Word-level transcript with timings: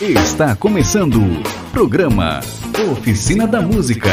Está 0.00 0.54
começando 0.54 1.16
o 1.16 1.72
programa 1.72 2.38
Oficina 2.92 3.48
da 3.48 3.60
Música. 3.60 4.08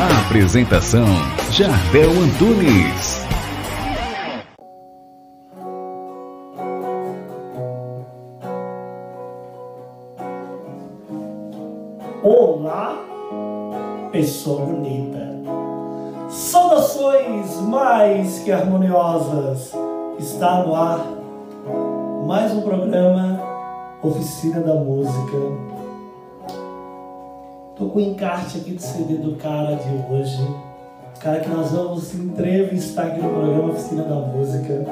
A 0.00 0.26
apresentação 0.26 1.06
Jardel 1.52 2.10
Antunes. 2.10 3.24
Olá, 12.24 12.98
pessoa 14.10 14.66
bonita. 14.66 15.38
Saudações 16.28 17.60
mais 17.60 18.40
que 18.40 18.50
harmoniosas. 18.50 19.72
Está 20.18 20.64
no 20.64 20.74
ar 20.74 20.98
mais 22.26 22.50
um 22.52 22.62
programa 22.62 23.43
Oficina 24.04 24.60
da 24.60 24.74
Música. 24.74 25.38
Tô 27.74 27.86
com 27.86 27.98
o 27.98 28.00
encarte 28.02 28.58
aqui 28.58 28.72
do 28.72 28.82
CD 28.82 29.14
do 29.14 29.34
cara 29.36 29.76
de 29.76 30.12
hoje. 30.12 30.42
O 31.16 31.20
cara 31.20 31.40
que 31.40 31.48
nós 31.48 31.70
vamos 31.70 32.14
entrevistar 32.14 33.06
aqui 33.06 33.22
no 33.22 33.30
programa 33.30 33.72
Oficina 33.72 34.02
da 34.02 34.16
Música. 34.16 34.84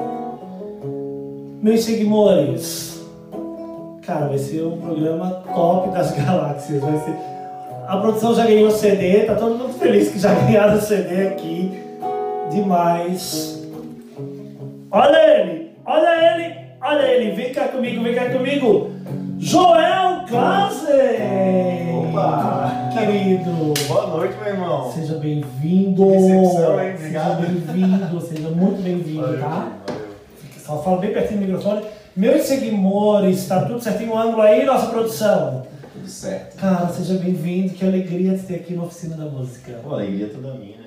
Meus 1.61 1.83
seguidores, 1.83 3.05
cara, 4.01 4.29
vai 4.29 4.39
ser 4.39 4.65
um 4.65 4.79
programa 4.79 5.43
top 5.53 5.91
das 5.91 6.11
galáxias. 6.17 6.81
Vai 6.81 6.97
ser... 7.01 7.15
A 7.87 7.97
produção 7.97 8.33
já 8.33 8.47
ganhou 8.47 8.71
CD, 8.71 9.25
tá 9.25 9.35
todo 9.35 9.59
mundo 9.59 9.73
feliz 9.73 10.09
que 10.09 10.17
já 10.17 10.33
ganharam 10.41 10.79
o 10.79 10.81
CD 10.81 11.27
aqui. 11.27 11.71
Demais. 12.49 13.63
Olha 14.89 15.39
ele, 15.39 15.71
olha 15.85 16.33
ele, 16.33 16.55
olha 16.81 17.01
ele. 17.03 17.31
Vem 17.33 17.53
cá 17.53 17.67
comigo, 17.67 18.01
vem 18.01 18.15
cá 18.15 18.31
comigo. 18.31 19.02
Joel 19.37 20.25
Klassen! 20.27 22.09
Opa! 22.09 22.89
Querido! 22.93 23.73
Boa 23.87 24.07
noite, 24.07 24.35
meu 24.37 24.47
irmão. 24.53 24.91
Seja 24.91 25.15
bem-vindo! 25.15 26.09
Recepção, 26.09 26.79
hein? 26.81 26.97
Seja 26.97 27.19
Obrigado. 27.29 27.41
bem-vindo, 27.41 28.21
seja 28.21 28.49
muito 28.49 28.81
bem-vindo, 28.81 29.37
tá? 29.39 29.71
valeu. 29.87 30.05
Só 30.63 30.81
fala 30.81 30.97
bem 30.97 31.11
pertinho 31.13 31.41
do 31.41 31.45
microfone. 31.47 31.85
Meus 32.15 32.43
seguidores, 32.43 33.47
tá 33.47 33.65
tudo 33.65 33.81
certinho 33.81 34.13
o 34.13 34.17
ângulo 34.17 34.41
aí, 34.41 34.65
nossa 34.65 34.87
produção? 34.87 35.63
Tudo 35.93 36.07
certo. 36.07 36.57
Cara, 36.57 36.87
seja 36.89 37.15
bem-vindo, 37.15 37.73
que 37.73 37.85
alegria 37.85 38.37
de 38.37 38.43
ter 38.43 38.55
aqui 38.55 38.73
na 38.75 38.83
Oficina 38.83 39.17
da 39.17 39.25
Música. 39.25 39.79
Pô, 39.83 39.95
alegria 39.95 40.29
toda 40.29 40.53
minha? 40.53 40.82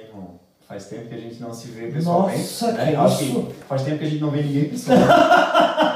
Faz 0.68 0.86
tempo 0.86 1.08
que 1.08 1.14
a 1.14 1.18
gente 1.18 1.40
não 1.40 1.54
se 1.54 1.68
vê 1.68 1.86
pessoalmente. 1.88 2.38
Nossa, 2.40 2.72
né? 2.72 2.90
que 2.90 2.96
Acho 2.96 3.22
isso? 3.24 3.42
que 3.42 3.52
faz 3.68 3.82
tempo 3.82 3.98
que 3.98 4.04
a 4.04 4.08
gente 4.08 4.20
não 4.20 4.30
vê 4.30 4.42
ninguém 4.42 4.64
pessoalmente. 4.68 5.08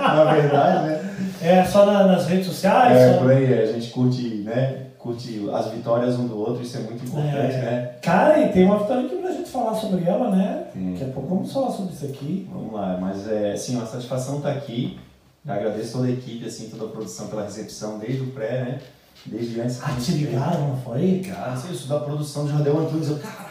Na 0.00 0.24
verdade, 0.32 0.86
né? 0.86 1.14
É 1.42 1.64
só 1.64 1.84
na- 1.84 2.06
nas 2.06 2.26
redes 2.26 2.46
sociais? 2.46 2.96
É, 2.96 3.12
só- 3.12 3.18
por 3.18 3.30
aí, 3.30 3.52
a 3.62 3.66
gente 3.66 3.90
curte, 3.90 4.22
né? 4.44 4.86
Curte 4.98 5.48
as 5.52 5.70
vitórias 5.70 6.18
um 6.18 6.26
do 6.26 6.38
outro, 6.38 6.62
isso 6.62 6.78
é 6.78 6.80
muito 6.80 7.04
importante, 7.04 7.54
É. 7.54 7.60
né? 7.60 7.90
Cara, 8.02 8.40
e 8.40 8.48
tem 8.52 8.64
uma 8.64 8.78
vitória 8.78 9.04
aqui 9.06 9.16
pra 9.16 9.30
gente 9.30 9.50
falar 9.50 9.74
sobre 9.74 10.04
ela, 10.04 10.30
né? 10.34 10.64
Sim. 10.72 10.92
Daqui 10.92 11.04
a 11.04 11.12
pouco 11.12 11.28
vamos 11.28 11.52
falar 11.52 11.70
sobre 11.70 11.92
isso 11.92 12.06
aqui. 12.06 12.48
Vamos 12.52 12.72
lá, 12.72 12.98
mas 13.00 13.28
é, 13.30 13.54
sim, 13.54 13.76
uma 13.76 13.86
satisfação 13.86 14.38
estar 14.38 14.50
aqui. 14.52 14.98
Agradeço 15.46 15.92
toda 15.92 16.06
a 16.08 16.10
equipe, 16.10 16.44
assim, 16.44 16.68
toda 16.70 16.86
a 16.86 16.88
produção 16.88 17.28
pela 17.28 17.44
recepção, 17.44 17.98
desde 17.98 18.22
o 18.22 18.26
pré, 18.28 18.62
né? 18.64 18.78
Desde 19.26 19.60
antes. 19.60 19.76
que 19.76 19.84
Ah, 19.90 19.94
te 20.00 20.12
ligaram, 20.12 20.68
não 20.68 20.76
foi? 20.78 21.22
Cara, 21.28 21.52
assim, 21.52 21.70
isso 21.72 21.86
da 21.86 22.00
produção 22.00 22.46
do 22.46 22.50
Jardel 22.52 22.78
Antunes, 22.80 23.08
eu, 23.10 23.18
caraca, 23.18 23.42
o 23.44 23.45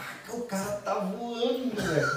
cara 0.48 0.80
tá 0.84 0.94
voando, 0.96 1.72
velho. 1.76 2.08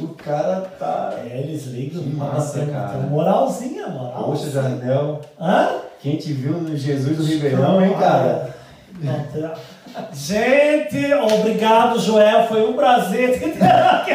O 0.00 0.08
cara 0.14 0.60
tá. 0.78 1.14
É, 1.24 1.38
eles 1.40 1.66
ligam. 1.66 2.02
Que 2.02 2.10
massa, 2.14 2.58
tem, 2.60 2.68
cara. 2.68 2.98
Tem 2.98 3.10
moralzinha, 3.10 3.88
moral. 3.88 4.24
Poxa, 4.24 4.50
Jardel, 4.50 5.20
Hã? 5.40 5.68
quem 6.00 6.16
te 6.16 6.32
viu 6.32 6.52
no 6.52 6.76
Jesus 6.76 7.16
do 7.16 7.24
Ribeirão, 7.24 7.84
hein, 7.84 7.94
cara? 7.98 8.54
Não, 9.00 9.24
tem- 9.24 9.50
Gente, 10.12 11.12
obrigado, 11.14 11.98
Joel. 11.98 12.46
Foi 12.46 12.68
um 12.68 12.74
prazer 12.74 13.32
te 13.40 13.50
ter 13.50 13.64
aqui. 13.64 14.12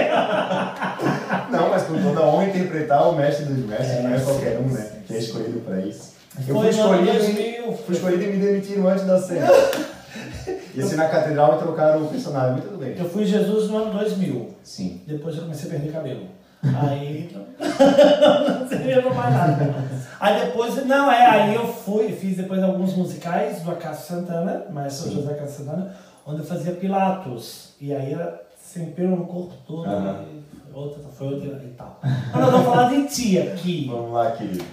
Não, 1.52 1.70
mas 1.70 1.84
com 1.84 2.02
toda 2.02 2.20
a 2.22 2.28
honra 2.28 2.46
interpretar 2.46 3.10
o 3.10 3.16
mestre 3.16 3.46
dos 3.46 3.66
mestres, 3.66 3.90
É, 3.98 4.02
não 4.04 4.16
é 4.16 4.20
qualquer 4.20 4.58
um, 4.60 4.68
né? 4.72 4.92
Que 5.08 5.16
é 5.16 5.18
escolhido 5.18 5.60
pra 5.62 5.80
isso. 5.80 6.14
Eu 6.48 6.56
fui 6.60 6.70
escolhido, 6.70 7.12
2000. 7.14 7.74
fui 7.86 7.96
escolhido 7.96 8.24
e 8.24 8.28
me 8.28 8.38
demitiram 8.46 8.88
antes 8.88 9.06
da 9.06 9.22
cena. 9.22 9.48
Ia 10.76 10.86
ser 10.86 10.96
na 10.96 11.08
catedral 11.08 11.56
e 11.56 11.58
trocaram 11.60 12.04
o 12.04 12.08
personagem, 12.08 12.54
mas 12.54 12.64
tudo 12.64 12.78
bem. 12.78 12.96
Eu 12.98 13.10
fui 13.10 13.26
Jesus 13.26 13.70
no 13.70 13.78
ano 13.78 14.00
2000. 14.00 14.56
Sim. 14.64 15.02
Depois 15.06 15.36
eu 15.36 15.44
comecei 15.44 15.68
a 15.68 15.72
perder 15.72 15.92
cabelo. 15.92 16.28
Aí 16.64 17.30
não 18.60 18.68
servia 18.68 19.02
mais 19.02 19.34
nada. 19.34 19.76
Aí 20.20 20.46
depois, 20.46 20.86
não, 20.86 21.12
é, 21.12 21.26
aí 21.26 21.56
eu 21.56 21.68
fui, 21.68 22.14
fiz 22.14 22.38
depois 22.38 22.64
alguns 22.64 22.96
musicais 22.96 23.62
do 23.62 23.72
Acácio 23.72 24.16
Santana, 24.16 24.66
maestro 24.72 25.10
Sim. 25.10 25.16
José 25.16 25.34
Acácio 25.34 25.66
Santana, 25.66 25.94
onde 26.26 26.40
eu 26.40 26.46
fazia 26.46 26.72
Pilatos. 26.72 27.74
E 27.82 27.94
aí 27.94 28.14
era 28.14 28.42
sem 28.58 28.86
pelo 28.92 29.18
no 29.18 29.26
corpo 29.26 29.54
todo, 29.68 29.86
e 29.90 30.44
outra, 30.74 31.04
foi 31.10 31.34
outra 31.34 31.62
e 31.64 31.74
tal. 31.78 32.00
Mas 32.02 32.42
nós 32.42 32.52
vamos 32.52 32.66
falar 32.66 32.90
de 32.90 33.08
ti 33.08 33.38
aqui. 33.38 33.88
Vamos 33.92 34.14
lá, 34.14 34.32
querido. 34.32 34.64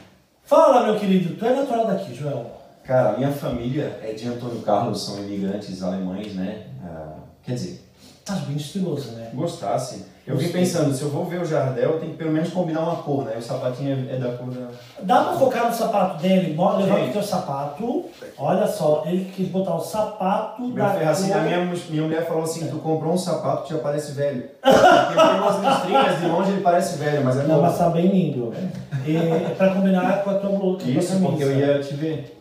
Fala, 0.45 0.85
meu 0.85 0.99
querido, 0.99 1.35
tu 1.37 1.45
é 1.45 1.55
natural 1.55 1.87
daqui, 1.87 2.15
Joel? 2.15 2.60
Cara, 2.85 3.17
minha 3.17 3.31
família 3.31 4.01
é 4.03 4.13
de 4.13 4.27
Antônio 4.29 4.61
Carlos, 4.63 5.05
são 5.05 5.19
imigrantes 5.19 5.83
alemães, 5.83 6.35
né? 6.35 6.67
Ah, 6.85 7.15
quer 7.45 7.55
dizer, 7.55 7.85
Estás 8.19 8.41
bem 8.41 8.57
estiloso, 8.57 9.13
né? 9.13 9.31
gostasse. 9.35 10.05
Eu 10.27 10.37
fiquei 10.39 10.61
pensando, 10.61 10.95
se 10.95 11.03
eu 11.03 11.09
vou 11.09 11.25
ver 11.25 11.41
o 11.41 11.45
Jardel, 11.45 11.99
tem 11.99 12.11
que 12.11 12.17
pelo 12.17 12.31
menos 12.31 12.51
combinar 12.51 12.83
uma 12.83 12.97
cor, 12.97 13.25
né? 13.25 13.35
O 13.37 13.43
sapatinho 13.43 14.07
é, 14.09 14.15
é 14.15 14.19
da 14.19 14.37
cor 14.37 14.49
da. 14.51 14.69
Dá 15.03 15.25
pra 15.25 15.33
focar 15.33 15.67
no 15.67 15.75
sapato 15.75 16.23
dele? 16.23 16.55
Bora, 16.55 16.85
Levanta 16.85 17.07
o 17.07 17.13
teu 17.13 17.23
sapato. 17.23 18.05
Olha 18.39 18.67
só, 18.69 19.03
ele 19.07 19.25
quis 19.35 19.49
botar 19.49 19.75
o 19.75 19.81
sapato 19.81 20.63
Meu 20.63 20.85
da 20.85 20.91
ferro, 20.91 21.11
assim, 21.11 21.29
cor... 21.33 21.39
a 21.39 21.43
minha, 21.43 21.75
minha 21.89 22.03
mulher 22.03 22.29
falou 22.29 22.45
assim: 22.45 22.69
tu 22.69 22.77
comprou 22.77 23.15
um 23.15 23.19
sapato 23.19 23.65
que 23.65 23.75
já 23.75 23.81
parece 23.81 24.13
velho. 24.13 24.49
Porque 24.63 25.19
ele 25.19 25.29
tem 25.29 25.41
umas 25.41 25.65
listrinhas, 25.65 26.21
de 26.21 26.27
longe 26.27 26.53
ele 26.53 26.61
parece 26.61 26.99
velho, 26.99 27.25
mas 27.25 27.37
é 27.37 27.43
Não, 27.45 27.61
mas 27.61 27.73
novo. 27.73 27.85
tá 27.85 27.91
bem 27.91 28.07
lindo. 28.07 28.55
E, 29.05 29.17
é 29.17 29.55
pra 29.57 29.75
combinar 29.75 30.23
com 30.23 30.31
a 30.31 30.35
tua 30.35 30.51
blusa. 30.51 30.89
Isso, 30.89 31.19
porque 31.19 31.43
eu 31.43 31.59
ia 31.59 31.81
te 31.81 31.95
ver. 31.95 32.40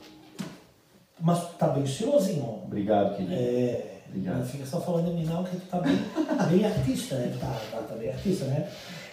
Mas 1.22 1.40
tá 1.58 1.68
bem 1.68 1.84
estilosinho. 1.84 2.62
Obrigado, 2.66 3.16
querido. 3.16 3.34
É. 3.34 3.86
Obrigado. 4.10 4.38
Não 4.38 4.46
fica 4.46 4.66
só 4.66 4.82
falando 4.82 5.10
em 5.10 5.14
mim, 5.16 5.26
não, 5.26 5.44
que 5.44 5.56
tu 5.56 5.68
tá 5.68 5.80
bem, 5.80 6.00
bem 6.50 6.66
artista, 6.66 7.16
né? 7.16 7.32
Tá, 7.40 7.56
tá, 7.72 7.78
tá 7.78 7.96
bem 7.96 8.10
artista, 8.10 8.46
né? 8.46 8.68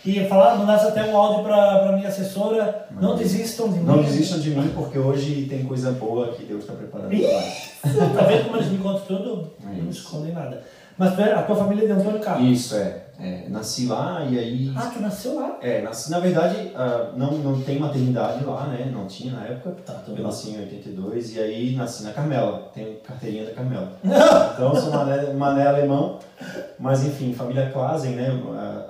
E 0.04 0.24
falar, 0.26 0.56
mandasse 0.56 0.86
até 0.86 1.04
um 1.04 1.16
áudio 1.16 1.42
pra, 1.42 1.80
pra 1.80 1.92
minha 1.92 2.08
assessora. 2.08 2.86
Não 2.92 3.16
desistam 3.16 3.68
de 3.68 3.78
mim. 3.80 3.84
Não 3.84 4.02
desistam 4.02 4.38
de 4.38 4.50
mim, 4.50 4.70
porque 4.74 4.98
hoje 4.98 5.46
tem 5.50 5.64
coisa 5.64 5.90
boa 5.92 6.28
que 6.28 6.44
Deus 6.44 6.62
está 6.62 6.74
preparando 6.74 7.12
nós. 7.12 7.72
Tá 7.82 8.22
vendo 8.24 8.44
como 8.44 8.56
eles 8.56 8.70
me 8.70 8.78
contam 8.78 9.04
tudo? 9.04 9.52
É 9.64 9.82
Não 9.82 9.90
escondem 9.90 10.32
nada. 10.32 10.62
Mas 10.96 11.18
a 11.18 11.42
tua 11.42 11.56
família 11.56 11.82
é 11.82 11.86
de 11.86 11.92
Antônio 11.92 12.20
Carlos. 12.20 12.48
Isso, 12.48 12.76
é. 12.76 13.05
É, 13.18 13.48
Nasci 13.48 13.86
lá 13.86 14.24
e 14.28 14.38
aí. 14.38 14.72
Ah, 14.76 14.90
tu 14.92 15.00
nasceu 15.00 15.36
lá? 15.36 15.58
É, 15.62 15.80
nasci, 15.80 16.10
na 16.10 16.20
verdade, 16.20 16.70
ah, 16.74 17.12
não, 17.16 17.32
não 17.38 17.60
tem 17.62 17.78
maternidade 17.78 18.44
lá, 18.44 18.66
né? 18.66 18.90
Não 18.92 19.06
tinha 19.06 19.32
na 19.32 19.44
época. 19.46 19.74
Tá, 19.86 20.02
Eu 20.06 20.14
bem. 20.14 20.22
nasci 20.22 20.50
em 20.50 20.58
82 20.60 21.34
e 21.36 21.40
aí 21.40 21.74
nasci 21.76 22.04
na 22.04 22.12
Carmela. 22.12 22.70
Tenho 22.74 22.96
carteirinha 23.00 23.46
da 23.46 23.52
Carmela. 23.52 23.92
Então 24.54 24.74
sou 24.74 24.90
mané, 24.90 25.32
mané 25.32 25.66
alemão. 25.66 26.18
Mas 26.78 27.04
enfim, 27.06 27.32
família 27.32 27.70
Klasen, 27.70 28.12
né? 28.16 28.28
Ah, 28.54 28.84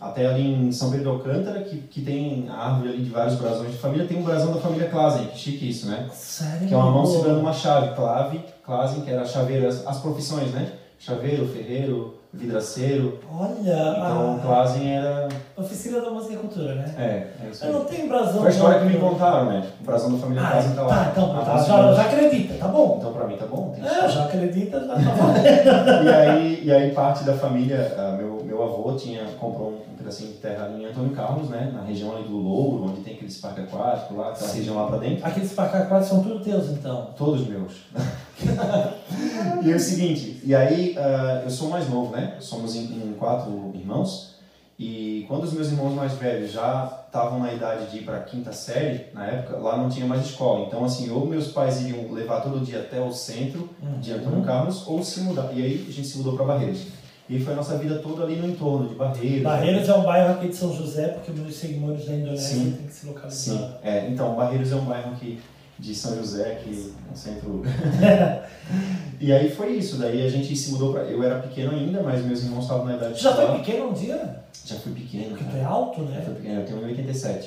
ah, 0.00 0.06
até 0.08 0.26
ali 0.26 0.46
em 0.54 0.72
São 0.72 0.90
Pedro 0.90 1.10
Alcântara, 1.10 1.60
que, 1.62 1.76
que 1.78 2.00
tem 2.02 2.48
árvore 2.48 2.88
ali 2.90 3.02
de 3.02 3.10
vários 3.10 3.34
brasões 3.36 3.72
de 3.72 3.78
família, 3.78 4.06
tem 4.06 4.18
um 4.18 4.22
brasão 4.22 4.52
da 4.52 4.60
família 4.60 4.88
Klasen. 4.88 5.26
Que 5.26 5.38
chique 5.38 5.68
isso, 5.68 5.88
né? 5.88 6.08
Sério? 6.12 6.68
Que 6.68 6.72
é 6.72 6.76
uma 6.76 6.90
mão 6.90 7.04
segurando 7.04 7.40
uma 7.40 7.52
chave, 7.52 7.94
clave, 7.94 8.40
Klasen, 8.64 9.02
que 9.02 9.10
era 9.10 9.24
chaveiro, 9.26 9.66
as, 9.68 9.86
as 9.86 9.98
profissões, 9.98 10.50
né? 10.52 10.72
Chaveiro, 10.98 11.46
ferreiro, 11.48 12.17
vidraceiro. 12.32 13.18
Olha, 13.32 13.58
Então, 13.96 14.36
a 14.36 14.38
Klasen 14.40 14.90
era. 14.96 15.28
oficina 15.56 16.00
da 16.00 16.10
música 16.10 16.34
e 16.34 16.36
cultura, 16.36 16.74
né? 16.74 16.94
É, 16.98 17.44
é 17.46 17.50
isso 17.50 17.64
Eu 17.64 17.68
aí. 17.68 17.74
não 17.74 17.84
tenho 17.84 18.08
brasão. 18.08 18.38
Foi 18.40 18.46
a 18.48 18.50
história 18.50 18.80
que 18.80 18.86
me 18.86 18.98
contaram, 18.98 19.46
né? 19.46 19.66
O 19.80 19.84
brasão 19.84 20.12
da 20.12 20.18
família 20.18 20.42
Ah, 20.42 20.50
Klasen 20.52 20.74
tá 20.74 20.82
lá. 20.82 20.88
tá, 21.04 21.10
então, 21.12 21.28
tá, 21.34 21.40
tá, 21.42 21.56
já, 21.58 21.62
sim. 21.90 21.94
já 21.96 22.02
acredita, 22.02 22.54
tá 22.54 22.68
bom. 22.68 22.96
Então, 22.98 23.12
pra 23.12 23.26
mim 23.26 23.36
tá 23.36 23.46
bom. 23.46 23.72
Tem 23.74 23.84
É, 23.84 24.08
já 24.08 24.24
acredita, 24.24 24.80
já 24.80 24.86
tá 24.94 24.94
bom. 25.00 26.04
e, 26.04 26.08
aí, 26.08 26.60
e 26.64 26.72
aí, 26.72 26.90
parte 26.92 27.24
da 27.24 27.34
família, 27.34 27.94
ah, 27.98 28.12
meu, 28.16 28.42
meu 28.44 28.62
avô 28.62 28.92
tinha, 28.92 29.24
comprou 29.40 29.70
um, 29.70 29.96
pedacinho 29.96 30.30
de 30.32 30.38
terra 30.38 30.66
ali 30.66 30.82
em 30.82 30.86
Antônio 30.86 31.10
Carlos, 31.10 31.48
né? 31.48 31.70
Na 31.74 31.82
região 31.82 32.14
ali 32.14 32.24
do 32.28 32.36
Louro, 32.36 32.84
onde 32.90 33.00
tem 33.00 33.14
aqueles 33.14 33.38
parque 33.40 33.62
aquático 33.62 34.14
lá, 34.16 34.28
aquela 34.30 34.48
Sim. 34.50 34.58
região 34.58 34.76
lá 34.76 34.86
pra 34.86 34.98
dentro. 34.98 35.26
Aqueles 35.26 35.52
pacaquados 35.52 36.06
são 36.08 36.22
tudo 36.22 36.40
teus, 36.40 36.68
então. 36.68 37.08
Todos 37.16 37.46
meus. 37.48 37.72
e 39.62 39.72
é 39.72 39.74
o 39.74 39.80
seguinte, 39.80 40.40
e 40.44 40.54
aí 40.54 40.94
ah, 40.96 41.42
eu 41.44 41.50
sou 41.50 41.68
o 41.68 41.70
mais 41.70 41.88
novo, 41.88 42.14
né? 42.14 42.36
Somos 42.40 42.74
em, 42.76 42.84
em 42.84 43.14
quatro 43.18 43.72
irmãos. 43.74 44.38
E 44.78 45.24
quando 45.26 45.42
os 45.42 45.52
meus 45.52 45.72
irmãos 45.72 45.92
mais 45.92 46.12
velhos 46.12 46.52
já 46.52 47.02
estavam 47.06 47.40
na 47.40 47.52
idade 47.52 47.90
de 47.90 47.98
ir 47.98 48.02
para 48.04 48.18
a 48.18 48.20
quinta 48.20 48.52
série, 48.52 49.06
na 49.12 49.26
época, 49.26 49.56
lá 49.56 49.76
não 49.76 49.88
tinha 49.88 50.06
mais 50.06 50.24
escola. 50.24 50.66
Então, 50.66 50.84
assim, 50.84 51.10
ou 51.10 51.26
meus 51.26 51.48
pais 51.48 51.80
iriam 51.80 52.12
levar 52.12 52.42
todo 52.42 52.64
dia 52.64 52.78
até 52.78 53.00
o 53.00 53.12
centro 53.12 53.68
de 54.00 54.12
Antônio 54.12 54.44
Carlos, 54.44 54.86
ou 54.86 55.02
se 55.02 55.20
mudar. 55.22 55.50
E 55.52 55.64
aí 55.64 55.86
a 55.88 55.92
gente 55.92 56.06
se 56.06 56.18
mudou 56.18 56.36
para 56.36 56.44
Barreiros. 56.44 56.86
E 57.28 57.40
foi 57.40 57.54
a 57.54 57.56
nossa 57.56 57.76
vida 57.76 57.98
toda 57.98 58.22
ali 58.22 58.36
no 58.36 58.48
entorno 58.48 58.88
de 58.88 58.94
Barreiros. 58.94 59.42
Barreiros 59.42 59.88
é 59.88 59.94
um 59.94 60.02
bairro 60.04 60.34
aqui 60.34 60.48
de 60.48 60.54
São 60.54 60.72
José, 60.72 61.08
porque 61.08 61.32
meus 61.32 61.56
seguidores 61.56 62.06
da 62.06 62.14
Indonésia 62.14 62.56
Sim. 62.56 62.70
têm 62.70 62.86
que 62.86 62.92
se 62.92 63.06
localizar. 63.06 63.58
Sim, 63.58 63.70
é, 63.82 64.08
então, 64.08 64.36
Barreiros 64.36 64.70
é 64.70 64.76
um 64.76 64.84
bairro 64.84 65.16
que 65.16 65.40
de 65.78 65.94
São 65.94 66.16
José, 66.16 66.56
que 66.56 66.92
é 67.08 67.12
um 67.12 67.16
centro. 67.16 67.62
e 69.20 69.32
aí 69.32 69.50
foi 69.50 69.72
isso, 69.76 69.96
daí 69.96 70.26
a 70.26 70.30
gente 70.30 70.54
se 70.56 70.72
mudou 70.72 70.92
pra. 70.92 71.02
Eu 71.02 71.22
era 71.22 71.38
pequeno 71.40 71.70
ainda, 71.70 72.02
mas 72.02 72.24
meus 72.24 72.42
irmãos 72.42 72.62
estavam 72.62 72.86
na 72.86 72.96
idade 72.96 73.14
de 73.14 73.20
Já 73.20 73.34
foi 73.34 73.58
pequeno 73.58 73.88
um 73.88 73.92
dia? 73.92 74.44
Já 74.64 74.76
fui 74.76 74.92
pequeno. 74.92 75.30
Porque 75.30 75.44
tu 75.44 75.56
é 75.56 75.64
alto, 75.64 76.04
Já 76.04 76.10
né? 76.10 76.22
fui 76.24 76.34
pequeno, 76.34 76.60
eu 76.60 76.66
tenho 76.66 76.80
1,87. 76.80 77.44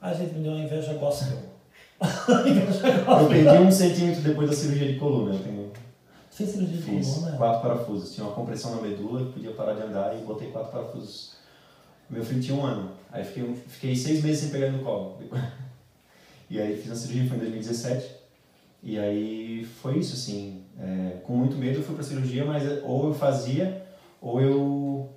A 0.00 0.12
gente 0.12 0.34
me 0.34 0.42
deu 0.42 0.52
uma 0.52 0.64
inveja 0.64 0.94
gospel. 0.94 1.38
inveja 2.46 2.88
Eu 3.20 3.28
perdi 3.28 3.62
um 3.62 3.70
centímetro 3.70 4.22
depois 4.22 4.50
da 4.50 4.56
cirurgia 4.56 4.92
de 4.92 4.98
coluna. 4.98 5.34
Eu 5.34 5.38
tenho, 5.40 5.72
Fez 6.30 6.50
cirurgia 6.50 6.76
de 6.76 6.82
fiz 6.82 7.14
coluna? 7.14 7.36
quatro 7.36 7.62
parafusos. 7.62 8.12
Tinha 8.12 8.26
uma 8.26 8.34
compressão 8.34 8.74
na 8.74 8.82
medula, 8.82 9.24
que 9.24 9.32
podia 9.32 9.52
parar 9.52 9.74
de 9.74 9.82
andar 9.82 10.14
e 10.16 10.24
botei 10.24 10.50
quatro 10.50 10.72
parafusos. 10.72 11.34
Meu 12.10 12.24
filho 12.24 12.42
tinha 12.42 12.56
um 12.58 12.66
ano. 12.66 12.90
Aí 13.10 13.24
fiquei, 13.24 13.54
fiquei 13.68 13.96
seis 13.96 14.22
meses 14.22 14.40
sem 14.40 14.50
pegar 14.50 14.66
ele 14.66 14.78
no 14.78 14.82
colo. 14.84 15.16
E 16.50 16.60
aí 16.60 16.76
fiz 16.76 16.90
a 16.92 16.96
cirurgia, 16.96 17.26
foi 17.28 17.36
em 17.36 17.40
2017. 17.40 18.06
E 18.82 18.98
aí 18.98 19.64
foi 19.80 19.98
isso, 19.98 20.14
assim. 20.14 20.62
é, 20.80 21.16
com 21.24 21.32
muito 21.34 21.56
medo 21.56 21.78
eu 21.78 21.82
fui 21.82 21.94
pra 21.94 22.04
cirurgia, 22.04 22.44
mas 22.44 22.62
ou 22.84 23.06
eu 23.08 23.14
fazia, 23.14 23.82
ou 24.20 24.40
eu 24.40 25.08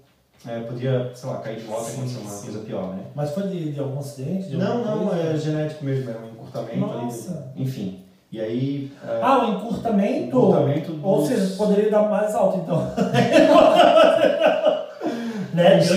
é, 0.47 0.59
podia, 0.62 1.12
sei 1.13 1.29
lá, 1.29 1.39
cair 1.39 1.59
de 1.59 1.65
moto 1.65 1.88
e 1.89 1.91
acontecer 1.94 2.19
uma 2.19 2.29
sim. 2.31 2.44
coisa 2.45 2.59
pior, 2.65 2.95
né? 2.95 3.03
Mas 3.13 3.31
foi 3.31 3.44
de, 3.47 3.71
de 3.74 3.79
algum 3.79 4.00
acidente? 4.00 4.47
De 4.50 4.56
Não, 4.57 4.83
não, 4.85 5.07
coisa? 5.07 5.21
é 5.24 5.38
genético 5.38 5.83
mesmo, 5.83 6.09
é 6.12 6.18
um 6.18 6.29
encurtamento 6.29 6.79
Nossa. 6.79 7.51
ali. 7.53 7.63
Enfim. 7.63 8.00
E 8.31 8.39
aí. 8.39 8.91
é, 9.03 9.19
Ah, 9.21 9.45
o 9.45 9.56
encurtamento? 9.56 10.27
encurtamento 10.38 10.91
dos... 10.94 11.03
Ou 11.03 11.25
seja, 11.25 11.56
poderia 11.57 11.89
dar 11.91 12.03
mais 12.09 12.33
alto, 12.35 12.57
então. 12.59 12.81
né? 15.57 15.75
Deus, 15.77 15.89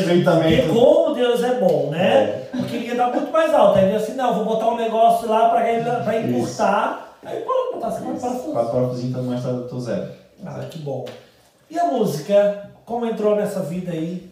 e 0.51 0.69
como 0.69 1.15
Deus 1.15 1.43
é 1.43 1.55
bom, 1.61 1.89
né? 1.91 2.15
É. 2.25 2.49
Eu 2.55 2.65
queria 2.65 2.95
dar 2.97 3.11
muito 3.13 3.31
mais 3.31 3.53
alto. 3.55 3.79
Aí 3.79 3.85
ele 3.87 3.97
assim, 3.97 4.15
não, 4.15 4.35
vou 4.35 4.45
botar 4.45 4.69
um 4.71 4.77
negócio 4.77 5.29
lá 5.29 5.51
pra, 5.51 5.71
ele- 5.71 5.85
pra 5.85 6.19
encurtar. 6.21 7.15
Aí 7.25 7.41
pode 7.43 7.75
botar 7.75 7.89
assim, 7.89 8.11
Isso. 8.13 8.21
para 8.21 8.31
parafuso. 8.31 8.53
Quatro 8.53 8.73
parafusinhos, 8.73 9.11
então 9.11 9.23
mais 9.25 9.43
tarde 9.43 9.59
eu 9.59 9.69
tô 9.69 9.79
zero. 9.81 10.09
Ah, 10.47 10.61
que 10.71 10.79
bom. 10.79 11.05
E 11.71 11.79
a 11.79 11.85
música? 11.85 12.71
Como 12.87 13.07
entrou 13.07 13.37
nessa 13.37 13.61
vida 13.61 13.93
aí? 13.93 14.30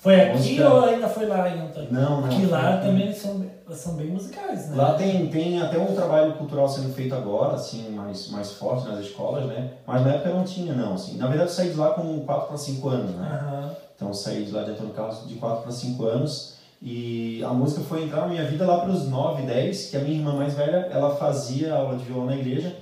Foi 0.00 0.18
aqui 0.18 0.32
música- 0.38 0.68
ou 0.72 0.84
ainda 0.86 1.06
foi 1.08 1.26
lá 1.26 1.46
em 1.48 1.60
Antônio? 1.60 1.88
Não, 1.92 2.20
não. 2.22 2.28
Porque 2.28 2.46
lá 2.46 2.78
foi- 2.78 2.88
também 2.90 3.12
são, 3.12 3.44
são 3.70 3.94
bem 3.96 4.06
musicais, 4.06 4.70
né? 4.70 4.76
Lá 4.76 4.94
tem, 4.94 5.26
tem 5.26 5.60
até 5.60 5.78
um 5.78 5.94
trabalho 5.94 6.32
cultural 6.34 6.66
sendo 6.68 6.90
feito 6.94 7.14
agora, 7.14 7.54
assim, 7.54 7.90
mais, 7.90 8.30
mais 8.30 8.50
forte 8.52 8.88
nas 8.88 9.00
escolas, 9.00 9.44
né? 9.44 9.72
Mas 9.86 10.02
na 10.02 10.14
época 10.14 10.30
não 10.30 10.42
tinha, 10.42 10.72
não, 10.72 10.94
assim. 10.94 11.18
Na 11.18 11.26
verdade 11.26 11.50
eu 11.50 11.54
saí 11.54 11.68
de 11.68 11.76
lá 11.76 11.90
com 11.90 12.20
4 12.20 12.48
para 12.48 12.56
5 12.56 12.88
anos, 12.88 13.10
né? 13.14 13.28
Aham. 13.42 13.76
Então 13.94 14.08
eu 14.08 14.14
saí 14.14 14.42
de 14.44 14.50
lá 14.52 14.62
de 14.62 14.70
Antônio 14.70 14.94
Carlos 14.94 15.28
de 15.28 15.34
4 15.34 15.62
para 15.64 15.70
5 15.72 16.06
anos 16.06 16.54
e 16.80 17.44
a 17.44 17.50
música 17.50 17.82
foi 17.82 18.04
entrar 18.04 18.22
na 18.22 18.28
minha 18.28 18.44
vida 18.46 18.64
lá 18.66 18.78
para 18.80 18.90
os 18.90 19.06
9, 19.06 19.42
10, 19.42 19.90
que 19.90 19.98
a 19.98 20.00
minha 20.00 20.16
irmã 20.16 20.32
mais 20.32 20.54
velha, 20.54 20.88
ela 20.90 21.14
fazia 21.14 21.74
aula 21.74 21.98
de 21.98 22.04
violão 22.04 22.24
na 22.24 22.36
igreja 22.36 22.74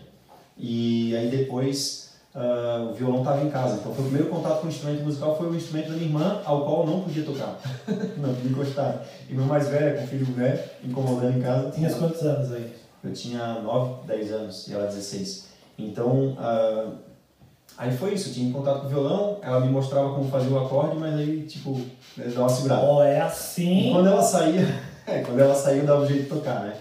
e 0.56 1.16
aí 1.16 1.28
depois 1.28 2.07
ah, 2.34 2.88
o 2.90 2.94
violão 2.94 3.18
estava 3.20 3.42
em 3.44 3.50
casa. 3.50 3.76
Então 3.76 3.94
foi 3.94 4.04
o 4.04 4.08
primeiro 4.08 4.30
contato 4.30 4.60
com 4.60 4.66
o 4.66 4.70
instrumento 4.70 5.02
musical 5.04 5.36
foi 5.36 5.48
o 5.48 5.54
instrumento 5.54 5.88
da 5.88 5.94
minha 5.94 6.06
irmã, 6.06 6.40
ao 6.44 6.64
qual 6.64 6.80
eu 6.80 6.86
não 6.86 7.00
podia 7.00 7.24
tocar, 7.24 7.58
não 8.16 8.34
podia 8.34 8.50
encostar. 8.50 9.02
E 9.28 9.34
meu 9.34 9.44
mais 9.44 9.68
velho, 9.68 9.98
com 9.98 10.04
o 10.04 10.06
filho 10.06 10.26
né, 10.36 10.64
incomodando 10.84 11.38
em 11.38 11.42
casa, 11.42 11.70
Tinha 11.70 11.92
quantos 11.92 12.22
anos 12.22 12.52
aí? 12.52 12.72
eu 13.02 13.12
tinha 13.12 13.60
9, 13.60 14.06
10 14.06 14.32
anos 14.32 14.68
e 14.68 14.74
ela 14.74 14.86
16. 14.86 15.46
Então, 15.78 16.36
ah, 16.38 16.90
aí 17.76 17.96
foi 17.96 18.14
isso, 18.14 18.30
eu 18.30 18.34
tinha 18.34 18.52
contato 18.52 18.80
com 18.80 18.86
o 18.86 18.90
violão, 18.90 19.38
ela 19.40 19.60
me 19.60 19.68
mostrava 19.70 20.14
como 20.14 20.28
fazer 20.30 20.48
o 20.48 20.58
acorde, 20.58 20.96
mas 20.98 21.14
aí, 21.14 21.42
tipo, 21.42 21.72
né, 22.16 22.24
dava 22.26 22.40
uma 22.40 22.48
segurada. 22.48 22.82
Ó, 22.84 23.02
é 23.04 23.18
E 23.18 23.20
assim. 23.20 23.90
quando 23.92 24.08
ela 24.08 24.22
saía, 24.22 24.66
é, 25.06 25.20
quando 25.20 25.38
ela 25.40 25.54
saía, 25.54 25.82
eu 25.82 25.86
dava 25.86 26.02
um 26.02 26.06
jeito 26.06 26.24
de 26.24 26.28
tocar, 26.28 26.64
né? 26.64 26.76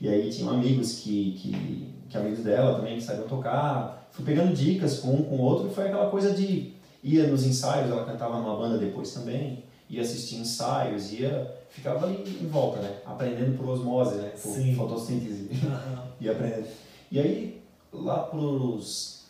E 0.00 0.08
aí 0.08 0.28
tinha 0.30 0.50
amigos 0.50 0.98
que, 0.98 1.32
que, 1.32 1.94
que 2.10 2.18
amigos 2.18 2.40
dela 2.40 2.74
também 2.74 2.96
que 2.96 3.02
sabiam 3.02 3.26
tocar. 3.26 4.03
Fui 4.14 4.24
pegando 4.24 4.54
dicas 4.54 5.00
com 5.00 5.12
um 5.12 5.22
com 5.24 5.36
o 5.36 5.40
outro 5.40 5.68
e 5.68 5.74
foi 5.74 5.88
aquela 5.88 6.08
coisa 6.08 6.32
de 6.32 6.72
ia 7.02 7.26
nos 7.26 7.44
ensaios, 7.44 7.90
ela 7.90 8.04
cantava 8.04 8.38
numa 8.38 8.56
banda 8.56 8.78
depois 8.78 9.12
também, 9.12 9.64
ia 9.90 10.00
assistir 10.00 10.36
ensaios, 10.36 11.12
ia 11.12 11.52
ficava 11.68 12.06
ali 12.06 12.22
em 12.40 12.46
volta, 12.46 12.80
né? 12.80 12.98
Aprendendo 13.04 13.58
por 13.58 13.68
osmose, 13.68 14.14
né? 14.14 14.28
Por 14.40 14.54
Sim. 14.54 14.74
fotossíntese 14.76 15.50
e 16.20 16.30
aprendendo. 16.30 16.68
E 17.10 17.18
aí, 17.18 17.62
lá 17.92 18.20
pros 18.20 19.24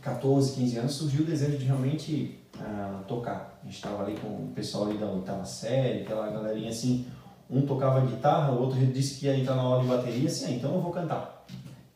14, 0.00 0.54
15 0.54 0.78
anos, 0.78 0.92
surgiu 0.92 1.22
o 1.22 1.26
desejo 1.26 1.58
de 1.58 1.66
realmente 1.66 2.38
ah, 2.58 3.02
tocar. 3.06 3.60
A 3.62 3.66
gente 3.66 3.76
estava 3.76 4.02
ali 4.02 4.16
com 4.16 4.28
o 4.28 4.52
pessoal 4.54 4.86
ali 4.86 4.96
da 4.96 5.06
oitava 5.06 5.44
série, 5.44 6.02
aquela 6.02 6.30
galerinha 6.30 6.70
assim, 6.70 7.06
um 7.50 7.62
tocava 7.62 8.00
guitarra, 8.00 8.52
o 8.52 8.62
outro 8.62 8.78
disse 8.86 9.20
que 9.20 9.26
ia 9.26 9.36
entrar 9.36 9.54
na 9.54 9.62
aula 9.62 9.82
de 9.82 9.88
bateria, 9.88 10.28
assim, 10.28 10.46
ah, 10.46 10.50
então 10.50 10.74
eu 10.74 10.80
vou 10.80 10.92
cantar. 10.92 11.37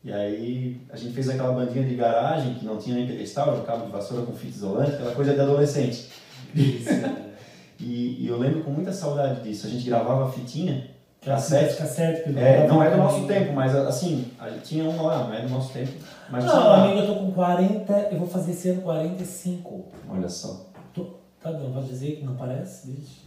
E 0.03 0.11
aí 0.11 0.81
a 0.91 0.97
gente 0.97 1.13
fez 1.13 1.29
aquela 1.29 1.53
bandinha 1.53 1.85
de 1.85 1.95
garagem, 1.95 2.55
que 2.55 2.65
não 2.65 2.77
tinha 2.77 2.95
nem 2.95 3.07
pedestal, 3.07 3.49
era 3.49 3.57
um 3.61 3.63
cabo 3.63 3.85
de 3.85 3.91
vassoura 3.91 4.25
com 4.25 4.33
fita 4.33 4.55
isolante, 4.57 4.91
aquela 4.91 5.13
coisa 5.15 5.33
de 5.33 5.39
adolescente. 5.39 6.09
E, 7.79 8.23
e 8.23 8.27
eu 8.27 8.37
lembro 8.37 8.63
com 8.63 8.71
muita 8.71 8.93
saudade 8.93 9.41
disso. 9.41 9.67
A 9.67 9.69
gente 9.69 9.83
gravava 9.85 10.31
fitinha, 10.31 10.89
cassete, 11.21 11.75
Cassete. 11.75 12.23
que 12.31 12.39
é, 12.39 12.65
não 12.67 12.81
é 12.81 12.91
do 12.91 12.97
nosso 12.97 13.25
tempo, 13.27 13.51
mas 13.51 13.75
assim, 13.75 14.27
a 14.39 14.49
gente 14.49 14.63
tinha 14.63 14.89
uma 14.89 15.03
lá, 15.03 15.23
não 15.27 15.33
é 15.33 15.41
do 15.41 15.49
nosso 15.49 15.73
tempo. 15.73 15.91
Mas 16.29 16.45
Não, 16.45 16.53
lá. 16.53 16.83
amigo, 16.85 16.99
eu 16.99 17.07
tô 17.07 17.15
com 17.15 17.31
40, 17.31 17.93
eu 18.11 18.19
vou 18.19 18.27
fazer 18.27 18.51
esse 18.51 18.69
ano 18.69 18.81
45. 18.83 19.85
Olha 20.09 20.29
só. 20.29 20.67
Tô, 20.93 21.15
tá, 21.41 21.51
não 21.51 21.73
vai 21.73 21.83
dizer 21.83 22.17
que 22.17 22.23
não 22.23 22.35
parece? 22.35 22.87
Deixa. 22.87 23.21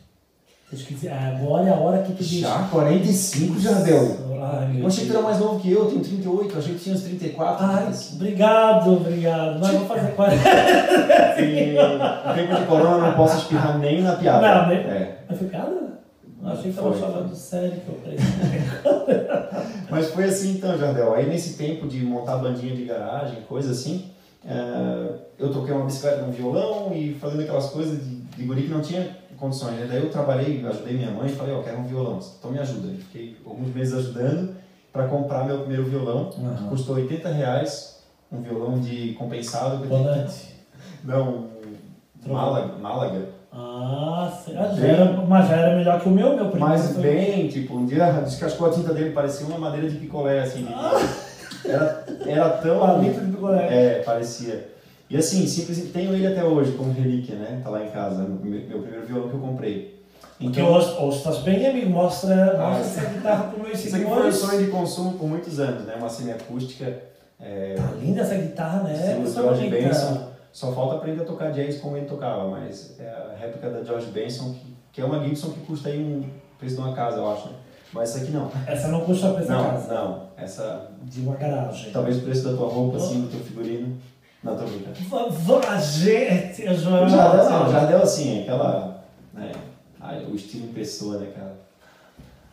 Eu 0.73 0.79
dizer, 0.79 1.13
agora 1.13 1.69
é 1.69 1.71
a 1.73 1.77
hora 1.77 2.03
que 2.03 2.13
tu 2.13 2.25
diz. 2.25 2.41
Já 2.41 2.65
45 2.65 3.61
já 3.61 3.73
deu. 3.83 4.17
Ai, 4.43 4.81
Eu 4.81 4.87
achei 4.87 5.05
que 5.05 5.11
tu 5.11 5.17
era 5.17 5.23
mais 5.23 5.39
novo 5.39 5.61
que 5.61 5.71
eu, 5.71 5.87
tenho 5.87 6.01
38, 6.03 6.53
eu 6.53 6.59
achei 6.59 6.75
que 6.75 6.81
tinha 6.81 6.95
uns 6.97 7.03
34. 7.03 7.65
Ai, 7.67 7.85
mas- 7.87 8.13
obrigado, 8.15 8.93
obrigado. 8.93 9.61
Mas 9.61 9.71
vou 9.71 9.87
fazer 9.87 10.09
40. 10.13 10.43
E 11.41 11.73
no 11.73 12.35
tempo 12.35 12.61
de 12.61 12.67
corona 12.67 12.97
eu 12.97 13.11
não 13.11 13.13
posso 13.15 13.39
espirrar 13.39 13.79
nem 13.79 14.03
na 14.03 14.17
piada. 14.17 14.63
Não, 14.63 14.69
nem- 14.69 14.79
É. 14.79 15.19
Mas 15.29 15.39
foi 15.39 15.47
piada? 15.49 15.87
Eu 16.43 16.49
achei 16.53 16.71
que 16.71 16.77
tava 16.77 16.93
Foi. 16.93 17.01
falando 17.01 17.35
sério 17.35 17.73
que 17.73 17.89
eu 17.89 17.99
falei. 18.03 18.19
Mas 19.91 20.11
foi 20.11 20.25
assim 20.25 20.51
então, 20.53 20.77
Jardel. 20.79 21.15
Aí 21.15 21.29
nesse 21.29 21.55
tempo 21.55 21.87
de 21.87 22.01
montar 22.05 22.37
bandinha 22.39 22.75
de 22.75 22.85
garagem, 22.85 23.39
coisa 23.49 23.71
assim, 23.73 24.11
eh, 24.47 25.09
eu 25.39 25.51
toquei 25.53 25.73
uma 25.75 25.87
bicicleta 25.87 26.23
no 26.23 26.33
violão 26.33 26.93
e 26.95 27.15
fazendo 27.21 27.43
aquelas 27.43 27.67
coisas 27.71 27.99
de, 28.05 28.17
de 28.17 28.45
guri 28.45 28.63
que 28.63 28.69
não 28.73 28.81
tinha 28.81 29.09
condições. 29.37 29.75
Né? 29.77 29.87
Daí 29.89 30.03
eu 30.03 30.11
trabalhei, 30.11 30.65
ajudei 30.67 30.95
minha 30.95 31.11
mãe 31.11 31.27
e 31.29 31.33
falei, 31.35 31.55
ó, 31.55 31.63
quero 31.63 31.79
um 31.79 31.85
violão, 31.85 32.19
então 32.39 32.51
me 32.51 32.59
ajuda. 32.59 32.89
E 32.89 32.97
fiquei 32.99 33.37
alguns 33.45 33.75
meses 33.75 33.95
ajudando 33.95 34.55
para 34.93 35.07
comprar 35.09 35.45
meu 35.45 35.59
primeiro 35.61 35.85
violão, 35.85 36.31
que 36.31 36.41
Aham. 36.41 36.69
custou 36.71 36.97
80 36.97 37.29
reais, 37.29 38.01
um 38.33 38.41
violão 38.41 38.79
de 38.81 39.13
compensado. 39.19 39.79
que 39.79 39.85
eu 39.85 39.89
Volante. 39.99 40.55
Não, 41.05 41.49
um 42.27 42.33
Málaga. 42.33 42.73
Málaga. 42.81 43.29
Ah. 43.53 44.33
Ah, 44.49 44.75
já 44.75 44.87
era, 44.87 45.05
mas 45.27 45.49
já 45.49 45.57
era 45.57 45.77
melhor 45.77 46.01
que 46.01 46.09
o 46.09 46.13
meu, 46.13 46.29
meu 46.37 46.51
primeiro. 46.51 46.59
Mas 46.59 46.93
foi- 46.93 47.03
bem, 47.03 47.49
tipo, 47.49 47.75
um 47.77 47.87
dia 47.87 48.11
descascou 48.23 48.69
a 48.69 48.71
tinta 48.71 48.93
dele, 48.93 49.11
parecia 49.11 49.47
uma 49.47 49.59
madeira 49.59 49.89
de 49.89 49.97
picolé, 49.97 50.41
assim. 50.41 50.65
de- 50.65 51.69
Era, 51.71 52.05
era 52.27 52.49
tão... 52.51 52.79
Palito 52.87 53.21
de 53.21 53.33
picolé. 53.33 53.67
É, 53.71 54.03
parecia. 54.03 54.76
E 55.09 55.17
assim, 55.17 55.47
simplesmente 55.47 55.93
tenho 55.93 56.13
ele 56.15 56.27
até 56.27 56.45
hoje 56.45 56.73
como 56.73 56.93
relíquia, 56.93 57.37
né? 57.37 57.61
Tá 57.63 57.71
lá 57.71 57.85
em 57.85 57.91
casa, 57.91 58.23
meu, 58.25 58.39
primeiro- 58.39 58.69
meu 58.69 58.79
primeiro 58.83 59.07
violão 59.07 59.29
que 59.29 59.35
eu 59.35 59.41
comprei. 59.41 59.97
Porque 60.39 60.61
Então, 60.61 60.73
hoje 60.75 61.17
estás 61.19 61.39
bem, 61.39 61.67
amigo. 61.67 61.91
Mostra, 61.91 62.57
Ah, 62.61 62.71
mostra 62.71 63.03
essa 63.03 63.11
guitarra 63.15 63.45
pro 63.45 63.63
meu 63.63 63.73
isso 63.73 63.95
aqui 63.95 64.05
foi 64.05 64.05
um 64.05 64.15
seguidores. 64.15 64.35
sonho 64.37 64.65
de 64.65 64.71
consumo 64.71 65.13
por 65.19 65.29
muitos 65.29 65.59
anos, 65.61 65.87
né? 65.87 65.95
Uma 65.97 66.09
semiacústica. 66.09 67.03
É, 67.41 67.75
Tá 67.77 67.91
linda 68.01 68.23
essa 68.23 68.35
guitarra, 68.35 68.83
né? 68.83 68.93
Essa 69.23 69.43
George 69.43 69.65
bonita. 69.69 69.89
Benson. 69.89 70.29
só 70.53 70.73
falta 70.73 70.97
aprender 70.97 71.21
a 71.23 71.25
tocar 71.25 71.51
jazz 71.53 71.79
como 71.81 71.97
ele 71.99 72.07
tocava, 72.07 72.49
mas 72.49 72.99
é 72.99 73.07
a 73.09 73.37
réplica 73.39 73.69
da 73.71 73.85
George 73.85 74.07
Benson, 74.07 74.55
que, 74.55 74.75
que 74.93 75.01
é 75.03 75.05
uma 75.05 75.23
Gibson 75.23 75.51
que 75.51 75.61
custa 75.61 75.91
aí 75.91 75.99
um 76.03 76.25
preço 76.59 76.77
de 76.77 76.81
uma 76.81 76.95
casa, 76.95 77.19
eu 77.19 77.31
acho, 77.31 77.49
né? 77.49 77.55
Mas 77.93 78.11
essa 78.11 78.25
aqui 78.25 78.33
não. 78.33 78.51
Essa 78.67 78.89
não 78.89 79.01
custa 79.03 79.31
pra 79.33 79.43
essa 79.43 79.53
Não, 79.55 79.65
casa. 79.71 79.95
não. 79.95 80.23
Essa, 80.37 80.91
De 81.03 81.21
uma 81.21 81.37
garagem. 81.37 81.93
talvez 81.93 82.17
o 82.19 82.23
preço 82.23 82.45
da 82.51 82.57
tua 82.57 82.69
roupa, 82.69 82.97
assim, 82.97 83.21
do 83.23 83.29
teu 83.29 83.41
figurino. 83.41 83.97
Não, 84.47 84.57
tô 84.57 84.65
brincando. 84.65 85.31
Va- 85.31 85.77
gente, 85.79 86.63
eu 86.65 86.75
já... 86.75 87.03
O 87.05 87.09
Jardel, 87.09 87.51
não, 87.51 87.67
o 87.69 87.73
Jardel, 87.73 88.03
assim, 88.03 88.43
aquela. 88.43 89.03
Né, 89.35 89.51
o 90.31 90.35
estilo 90.37 90.69
pessoa, 90.73 91.19
né, 91.19 91.27
cara? 91.37 91.53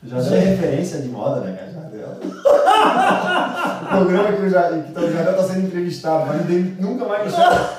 O 0.04 0.08
Jardel 0.10 0.34
é 0.34 0.40
referência 0.40 1.00
de 1.02 1.08
moda, 1.10 1.42
né, 1.42 1.56
cara? 1.56 1.72
Jardel. 1.72 2.10
o 3.84 3.88
programa 3.96 4.34
que 4.34 4.42
o 4.42 4.50
Jardel, 4.50 4.84
que 4.84 4.92
tá- 4.92 5.02
o 5.02 5.12
Jardel 5.12 5.38
tá 5.38 5.44
sendo 5.44 5.68
entrevistado, 5.68 6.26
mas 6.26 6.46
ninguém 6.48 6.76
nunca 6.80 7.06
mais 7.06 7.26
me 7.26 7.32
chama. 7.32 7.70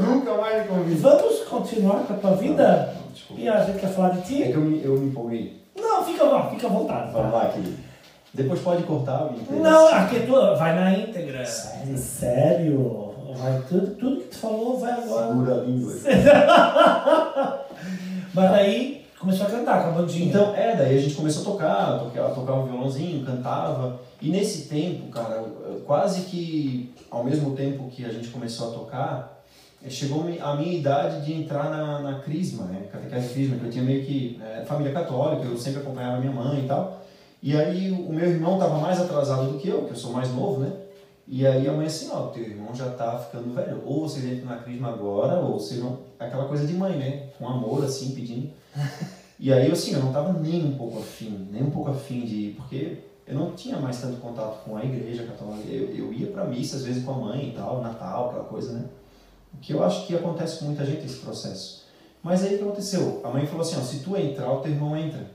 nunca 0.00 0.34
mais 0.34 0.62
me 0.62 0.68
convida. 0.68 1.00
Vamos 1.00 1.40
continuar 1.40 2.04
com 2.04 2.12
a 2.14 2.16
tua 2.16 2.36
vida? 2.36 2.94
Não, 3.04 3.12
desculpa. 3.12 3.42
E 3.42 3.48
a 3.48 3.64
gente 3.64 3.78
quer 3.80 3.88
falar 3.88 4.10
de 4.10 4.18
É 4.20 4.22
ti? 4.22 4.52
que 4.52 4.54
eu 4.56 4.60
me, 4.60 4.84
eu 4.84 4.96
me 4.96 5.08
empolguei. 5.08 5.60
Não, 5.76 6.04
fica, 6.04 6.22
lá, 6.24 6.48
fica 6.50 6.66
à 6.68 6.70
vontade. 6.70 7.10
Vamos 7.12 7.32
lá, 7.32 7.46
querido. 7.48 7.74
Depois 8.32 8.60
pode 8.60 8.82
cortar, 8.84 9.30
interessa. 9.34 9.62
Não, 9.62 9.88
aqui 9.88 10.20
tu 10.20 10.32
vai 10.56 10.74
na 10.74 10.92
íntegra. 10.92 11.44
Sério? 11.44 11.96
Sério? 11.98 13.05
Vai 13.38 13.62
tudo, 13.68 13.94
tudo 13.96 14.20
que 14.22 14.28
tu 14.28 14.36
falou 14.36 14.78
vai 14.78 14.92
agora. 14.92 15.28
Segura 15.28 15.54
a 15.54 15.64
língua. 15.64 15.92
Mas 18.34 18.52
aí 18.52 19.06
começou 19.18 19.46
a 19.46 19.50
cantar 19.50 19.82
com 19.82 19.88
a 19.90 19.92
bandinha. 19.92 20.28
Então, 20.28 20.54
é, 20.54 20.76
daí 20.76 20.96
a 20.96 21.00
gente 21.00 21.14
começou 21.14 21.42
a 21.42 21.44
tocar, 21.44 21.98
tocar, 21.98 22.34
tocava 22.34 22.60
um 22.60 22.66
violãozinho, 22.66 23.24
cantava. 23.24 24.00
E 24.20 24.30
nesse 24.30 24.68
tempo, 24.68 25.08
cara, 25.10 25.44
quase 25.86 26.22
que 26.22 26.94
ao 27.10 27.24
mesmo 27.24 27.54
tempo 27.54 27.88
que 27.88 28.04
a 28.04 28.10
gente 28.10 28.28
começou 28.28 28.70
a 28.70 28.74
tocar, 28.74 29.42
eh, 29.84 29.90
chegou 29.90 30.24
a 30.40 30.56
minha 30.56 30.78
idade 30.78 31.24
de 31.24 31.32
entrar 31.32 31.70
na, 31.70 32.00
na 32.00 32.18
Crisma, 32.20 32.64
né? 32.64 32.88
Catequese 32.90 33.32
Crisma, 33.32 33.56
que 33.56 33.64
eu 33.64 33.70
tinha 33.70 33.84
meio 33.84 34.04
que 34.04 34.40
é, 34.42 34.64
família 34.64 34.92
católica, 34.92 35.44
eu 35.44 35.56
sempre 35.56 35.80
acompanhava 35.80 36.18
minha 36.20 36.32
mãe 36.32 36.64
e 36.64 36.68
tal. 36.68 37.02
E 37.42 37.56
aí 37.56 37.90
o 37.90 38.12
meu 38.12 38.28
irmão 38.28 38.54
estava 38.54 38.78
mais 38.78 39.00
atrasado 39.00 39.52
do 39.52 39.58
que 39.58 39.68
eu, 39.68 39.84
que 39.84 39.92
eu 39.92 39.96
sou 39.96 40.12
mais 40.12 40.32
novo, 40.34 40.60
né? 40.60 40.72
E 41.28 41.46
aí 41.46 41.66
a 41.66 41.72
mãe 41.72 41.86
assim, 41.86 42.08
ó, 42.12 42.28
teu 42.28 42.44
irmão 42.44 42.74
já 42.74 42.90
tá 42.90 43.18
ficando 43.18 43.52
velho. 43.54 43.82
Ou 43.84 44.08
vocês 44.08 44.24
entram 44.24 44.46
na 44.46 44.62
crisma 44.62 44.88
agora, 44.88 45.40
ou 45.40 45.58
vocês 45.58 45.80
não... 45.80 45.98
Aquela 46.18 46.46
coisa 46.46 46.66
de 46.66 46.72
mãe, 46.72 46.96
né? 46.96 47.28
Com 47.36 47.48
amor, 47.48 47.84
assim, 47.84 48.14
pedindo. 48.14 48.50
E 49.38 49.52
aí, 49.52 49.70
assim, 49.70 49.92
eu 49.92 50.00
não 50.00 50.14
tava 50.14 50.32
nem 50.32 50.64
um 50.64 50.78
pouco 50.78 50.98
afim, 50.98 51.46
nem 51.52 51.62
um 51.62 51.70
pouco 51.70 51.90
afim 51.90 52.24
de 52.24 52.34
ir, 52.36 52.54
porque 52.54 53.00
eu 53.26 53.34
não 53.34 53.52
tinha 53.52 53.78
mais 53.78 54.00
tanto 54.00 54.18
contato 54.18 54.64
com 54.64 54.76
a 54.76 54.82
igreja 54.82 55.24
católica. 55.24 55.68
Eu, 55.68 55.94
eu 55.94 56.10
ia 56.10 56.28
pra 56.28 56.46
missa, 56.46 56.76
às 56.76 56.84
vezes, 56.84 57.04
com 57.04 57.12
a 57.12 57.18
mãe 57.18 57.50
e 57.50 57.52
tal, 57.52 57.82
Natal, 57.82 58.30
aquela 58.30 58.44
coisa, 58.44 58.72
né? 58.72 58.86
O 59.52 59.58
que 59.58 59.74
eu 59.74 59.84
acho 59.84 60.06
que 60.06 60.14
acontece 60.14 60.58
com 60.58 60.66
muita 60.66 60.86
gente, 60.86 61.04
esse 61.04 61.18
processo. 61.18 61.84
Mas 62.22 62.42
aí 62.42 62.54
o 62.54 62.58
que 62.58 62.64
aconteceu? 62.64 63.20
A 63.22 63.28
mãe 63.28 63.46
falou 63.46 63.60
assim, 63.60 63.76
ó, 63.78 63.82
se 63.82 63.98
tu 63.98 64.16
entrar, 64.16 64.50
o 64.50 64.60
teu 64.60 64.72
irmão 64.72 64.96
entra. 64.96 65.30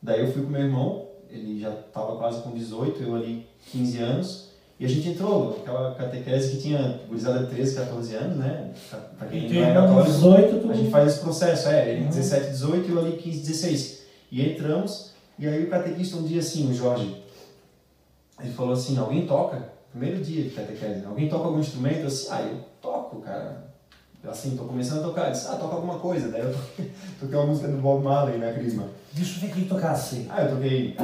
Daí 0.00 0.20
eu 0.20 0.32
fui 0.32 0.42
com 0.42 0.50
meu 0.50 0.62
irmão, 0.62 1.08
ele 1.28 1.60
já 1.60 1.72
tava 1.72 2.16
quase 2.16 2.42
com 2.42 2.52
18, 2.52 3.02
eu 3.02 3.14
ali 3.16 3.46
15 3.72 3.98
anos, 3.98 4.43
e 4.78 4.84
a 4.84 4.88
gente 4.88 5.08
entrou 5.10 5.56
naquela 5.56 5.94
catequese 5.94 6.52
que 6.52 6.62
tinha 6.62 7.00
gurizada 7.06 7.44
de 7.44 7.54
13, 7.54 7.76
14 7.76 8.14
anos, 8.16 8.36
né? 8.38 8.72
Pra 9.16 9.28
quem 9.28 9.48
não 9.48 9.64
é 9.64 9.72
católico, 9.72 10.10
18, 10.10 10.58
tu... 10.58 10.70
a 10.70 10.74
gente 10.74 10.90
faz 10.90 11.12
esse 11.12 11.20
processo, 11.20 11.68
é, 11.68 11.90
ele 11.90 12.02
uhum. 12.02 12.08
17, 12.08 12.50
18 12.50 12.88
e 12.88 12.92
eu 12.92 12.98
ali 12.98 13.16
15, 13.16 13.38
16. 13.40 14.02
E 14.32 14.50
entramos, 14.50 15.12
e 15.38 15.46
aí 15.46 15.64
o 15.64 15.70
catequista 15.70 16.16
um 16.16 16.24
dia 16.24 16.40
assim, 16.40 16.68
o 16.68 16.74
Jorge, 16.74 17.22
ele 18.40 18.52
falou 18.52 18.72
assim, 18.72 18.98
alguém 18.98 19.26
toca? 19.26 19.74
Primeiro 19.92 20.24
dia 20.24 20.42
de 20.42 20.50
catequese, 20.50 21.04
alguém 21.06 21.28
toca 21.28 21.44
algum 21.44 21.60
instrumento? 21.60 22.00
Eu 22.00 22.06
assim, 22.08 22.26
ah, 22.30 22.42
eu 22.42 22.58
toco, 22.82 23.20
cara. 23.20 23.64
Eu 24.24 24.30
assim, 24.30 24.56
tô 24.56 24.64
começando 24.64 25.00
a 25.00 25.02
tocar. 25.02 25.22
Ele 25.24 25.32
disse, 25.32 25.46
ah, 25.48 25.56
toca 25.56 25.76
alguma 25.76 25.98
coisa. 25.98 26.30
Daí 26.30 26.40
eu 26.40 26.52
toquei, 26.52 26.90
toquei 27.20 27.38
uma 27.38 27.46
música 27.46 27.68
do 27.68 27.76
Bob 27.76 28.02
Marley 28.02 28.38
na 28.38 28.52
Crisma. 28.52 28.88
Deixa 29.12 29.36
eu 29.36 29.40
ver 29.42 29.54
quem 29.54 29.66
tocar 29.66 29.92
assim. 29.92 30.26
Ah, 30.30 30.42
eu 30.42 30.50
toquei... 30.50 30.96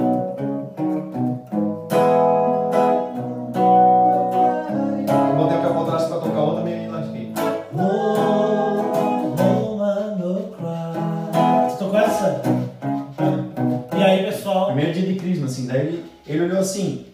Ele 16.30 16.44
olhou 16.44 16.58
assim, 16.58 17.06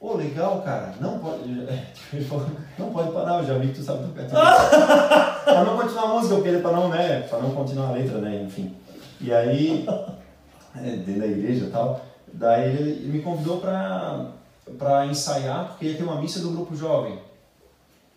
pô, 0.00 0.16
legal, 0.16 0.62
cara, 0.62 0.94
não 1.00 1.18
pode. 1.18 1.42
Ele 2.12 2.24
falou, 2.24 2.46
não 2.78 2.90
pode 2.90 3.12
parar, 3.12 3.40
eu 3.40 3.46
já 3.46 3.58
vi 3.58 3.68
que 3.68 3.74
tu 3.74 3.82
sabe 3.82 4.08
tocar. 4.08 5.44
pra 5.44 5.64
não 5.64 5.76
continuar 5.76 6.04
a 6.04 6.14
música, 6.14 6.34
porque 6.36 6.48
ele 6.48 6.62
pra 6.62 6.72
não, 6.72 6.88
né? 6.88 7.20
Pra 7.28 7.38
não 7.38 7.50
continuar 7.50 7.88
a 7.88 7.92
letra, 7.92 8.18
né? 8.18 8.44
Enfim. 8.44 8.74
E 9.20 9.30
aí, 9.32 9.86
é, 10.76 10.90
dentro 10.96 11.20
da 11.20 11.26
igreja 11.26 11.66
e 11.66 11.70
tal, 11.70 12.00
daí 12.32 12.70
ele, 12.70 12.90
ele 12.90 13.12
me 13.12 13.20
convidou 13.20 13.58
pra, 13.58 14.30
pra 14.78 15.06
ensaiar, 15.06 15.68
porque 15.68 15.86
ia 15.86 15.96
ter 15.96 16.02
uma 16.02 16.20
missa 16.20 16.40
do 16.40 16.50
grupo 16.50 16.74
jovem. 16.74 17.18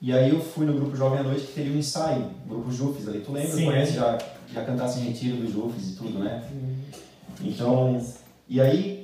E 0.01 0.13
aí 0.13 0.29
eu 0.29 0.41
fui 0.41 0.65
no 0.65 0.73
grupo 0.73 0.95
Jovem 0.95 1.19
à 1.19 1.23
Noite 1.23 1.45
que 1.45 1.53
teria 1.53 1.71
um 1.71 1.77
ensaio, 1.77 2.31
grupo 2.47 2.71
Jufes 2.71 3.07
ali. 3.07 3.19
Tu 3.19 3.31
lembra? 3.31 3.51
Sim. 3.51 3.65
Conhece? 3.65 3.93
Já, 3.93 4.17
já 4.51 4.63
cantasse 4.63 4.99
em 4.99 5.03
retiro 5.03 5.37
do 5.37 5.51
Jufes 5.51 5.89
e 5.89 5.95
tudo, 5.95 6.17
né? 6.17 6.43
Então, 7.39 8.03
e 8.49 8.59
aí 8.59 9.00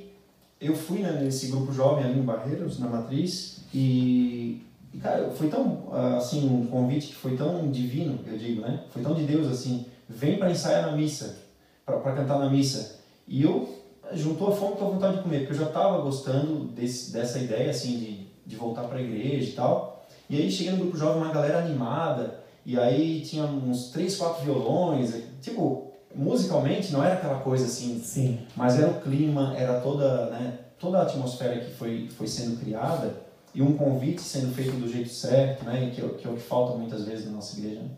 eu 0.60 0.74
fui 0.74 1.00
né, 1.00 1.12
nesse 1.12 1.48
grupo 1.48 1.72
jovem 1.72 2.04
ali 2.04 2.18
em 2.18 2.24
Barreiros, 2.24 2.78
na 2.78 2.88
Matriz, 2.88 3.58
e, 3.72 4.62
e, 4.92 4.98
cara, 4.98 5.30
foi 5.30 5.48
tão, 5.48 5.88
assim, 6.16 6.48
um 6.48 6.66
convite 6.66 7.08
que 7.08 7.14
foi 7.14 7.36
tão 7.36 7.70
divino, 7.70 8.18
eu 8.26 8.36
digo, 8.36 8.62
né? 8.62 8.84
Foi 8.90 9.02
tão 9.02 9.14
de 9.14 9.24
Deus, 9.24 9.46
assim, 9.46 9.86
vem 10.08 10.38
para 10.38 10.50
ensaiar 10.50 10.90
na 10.90 10.96
missa, 10.96 11.38
para 11.84 12.12
cantar 12.12 12.38
na 12.38 12.50
missa. 12.50 12.98
E 13.26 13.42
eu 13.42 13.68
juntou 14.12 14.48
a 14.48 14.56
fome 14.56 14.76
com 14.76 14.86
a 14.86 14.90
vontade 14.90 15.16
de 15.18 15.22
comer, 15.22 15.40
porque 15.40 15.52
eu 15.52 15.58
já 15.58 15.66
estava 15.66 16.00
gostando 16.00 16.64
desse, 16.66 17.12
dessa 17.12 17.38
ideia, 17.38 17.70
assim, 17.70 17.98
de, 17.98 18.26
de 18.46 18.56
voltar 18.56 18.84
para 18.84 18.98
a 18.98 19.02
igreja 19.02 19.50
e 19.50 19.52
tal. 19.52 20.06
E 20.28 20.36
aí 20.36 20.50
cheguei 20.50 20.72
no 20.72 20.78
grupo 20.78 20.96
jovem, 20.96 21.22
uma 21.22 21.32
galera 21.32 21.58
animada, 21.58 22.40
e 22.64 22.78
aí 22.78 23.20
tinha 23.20 23.44
uns 23.44 23.90
três, 23.90 24.16
quatro 24.16 24.44
violões, 24.44 25.14
tipo, 25.40 25.87
musicalmente 26.14 26.92
não 26.92 27.02
era 27.02 27.14
aquela 27.14 27.40
coisa 27.40 27.66
assim, 27.66 28.00
Sim. 28.02 28.40
mas 28.56 28.78
era 28.78 28.88
o 28.88 29.00
clima, 29.00 29.54
era 29.56 29.80
toda, 29.80 30.30
né, 30.30 30.58
toda 30.78 30.98
a 30.98 31.02
atmosfera 31.02 31.60
que 31.60 31.72
foi, 31.74 32.08
foi 32.16 32.26
sendo 32.26 32.58
criada 32.58 33.14
e 33.54 33.62
um 33.62 33.76
convite 33.76 34.20
sendo 34.20 34.54
feito 34.54 34.72
do 34.72 34.90
jeito 34.90 35.10
certo, 35.10 35.64
né, 35.64 35.90
que, 35.94 36.00
é, 36.00 36.08
que 36.08 36.26
é 36.26 36.30
o 36.30 36.34
que 36.34 36.42
falta 36.42 36.76
muitas 36.76 37.04
vezes 37.04 37.26
na 37.26 37.32
nossa 37.32 37.58
igreja. 37.58 37.80
Né? 37.80 37.88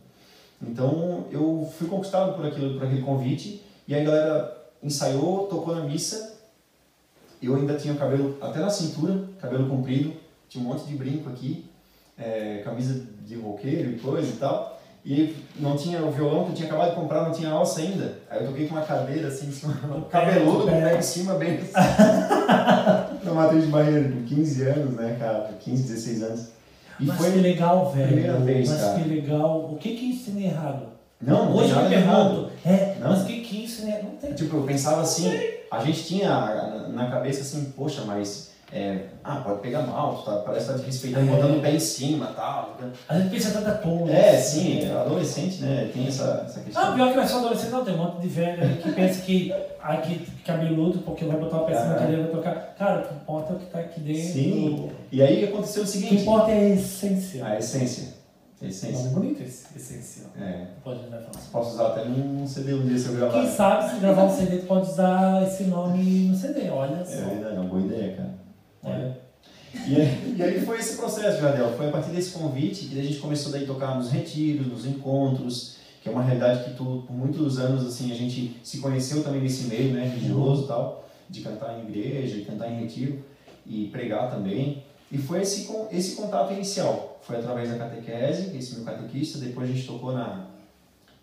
Então 0.63 1.25
eu 1.31 1.71
fui 1.79 1.89
conquistado 1.89 2.35
por 2.35 2.45
aquilo, 2.47 2.79
por 2.79 2.87
aquele 2.87 3.03
convite 3.03 3.63
e 3.87 3.95
a 3.95 4.03
galera 4.03 4.57
ensaiou, 4.83 5.47
tocou 5.47 5.75
na 5.75 5.83
missa. 5.83 6.39
Eu 7.43 7.57
ainda 7.57 7.77
tinha 7.77 7.95
o 7.95 7.97
cabelo 7.97 8.37
até 8.41 8.59
na 8.59 8.69
cintura, 8.69 9.25
cabelo 9.41 9.69
comprido, 9.69 10.13
tinha 10.49 10.63
um 10.63 10.69
monte 10.69 10.85
de 10.85 10.95
brinco 10.95 11.31
aqui, 11.31 11.65
é, 12.19 12.61
camisa 12.63 13.07
de 13.25 13.37
roqueiro 13.37 13.93
e 13.93 13.99
coisa 13.99 14.29
e 14.29 14.37
tal. 14.37 14.80
E 15.05 15.35
não 15.59 15.77
tinha 15.77 16.05
o 16.05 16.11
violão 16.11 16.45
que 16.45 16.51
eu 16.51 16.55
tinha 16.57 16.69
acabado 16.69 16.91
de 16.91 16.97
comprar, 16.97 17.25
não 17.25 17.33
tinha 17.33 17.51
alça 17.51 17.81
ainda. 17.81 18.19
Aí 18.29 18.41
eu 18.41 18.49
toquei 18.49 18.67
com 18.67 18.75
uma 18.75 18.85
cadeira 18.85 19.29
assim, 19.29 19.47
em 19.49 19.53
cima, 19.53 19.75
cabeludo, 20.11 20.65
com 20.69 20.77
o 20.77 20.81
pé 20.83 20.99
em 20.99 21.03
cima, 21.03 21.35
bem 21.35 21.59
assim. 21.59 21.73
Na 23.25 23.33
matriz 23.35 23.65
de 23.65 23.71
Barreira, 23.71 24.11
com 24.11 24.25
15 24.25 24.63
anos, 24.63 24.95
né, 24.95 25.17
cara? 25.19 25.51
15, 25.59 25.83
16 25.85 26.23
anos. 26.23 26.49
E 26.99 27.07
mas 27.07 27.17
foi 27.17 27.33
que 27.33 27.39
legal, 27.39 27.91
velho. 27.93 28.09
Primeira 28.09 28.39
vez, 28.41 28.69
mas 28.69 28.81
cara. 28.81 28.99
que 28.99 29.09
legal. 29.09 29.71
O 29.73 29.77
que 29.79 29.95
que 29.95 30.07
ensina 30.07 30.41
errado? 30.41 30.87
Não, 31.21 31.55
Hoje 31.55 31.71
eu 31.71 31.89
pergunto, 31.89 32.51
é, 32.65 32.97
não. 32.99 33.11
mas 33.11 33.23
o 33.23 33.27
que 33.27 33.41
que 33.41 33.65
ensina 33.65 33.91
errado? 33.91 34.05
Não 34.05 34.17
tem. 34.17 34.35
Tipo, 34.35 34.57
eu 34.57 34.63
pensava 34.65 35.01
assim, 35.01 35.31
a 35.71 35.85
gente 35.85 36.05
tinha 36.05 36.89
na 36.93 37.11
cabeça 37.11 37.41
assim, 37.41 37.73
poxa, 37.77 38.03
mas 38.07 38.50
é, 38.73 39.07
ah, 39.25 39.37
pode 39.37 39.61
pegar 39.61 39.83
mal, 39.83 40.23
tá, 40.23 40.37
parece 40.37 40.67
estar 40.67 40.73
tá 40.75 40.79
desrespeitando, 40.79 41.29
é. 41.29 41.35
botando 41.35 41.59
o 41.59 41.61
pé 41.61 41.75
em 41.75 41.81
cima 41.81 42.31
e 42.31 42.35
tal. 42.37 42.79
A 43.09 43.19
gente 43.19 43.31
pensa 43.31 43.51
tanta 43.51 43.73
tola. 43.73 44.13
É, 44.13 44.37
sim, 44.37 44.89
adolescente, 44.93 45.61
né, 45.61 45.91
tem 45.93 46.07
essa, 46.07 46.45
essa 46.47 46.61
questão. 46.61 46.83
Ah, 46.83 46.93
pior 46.93 47.11
que 47.11 47.17
não 47.17 47.23
é 47.23 47.27
só 47.27 47.39
adolescente, 47.39 47.71
não, 47.71 47.85
tem 47.85 47.95
um 47.95 47.99
monte 47.99 48.21
de 48.21 48.29
velho 48.29 48.77
que 48.77 48.93
pensa 48.93 49.23
que, 49.23 49.53
ai, 49.83 50.03
que 50.03 50.25
cabeludo, 50.45 50.99
porque 51.01 51.25
vai 51.25 51.37
botar 51.37 51.59
pé 51.61 51.73
em 51.73 51.83
cima, 51.83 51.95
que 51.95 52.17
vai 52.17 52.27
tocar. 52.29 52.75
Cara, 52.79 53.01
o 53.01 53.09
que 53.09 53.15
importa 53.15 53.53
é 53.53 53.57
o 53.57 53.59
que 53.59 53.65
está 53.65 53.79
aqui 53.81 54.01
dentro. 54.01 54.23
Sim, 54.23 54.91
e 55.11 55.21
aí 55.21 55.45
aconteceu 55.45 55.83
o 55.83 55.87
seguinte... 55.87 56.15
O 56.15 56.17
que 56.17 56.23
importa 56.23 56.53
é 56.53 56.59
a 56.59 56.69
essência. 56.69 57.45
A 57.45 57.59
essência. 57.59 58.21
A 58.63 58.67
essência. 58.67 59.09
É 59.09 59.11
bonito 59.11 59.43
esse, 59.43 59.67
essencial. 59.75 60.31
É. 60.39 60.67
Pode 60.85 61.01
né, 61.09 61.19
falar. 61.19 61.45
Posso 61.51 61.75
usar 61.75 61.87
até 61.89 62.05
num 62.05 62.47
CD 62.47 62.75
um 62.75 62.87
dia 62.87 62.99
se 62.99 63.09
eu 63.09 63.15
gravar. 63.15 63.33
Quem 63.33 63.51
sabe 63.51 63.91
se 63.91 64.01
gravar 64.01 64.25
um 64.25 64.31
CD, 64.31 64.59
tu 64.59 64.67
pode 64.67 64.91
usar 64.91 65.43
esse 65.43 65.65
nome 65.65 66.29
no 66.29 66.37
CD, 66.37 66.69
olha 66.69 67.05
só. 67.05 67.15
É 67.15 67.25
verdade, 67.25 67.57
é 67.57 67.59
uma 67.59 67.69
boa 67.69 67.81
ideia, 67.81 68.17
cara. 68.17 68.40
É. 68.85 69.13
E 69.87 70.01
aí, 70.01 70.35
e 70.37 70.43
aí 70.43 70.61
foi 70.65 70.79
esse 70.79 70.97
processo, 70.97 71.41
Jadel. 71.41 71.73
Foi 71.77 71.89
a 71.89 71.93
partir 71.93 72.11
desse 72.11 72.33
convite 72.33 72.87
que 72.87 72.99
a 72.99 73.03
gente 73.03 73.19
começou 73.19 73.53
daí 73.53 73.65
a 73.65 73.67
tocar 73.67 73.95
nos 73.95 74.11
retiros, 74.11 74.67
nos 74.67 74.85
encontros, 74.85 75.77
que 76.03 76.09
é 76.09 76.13
uma 76.13 76.23
realidade 76.23 76.65
que 76.65 76.77
tu, 76.77 77.05
por 77.07 77.15
muitos 77.15 77.59
anos 77.59 77.87
assim 77.87 78.11
a 78.11 78.15
gente 78.15 78.57
se 78.63 78.79
conheceu 78.79 79.23
também 79.23 79.43
nesse 79.43 79.65
meio, 79.65 79.93
né, 79.93 80.05
religioso, 80.09 80.67
tal, 80.67 81.09
de 81.29 81.41
cantar 81.41 81.79
em 81.79 81.89
igreja, 81.89 82.37
de 82.37 82.45
cantar 82.45 82.71
em 82.71 82.81
retiro 82.81 83.23
e 83.67 83.89
pregar 83.89 84.31
também. 84.31 84.83
E 85.13 85.19
foi 85.19 85.43
esse 85.43 85.69
esse 85.93 86.17
contato 86.17 86.53
inicial. 86.53 87.21
Foi 87.23 87.37
através 87.37 87.71
da 87.71 87.79
catequese, 87.79 88.57
esse 88.57 88.77
meu 88.77 88.85
catequista. 88.85 89.39
Depois 89.39 89.69
a 89.69 89.73
gente 89.73 89.87
tocou 89.87 90.13
na 90.13 90.47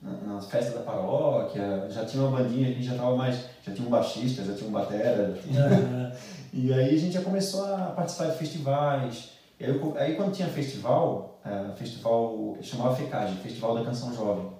na, 0.02 0.34
na 0.34 0.42
festa 0.42 0.78
da 0.78 0.82
paróquia. 0.82 1.88
Já 1.90 2.06
tinha 2.06 2.24
uma 2.24 2.38
bandinha, 2.38 2.70
a 2.70 2.72
gente 2.72 2.86
já 2.86 2.96
tava 2.96 3.16
mais, 3.16 3.46
já 3.66 3.74
tinha 3.74 3.88
um 3.88 3.92
baixista, 3.92 4.44
já 4.44 4.54
tinha 4.54 4.70
um 4.70 4.74
batera. 4.74 5.38
Tinha... 5.42 6.14
E 6.54 6.74
aí 6.74 6.96
a 6.96 6.98
gente 6.98 7.14
já 7.14 7.22
começou 7.22 7.66
a 7.66 7.92
participar 7.96 8.28
de 8.28 8.38
festivais. 8.38 9.30
E 9.60 9.66
aí, 9.66 9.76
eu, 9.76 9.98
aí 9.98 10.16
quando 10.16 10.34
tinha 10.34 10.48
festival, 10.48 11.40
é, 11.46 11.76
festival 11.76 12.58
chamava 12.62 12.96
FECAG, 12.96 13.36
Festival 13.38 13.76
da 13.76 13.84
Canção 13.84 14.14
Jovem, 14.14 14.52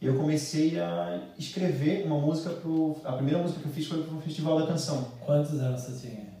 eu 0.00 0.16
comecei 0.16 0.80
a 0.80 1.20
escrever 1.38 2.04
uma 2.04 2.18
música 2.18 2.50
pro. 2.50 2.96
A 3.04 3.12
primeira 3.12 3.40
música 3.40 3.60
que 3.60 3.66
eu 3.66 3.72
fiz 3.72 3.86
foi 3.86 4.02
pro 4.02 4.20
Festival 4.20 4.60
da 4.60 4.66
Canção. 4.66 5.06
Quantos 5.24 5.60
anos 5.60 5.80
você 5.80 6.08
tinha? 6.08 6.32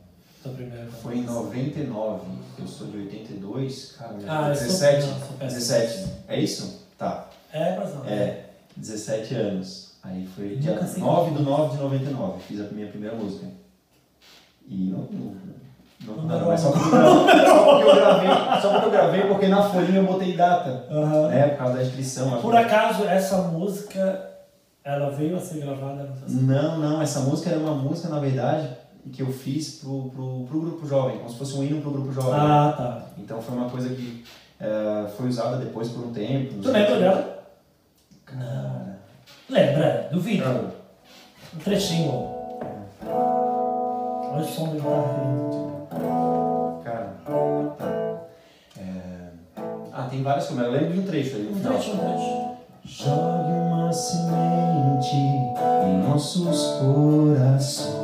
Primeira 0.42 0.90
Foi 0.90 1.18
em 1.18 1.22
99. 1.22 2.26
Eu 2.58 2.66
sou 2.66 2.88
de 2.88 2.96
82, 2.96 3.92
cara. 3.96 4.18
Ah, 4.26 4.48
17. 4.48 5.02
Sou, 5.02 5.10
não, 5.12 5.46
17. 5.46 6.06
É 6.26 6.40
isso? 6.40 6.86
Tá. 6.98 7.30
É, 7.52 7.76
mas 7.76 7.94
não. 7.94 8.04
É, 8.04 8.46
17 8.76 9.34
anos. 9.34 9.92
Aí 10.02 10.26
foi 10.34 10.56
dia 10.56 10.74
9 10.74 11.30
do 11.30 11.42
9 11.44 11.76
de 11.76 11.82
99. 11.82 12.42
Fiz 12.42 12.60
a 12.60 12.64
minha 12.64 12.88
primeira 12.88 13.14
música. 13.14 13.46
E 14.68 14.90
não. 14.90 15.08
Não, 16.04 16.16
não, 16.16 16.26
não, 16.26 16.50
não 16.50 16.58
só, 16.58 16.72
porque 16.72 17.88
eu 17.88 17.94
gravei, 17.94 18.28
só 18.60 18.70
porque 18.70 18.86
eu 18.86 18.90
gravei, 18.90 19.20
porque 19.22 19.46
na 19.46 19.62
folhinha 19.62 20.00
eu 20.00 20.06
botei 20.06 20.36
data, 20.36 20.84
uhum. 20.90 21.28
né, 21.28 21.48
por 21.48 21.58
causa 21.58 21.74
da 21.74 21.82
inscrição. 21.84 22.40
Por 22.40 22.56
acaso, 22.56 23.04
essa 23.04 23.38
música 23.42 24.30
Ela 24.82 25.10
veio 25.10 25.36
a 25.36 25.40
ser 25.40 25.60
gravada 25.60 26.12
Não, 26.26 26.78
não, 26.78 27.00
essa 27.00 27.20
música 27.20 27.50
era 27.50 27.60
uma 27.60 27.74
música, 27.74 28.08
na 28.08 28.18
verdade, 28.18 28.68
que 29.12 29.22
eu 29.22 29.32
fiz 29.32 29.76
pro, 29.76 30.10
pro, 30.10 30.44
pro 30.48 30.60
grupo 30.60 30.86
jovem, 30.86 31.18
como 31.18 31.30
se 31.30 31.38
fosse 31.38 31.54
um 31.54 31.62
hino 31.62 31.80
pro 31.80 31.92
grupo 31.92 32.12
jovem. 32.12 32.34
Ah, 32.34 32.74
tá. 32.76 33.02
Então 33.18 33.40
foi 33.40 33.56
uma 33.56 33.70
coisa 33.70 33.88
que 33.88 34.24
eh, 34.60 35.06
foi 35.16 35.28
usada 35.28 35.56
depois 35.56 35.88
por 35.88 36.06
um 36.06 36.12
tempo. 36.12 36.54
Tu 36.62 36.68
lembra 36.68 36.98
dela? 36.98 37.44
Cara. 38.24 38.98
Lembra, 39.48 40.08
do 40.12 40.20
vídeo. 40.20 40.72
Um 41.54 41.58
trechinho. 41.58 42.30
Olha 44.32 44.42
o 44.42 44.44
som 44.46 44.64
da 44.68 44.72
guitarra 44.72 45.14
vindo. 45.18 45.86
cara, 46.82 47.08
tá. 47.78 47.86
É, 48.78 48.82
Ah, 49.92 50.06
tem 50.10 50.22
várias 50.22 50.46
como 50.46 50.60
eu 50.62 50.70
lembro 50.72 50.92
de 50.94 51.00
um 51.00 51.02
trecho 51.04 51.36
aí 51.36 51.42
no 51.42 51.56
Um 51.56 51.60
trecho, 51.60 51.90
um 51.92 51.98
trecho. 51.98 52.52
Jogue 52.84 53.52
uma 53.52 53.92
semente 53.92 55.16
em 55.16 55.98
nossos 56.08 56.78
corações. 56.80 58.00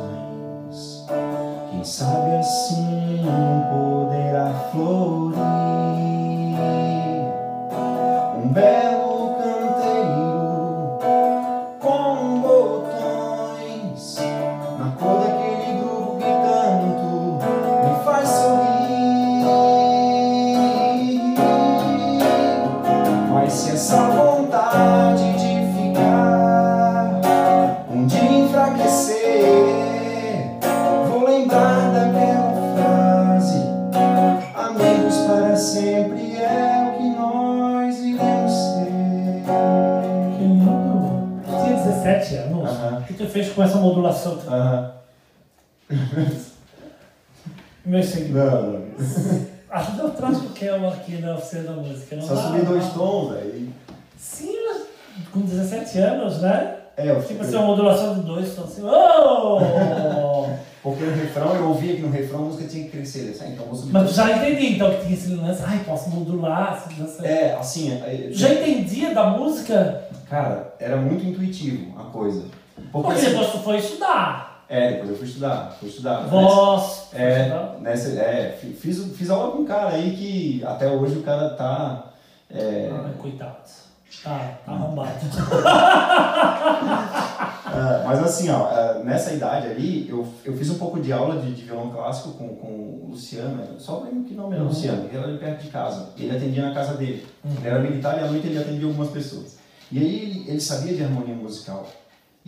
Quem 1.71 1.83
sabe 1.83 2.35
assim 2.37 3.25
poderá 3.71 4.53
florir 4.71 5.68
com 43.59 43.63
essa 43.63 43.77
modulação? 43.77 44.39
Aham. 44.47 44.91
Meu 47.85 48.01
seguidor. 48.01 48.45
Não, 48.45 48.71
não. 48.71 48.85
Ajuda 49.69 50.03
eu 50.03 50.11
trago 50.11 50.37
o 50.37 50.49
Kel 50.51 50.87
aqui 50.87 51.17
na 51.17 51.35
oficina 51.35 51.63
da 51.63 51.71
música. 51.73 52.15
Não 52.15 52.23
Só 52.23 52.35
dá, 52.35 52.41
subi 52.43 52.61
dois 52.61 52.87
tons, 52.93 53.33
aí. 53.33 53.69
Sim, 54.17 54.55
mas 54.65 54.83
com 55.29 55.41
17 55.41 55.97
anos, 55.99 56.41
né? 56.41 56.77
É, 56.95 57.11
eu 57.11 57.21
Tipo 57.21 57.43
assim, 57.43 57.55
uma 57.55 57.65
modulação 57.65 58.15
de 58.15 58.21
dois 58.21 58.55
tons 58.55 58.71
assim. 58.71 58.83
Oh! 58.83 59.59
Porque 60.81 61.03
no 61.03 61.11
refrão, 61.11 61.53
eu 61.55 61.67
ouvia 61.67 61.97
que 61.97 62.01
no 62.01 62.09
refrão 62.09 62.39
a 62.39 62.43
música 62.43 62.65
tinha 62.65 62.85
que 62.85 62.91
crescer. 62.91 63.35
Eu 63.35 63.35
ah, 63.41 63.49
então 63.49 63.75
subir. 63.75 63.91
mas 63.91 64.09
tu 64.09 64.15
já 64.15 64.37
entendi 64.37 64.75
então 64.75 64.89
que 64.91 65.01
tinha 65.01 65.13
esse 65.13 65.35
lance. 65.35 65.61
Ai, 65.65 65.83
posso 65.85 66.09
modular. 66.09 66.71
assim, 66.71 67.03
assim. 67.03 67.25
É, 67.25 67.53
assim, 67.55 67.91
é, 67.91 68.29
Tu 68.29 68.37
já 68.37 68.53
entendia 68.53 69.13
da 69.13 69.31
música? 69.31 70.07
cara, 70.29 70.73
era 70.79 70.95
muito 70.95 71.25
intuitivo 71.25 71.99
a 71.99 72.05
coisa. 72.05 72.45
Porque, 72.91 73.07
Porque 73.07 73.13
assim, 73.21 73.29
depois 73.31 73.51
tu 73.51 73.57
foi 73.59 73.77
estudar. 73.77 74.65
É, 74.69 74.91
depois 74.91 75.09
eu 75.09 75.15
fui 75.17 75.27
estudar. 75.27 75.75
Fui 75.79 75.89
estudar. 75.89 76.21
Voz. 76.27 77.07
É, 77.13 77.41
estudar. 77.41 77.75
nessa, 77.81 78.09
é, 78.19 78.57
fi- 78.61 78.73
fiz, 78.73 79.03
fiz 79.17 79.29
aula 79.29 79.51
com 79.51 79.59
um 79.63 79.65
cara 79.65 79.89
aí 79.89 80.15
que 80.15 80.63
até 80.65 80.87
hoje 80.87 81.17
o 81.17 81.23
cara 81.23 81.49
tá. 81.51 82.05
É, 82.51 82.89
Ai, 82.91 83.11
coitado. 83.19 83.55
Tá, 84.23 84.37
tá 84.65 84.71
arrombado. 84.73 85.11
ah, 87.65 88.03
mas 88.05 88.19
assim, 88.23 88.49
ó, 88.49 88.65
ah, 88.67 89.01
nessa 89.03 89.31
idade 89.33 89.67
ali, 89.67 90.07
eu, 90.09 90.27
eu 90.43 90.55
fiz 90.57 90.69
um 90.69 90.77
pouco 90.77 90.99
de 90.99 91.11
aula 91.13 91.39
de, 91.41 91.53
de 91.53 91.63
violão 91.63 91.89
clássico 91.89 92.31
com, 92.33 92.49
com 92.55 92.67
o 92.67 93.07
Luciano, 93.11 93.63
eu 93.73 93.79
só 93.79 93.99
lembro 94.03 94.23
que 94.23 94.33
nome 94.33 94.53
era 94.55 94.63
Uhum. 94.63 94.69
Luciano, 94.69 95.05
ele 95.05 95.17
era 95.17 95.27
ali 95.27 95.37
perto 95.37 95.61
de 95.63 95.69
casa. 95.69 96.09
Ele 96.17 96.35
atendia 96.35 96.67
na 96.67 96.73
casa 96.73 96.95
dele. 96.95 97.25
Ele 97.45 97.67
era 97.67 97.79
militar 97.79 98.19
e 98.19 98.23
à 98.23 98.27
noite 98.27 98.47
ele 98.47 98.57
atendia 98.59 98.87
algumas 98.87 99.09
pessoas. 99.09 99.57
E 99.91 99.97
aí 99.99 100.15
ele, 100.21 100.49
ele 100.49 100.59
sabia 100.59 100.93
de 100.95 101.03
harmonia 101.03 101.35
musical. 101.35 101.85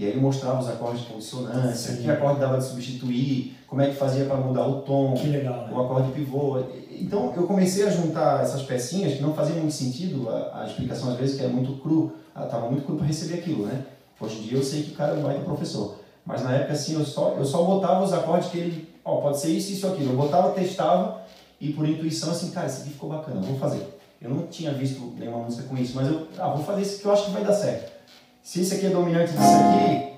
E 0.01 0.05
aí 0.05 0.09
ele 0.13 0.19
mostrava 0.19 0.59
os 0.59 0.67
acordes 0.67 1.01
de 1.01 1.13
consonância, 1.13 1.93
Sim. 1.93 2.01
que 2.01 2.09
acorde 2.09 2.39
dava 2.39 2.57
de 2.57 2.63
substituir, 2.63 3.55
como 3.67 3.83
é 3.83 3.89
que 3.91 3.95
fazia 3.95 4.25
para 4.25 4.35
mudar 4.37 4.65
o 4.65 4.81
tom. 4.81 5.13
Que 5.13 5.27
legal, 5.27 5.67
o 5.71 5.77
né? 5.77 5.85
acorde 5.85 6.11
pivô. 6.11 6.59
Então 6.89 7.31
eu 7.37 7.43
comecei 7.43 7.85
a 7.85 7.89
juntar 7.91 8.41
essas 8.41 8.63
pecinhas 8.63 9.13
que 9.13 9.21
não 9.21 9.35
faziam 9.35 9.59
muito 9.59 9.75
sentido, 9.75 10.27
a, 10.27 10.63
a 10.63 10.65
explicação 10.65 11.11
às 11.11 11.17
vezes 11.17 11.37
que 11.37 11.43
era 11.43 11.53
muito 11.53 11.73
cru, 11.83 12.13
estava 12.29 12.67
muito 12.67 12.83
cru 12.83 12.95
para 12.95 13.05
receber 13.05 13.35
aquilo, 13.35 13.67
né? 13.67 13.85
Hoje 14.19 14.39
em 14.39 14.41
dia 14.41 14.57
eu 14.57 14.63
sei 14.63 14.81
que 14.81 14.89
o 14.89 14.95
cara 14.95 15.13
é 15.13 15.19
um 15.19 15.21
baita 15.21 15.41
professor, 15.41 15.99
mas 16.25 16.43
na 16.43 16.55
época 16.55 16.73
assim 16.73 16.95
eu 16.95 17.05
só, 17.05 17.35
eu 17.37 17.45
só 17.45 17.61
botava 17.61 18.03
os 18.03 18.11
acordes 18.11 18.49
que 18.49 18.57
ele, 18.57 18.89
ó, 19.05 19.17
pode 19.17 19.39
ser 19.39 19.49
isso, 19.49 19.71
isso, 19.71 19.85
aquilo. 19.85 20.13
Eu 20.13 20.17
botava, 20.17 20.49
testava 20.49 21.21
e 21.59 21.73
por 21.73 21.87
intuição 21.87 22.31
assim, 22.31 22.49
cara, 22.49 22.65
isso 22.65 22.81
aqui 22.81 22.89
ficou 22.89 23.07
bacana, 23.07 23.39
vou 23.39 23.55
fazer. 23.59 23.87
Eu 24.19 24.31
não 24.31 24.47
tinha 24.47 24.73
visto 24.73 25.13
nenhuma 25.15 25.43
música 25.43 25.67
com 25.67 25.77
isso, 25.77 25.93
mas 25.95 26.07
eu, 26.07 26.27
ah, 26.39 26.49
vou 26.49 26.63
fazer 26.63 26.81
isso 26.81 26.99
que 26.99 27.05
eu 27.05 27.11
acho 27.11 27.25
que 27.25 27.31
vai 27.31 27.43
dar 27.43 27.53
certo. 27.53 28.00
Se 28.43 28.61
esse 28.61 28.75
aqui 28.75 28.87
é 28.87 28.89
dominante 28.89 29.31
disso 29.31 29.43
aqui, 29.43 30.13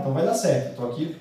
então 0.00 0.12
vai 0.12 0.24
dar 0.24 0.34
certo. 0.34 0.70
Estou 0.70 0.90
aqui. 0.90 1.16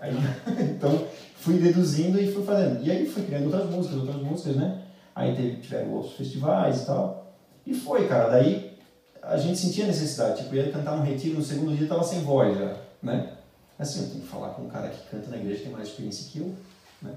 Aí, 0.00 0.14
então 0.74 1.06
fui 1.36 1.58
deduzindo 1.58 2.20
e 2.20 2.32
fui 2.32 2.44
fazendo. 2.44 2.82
E 2.82 2.90
aí 2.90 3.06
fui 3.06 3.24
criando 3.24 3.46
outras 3.46 3.70
músicas, 3.70 3.98
outras 3.98 4.22
músicas, 4.22 4.56
né? 4.56 4.82
Aí 5.14 5.34
teve, 5.34 5.56
tiveram 5.56 5.92
outros 5.92 6.14
festivais 6.14 6.82
e 6.82 6.86
tal. 6.86 7.34
E 7.66 7.74
foi, 7.74 8.08
cara. 8.08 8.30
Daí 8.30 8.78
a 9.22 9.36
gente 9.36 9.58
sentia 9.58 9.86
necessidade. 9.86 10.42
Tipo, 10.42 10.54
ia 10.54 10.72
cantar 10.72 10.96
no 10.96 11.04
retiro, 11.04 11.36
no 11.36 11.44
segundo 11.44 11.76
dia 11.76 11.86
tava 11.86 12.02
sem 12.02 12.20
voz 12.20 12.56
já, 12.56 12.76
né? 13.02 13.32
Assim, 13.78 14.04
eu 14.04 14.08
tenho 14.08 14.20
que 14.22 14.28
falar 14.28 14.50
com 14.50 14.62
um 14.62 14.68
cara 14.68 14.88
que 14.88 15.10
canta 15.10 15.28
na 15.28 15.36
igreja, 15.36 15.58
que 15.58 15.64
tem 15.64 15.72
mais 15.72 15.88
experiência 15.88 16.30
que 16.30 16.38
eu, 16.38 16.54
né? 17.02 17.12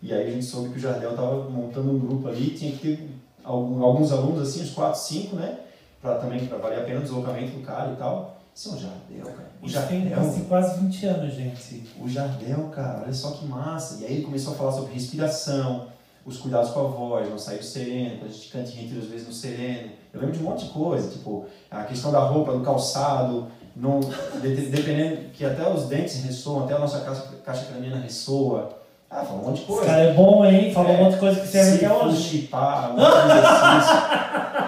E 0.00 0.14
aí 0.14 0.28
a 0.28 0.30
gente 0.30 0.44
soube 0.44 0.70
que 0.70 0.78
o 0.78 0.80
Jardel 0.80 1.14
tava 1.14 1.50
montando 1.50 1.90
um 1.90 1.98
grupo 1.98 2.28
ali, 2.28 2.50
tinha 2.50 2.72
que 2.72 2.78
ter 2.78 3.08
alguns 3.44 4.12
alunos, 4.12 4.48
assim, 4.48 4.62
uns 4.62 4.70
4, 4.70 4.98
5, 4.98 5.36
né? 5.36 5.58
Pra 6.00 6.14
também, 6.16 6.46
pra 6.46 6.58
valer 6.58 6.78
a 6.80 6.82
pena 6.84 7.00
o 7.00 7.02
deslocamento 7.02 7.56
do 7.58 7.62
cara 7.66 7.92
e 7.92 7.96
tal. 7.96 8.36
Isso 8.54 8.70
é 8.70 8.72
um 8.72 8.78
Jardel, 8.78 9.24
cara. 9.34 9.48
O 9.60 9.66
tem 9.66 9.68
Jardel, 10.08 10.20
assim, 10.20 10.44
quase 10.44 10.80
20 10.80 11.06
anos, 11.06 11.34
gente. 11.34 11.84
o 12.00 12.08
Jardel, 12.08 12.68
cara, 12.74 13.02
olha 13.04 13.12
só 13.12 13.32
que 13.32 13.46
massa. 13.46 13.98
E 14.00 14.06
aí 14.06 14.12
ele 14.14 14.24
começou 14.24 14.54
a 14.54 14.56
falar 14.56 14.72
sobre 14.72 14.94
respiração, 14.94 15.86
os 16.24 16.38
cuidados 16.38 16.70
com 16.70 16.80
a 16.80 16.82
voz, 16.84 17.28
não 17.30 17.38
sair 17.38 17.58
do 17.58 17.64
sereno, 17.64 18.18
a 18.24 18.28
gente 18.28 18.48
canta 18.50 18.70
retiro 18.70 19.00
às 19.00 19.06
vezes 19.08 19.26
no 19.26 19.32
sereno. 19.32 19.90
Eu 20.12 20.20
lembro 20.20 20.36
de 20.36 20.42
um 20.44 20.48
monte 20.50 20.64
de 20.66 20.70
coisa, 20.70 21.08
tipo, 21.10 21.46
a 21.70 21.84
questão 21.84 22.10
da 22.12 22.18
roupa, 22.20 22.52
do 22.52 22.60
calçado, 22.60 23.46
não, 23.76 24.00
de- 24.00 24.66
dependendo 24.70 25.30
que 25.32 25.44
até 25.44 25.68
os 25.72 25.84
dentes 25.86 26.22
ressoam, 26.24 26.64
até 26.64 26.74
a 26.74 26.78
nossa 26.80 27.00
caixa, 27.00 27.22
caixa 27.44 27.64
craniana 27.66 28.00
ressoa. 28.00 28.76
Ah, 29.10 29.24
fala 29.24 29.40
um 29.40 29.44
monte 29.46 29.54
de 29.56 29.62
Esse 29.62 29.66
coisa. 29.72 29.86
cara 29.86 30.00
é 30.02 30.12
bom, 30.12 30.44
hein? 30.44 30.72
Falou 30.74 30.90
É. 30.92 30.94
um 30.96 31.04
monte 31.04 31.14
de 31.14 31.20
coisa 31.20 31.40
que 31.40 31.46
serve 31.46 31.78
Se 31.78 31.84
até 31.86 31.94
hoje. 32.04 32.22
chipar, 32.22 32.92
um 32.94 32.98
exercício, 32.98 34.67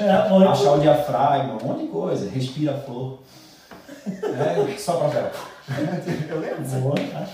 É, 0.00 0.28
muito. 0.28 0.48
achar 0.50 0.72
o 0.72 0.80
diafragma, 0.80 1.58
um 1.62 1.66
monte 1.66 1.82
de 1.82 1.88
coisa. 1.88 2.30
Respira 2.30 2.72
a 2.74 2.78
flor. 2.78 3.18
É, 4.06 4.78
só 4.78 4.96
pra 4.96 5.08
ver. 5.08 5.30
Eu 6.28 6.40
lembro. 6.40 6.62
Boa, 6.80 6.94
tá? 6.96 7.26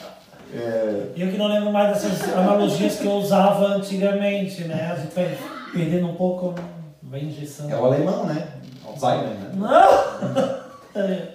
É, 0.54 1.06
Eu 1.16 1.30
que 1.30 1.36
não 1.38 1.48
lembro 1.48 1.72
mais 1.72 1.88
dessas 2.02 2.32
analogias 2.34 2.96
que 2.98 3.06
eu 3.06 3.12
usava 3.14 3.66
antigamente, 3.66 4.64
né? 4.64 4.92
A 4.92 4.96
gente 5.00 5.14
vai 5.14 5.36
perdendo 5.72 6.06
um 6.08 6.14
pouco, 6.14 6.54
vai 7.02 7.20
engessando. 7.20 7.72
É 7.72 7.76
o 7.76 7.84
alemão, 7.84 8.26
né? 8.26 8.46
Alzheimer, 8.86 9.28
né? 9.28 9.50
Não! 9.54 10.66
É. 10.96 11.28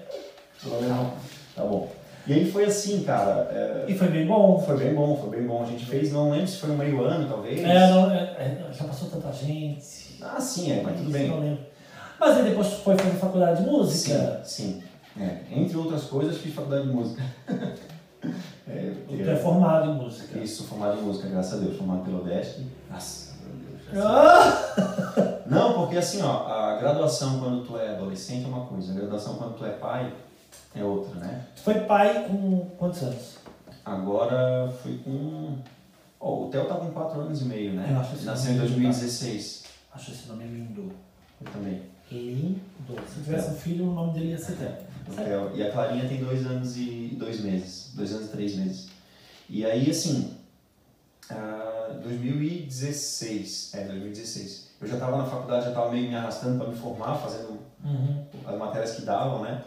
O 0.66 0.74
alemão. 0.74 1.14
Tá 1.56 1.62
bom. 1.64 1.88
E 2.26 2.34
aí 2.34 2.52
foi 2.52 2.66
assim, 2.66 3.04
cara. 3.04 3.48
é, 3.52 3.86
E 3.92 3.94
foi 3.96 4.08
bem 4.08 4.26
bom. 4.26 4.58
foi 4.60 4.76
bem 4.76 4.94
bom, 4.96 5.16
foi 5.18 5.30
bem 5.38 5.48
bom. 5.48 5.62
A 5.62 5.68
gente 5.68 5.86
fez, 5.86 6.12
não 6.12 6.32
lembro 6.32 6.48
se 6.48 6.58
foi 6.58 6.72
um 6.72 6.78
meio 6.78 7.04
ano, 7.04 7.30
talvez. 7.30 7.64
É, 7.64 7.90
não, 7.92 8.10
é, 8.12 8.24
é, 8.40 8.58
já 8.72 8.86
passou 8.86 9.08
tanta 9.10 9.32
gente. 9.32 10.01
Ah, 10.22 10.40
sim, 10.40 10.72
é, 10.72 10.82
mas 10.82 10.98
tudo 10.98 11.12
bem. 11.12 11.30
Não 11.30 11.40
lembro. 11.40 11.66
Mas 12.20 12.38
aí 12.38 12.44
depois 12.44 12.68
foi 12.74 12.98
fazer 12.98 13.18
faculdade 13.18 13.64
de 13.64 13.70
música. 13.70 14.42
Sim, 14.44 14.82
sim. 14.82 14.84
É, 15.22 15.42
entre 15.52 15.76
outras 15.78 16.04
coisas, 16.04 16.38
fiz 16.38 16.54
faculdade 16.54 16.88
de 16.88 16.94
música. 16.94 17.24
é, 18.68 18.94
Tu 19.08 19.30
é 19.30 19.36
formado 19.36 19.92
em 19.92 19.96
música. 19.96 20.40
Isso, 20.40 20.64
formado 20.66 21.00
em 21.00 21.04
música, 21.04 21.28
graças 21.28 21.54
a 21.54 21.58
Deus. 21.58 21.78
Formado 21.78 22.04
pelo 22.04 22.24
DESC. 22.24 22.66
Nossa, 22.90 23.34
meu 23.44 23.76
Deus. 23.92 24.06
Ah! 24.06 25.42
Não, 25.48 25.74
porque 25.74 25.98
assim, 25.98 26.22
ó, 26.22 26.48
a 26.48 26.78
graduação 26.78 27.40
quando 27.40 27.66
tu 27.66 27.78
é 27.78 27.90
adolescente 27.90 28.46
é 28.46 28.48
uma 28.48 28.66
coisa, 28.66 28.94
a 28.94 28.96
graduação 28.96 29.36
quando 29.36 29.58
tu 29.58 29.66
é 29.66 29.72
pai 29.72 30.14
é 30.74 30.84
outra, 30.84 31.20
né? 31.20 31.46
Tu 31.56 31.62
foi 31.62 31.74
pai 31.82 32.26
com 32.30 32.70
quantos 32.78 33.04
anos? 33.04 33.36
Agora 33.84 34.72
fui 34.82 34.98
com. 35.00 35.58
Ó, 36.20 36.46
o 36.46 36.50
Theo 36.50 36.66
tá 36.66 36.76
com 36.76 36.92
4 36.92 37.20
anos 37.20 37.42
e 37.42 37.46
meio, 37.46 37.74
né? 37.74 37.90
Eu 37.92 38.00
acho 38.00 38.16
esse 38.16 38.26
Nasceu 38.26 38.52
em 38.52 38.56
nome 38.58 38.70
2016. 38.70 39.64
Acho 39.94 40.12
esse 40.12 40.28
nome 40.28 40.46
lindo. 40.46 40.92
Eu 41.44 41.52
também. 41.52 41.82
Lindo. 42.12 42.60
Se 43.08 43.18
eu 43.20 43.24
tivesse 43.24 43.50
um 43.52 43.56
filho, 43.56 43.90
o 43.90 43.94
nome 43.94 44.14
dele 44.14 44.32
ia 44.32 44.38
ser 44.38 44.56
Theo. 44.58 45.16
Theo. 45.16 45.56
E 45.56 45.64
a 45.64 45.72
Clarinha 45.72 46.08
tem 46.08 46.20
2 46.24 46.46
anos 46.46 46.78
e 46.78 47.16
2 47.18 47.42
meses. 47.42 47.92
2 47.96 48.12
anos 48.14 48.26
e 48.28 48.32
3 48.32 48.56
meses. 48.56 48.90
E 49.50 49.66
aí, 49.66 49.90
assim. 49.90 50.36
ah, 51.30 52.00
2016. 52.04 53.72
É, 53.76 53.84
2016. 53.86 54.72
Eu 54.82 54.88
já 54.88 54.98
tava 54.98 55.18
na 55.18 55.26
faculdade, 55.26 55.66
já 55.66 55.72
tava 55.72 55.92
meio 55.92 56.10
me 56.10 56.16
arrastando 56.16 56.58
para 56.58 56.68
me 56.72 56.76
formar, 56.78 57.16
fazendo 57.16 57.60
Uhum. 57.84 58.58
matérias 58.60 58.92
que 58.96 59.02
davam, 59.04 59.42
né? 59.42 59.64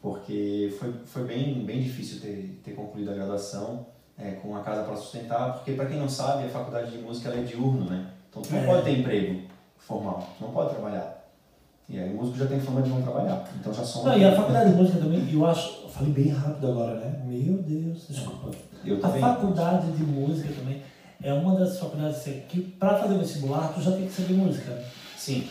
Porque 0.00 0.74
foi, 0.78 0.92
foi 1.06 1.24
bem, 1.24 1.64
bem 1.64 1.82
difícil 1.82 2.20
ter, 2.20 2.60
ter 2.62 2.72
concluído 2.72 3.10
a 3.10 3.14
graduação 3.14 3.86
é, 4.18 4.32
com 4.32 4.48
uma 4.48 4.62
casa 4.62 4.82
para 4.84 4.94
sustentar, 4.96 5.54
porque 5.54 5.72
para 5.72 5.86
quem 5.86 5.98
não 5.98 6.08
sabe, 6.08 6.44
a 6.44 6.48
faculdade 6.48 6.90
de 6.90 6.98
música 6.98 7.28
ela 7.30 7.40
é 7.40 7.44
diurno, 7.44 7.84
né? 7.86 8.10
Então 8.30 8.42
tu 8.42 8.52
não 8.52 8.60
É. 8.60 8.66
pode 8.66 8.84
ter 8.84 8.98
emprego 8.98 9.42
formal, 9.86 10.28
tu 10.38 10.44
não 10.44 10.52
pode 10.52 10.70
trabalhar. 10.70 11.24
E 11.88 11.98
aí 12.00 12.12
o 12.12 12.16
músico 12.16 12.38
já 12.38 12.46
tem 12.46 12.58
fama 12.58 12.82
de 12.82 12.90
não 12.90 13.00
trabalhar, 13.00 13.44
então 13.60 13.72
já 13.72 13.84
somos... 13.84 14.08
Não, 14.08 14.18
e 14.18 14.24
a 14.24 14.34
faculdade 14.34 14.70
de 14.70 14.76
música 14.76 14.98
também, 14.98 15.28
eu 15.32 15.46
acho. 15.46 15.82
Eu 15.84 15.88
falei 15.88 16.12
bem 16.12 16.28
rápido 16.32 16.68
agora, 16.68 16.94
né? 16.96 17.12
Meu 17.24 17.54
Deus, 17.62 18.06
desculpa. 18.10 18.50
Eu 18.84 18.98
A 19.02 19.08
faculdade 19.08 19.92
de 19.92 20.02
música 20.02 20.52
também 20.58 20.82
é 21.22 21.32
uma 21.32 21.54
das 21.58 21.78
faculdades 21.78 22.22
que, 22.48 22.60
para 22.60 22.96
fazer 22.98 23.16
vestibular, 23.16 23.72
tu 23.72 23.80
já 23.80 23.92
tem 23.92 24.06
que 24.06 24.12
saber 24.12 24.34
música. 24.34 24.72
Sim. 25.16 25.46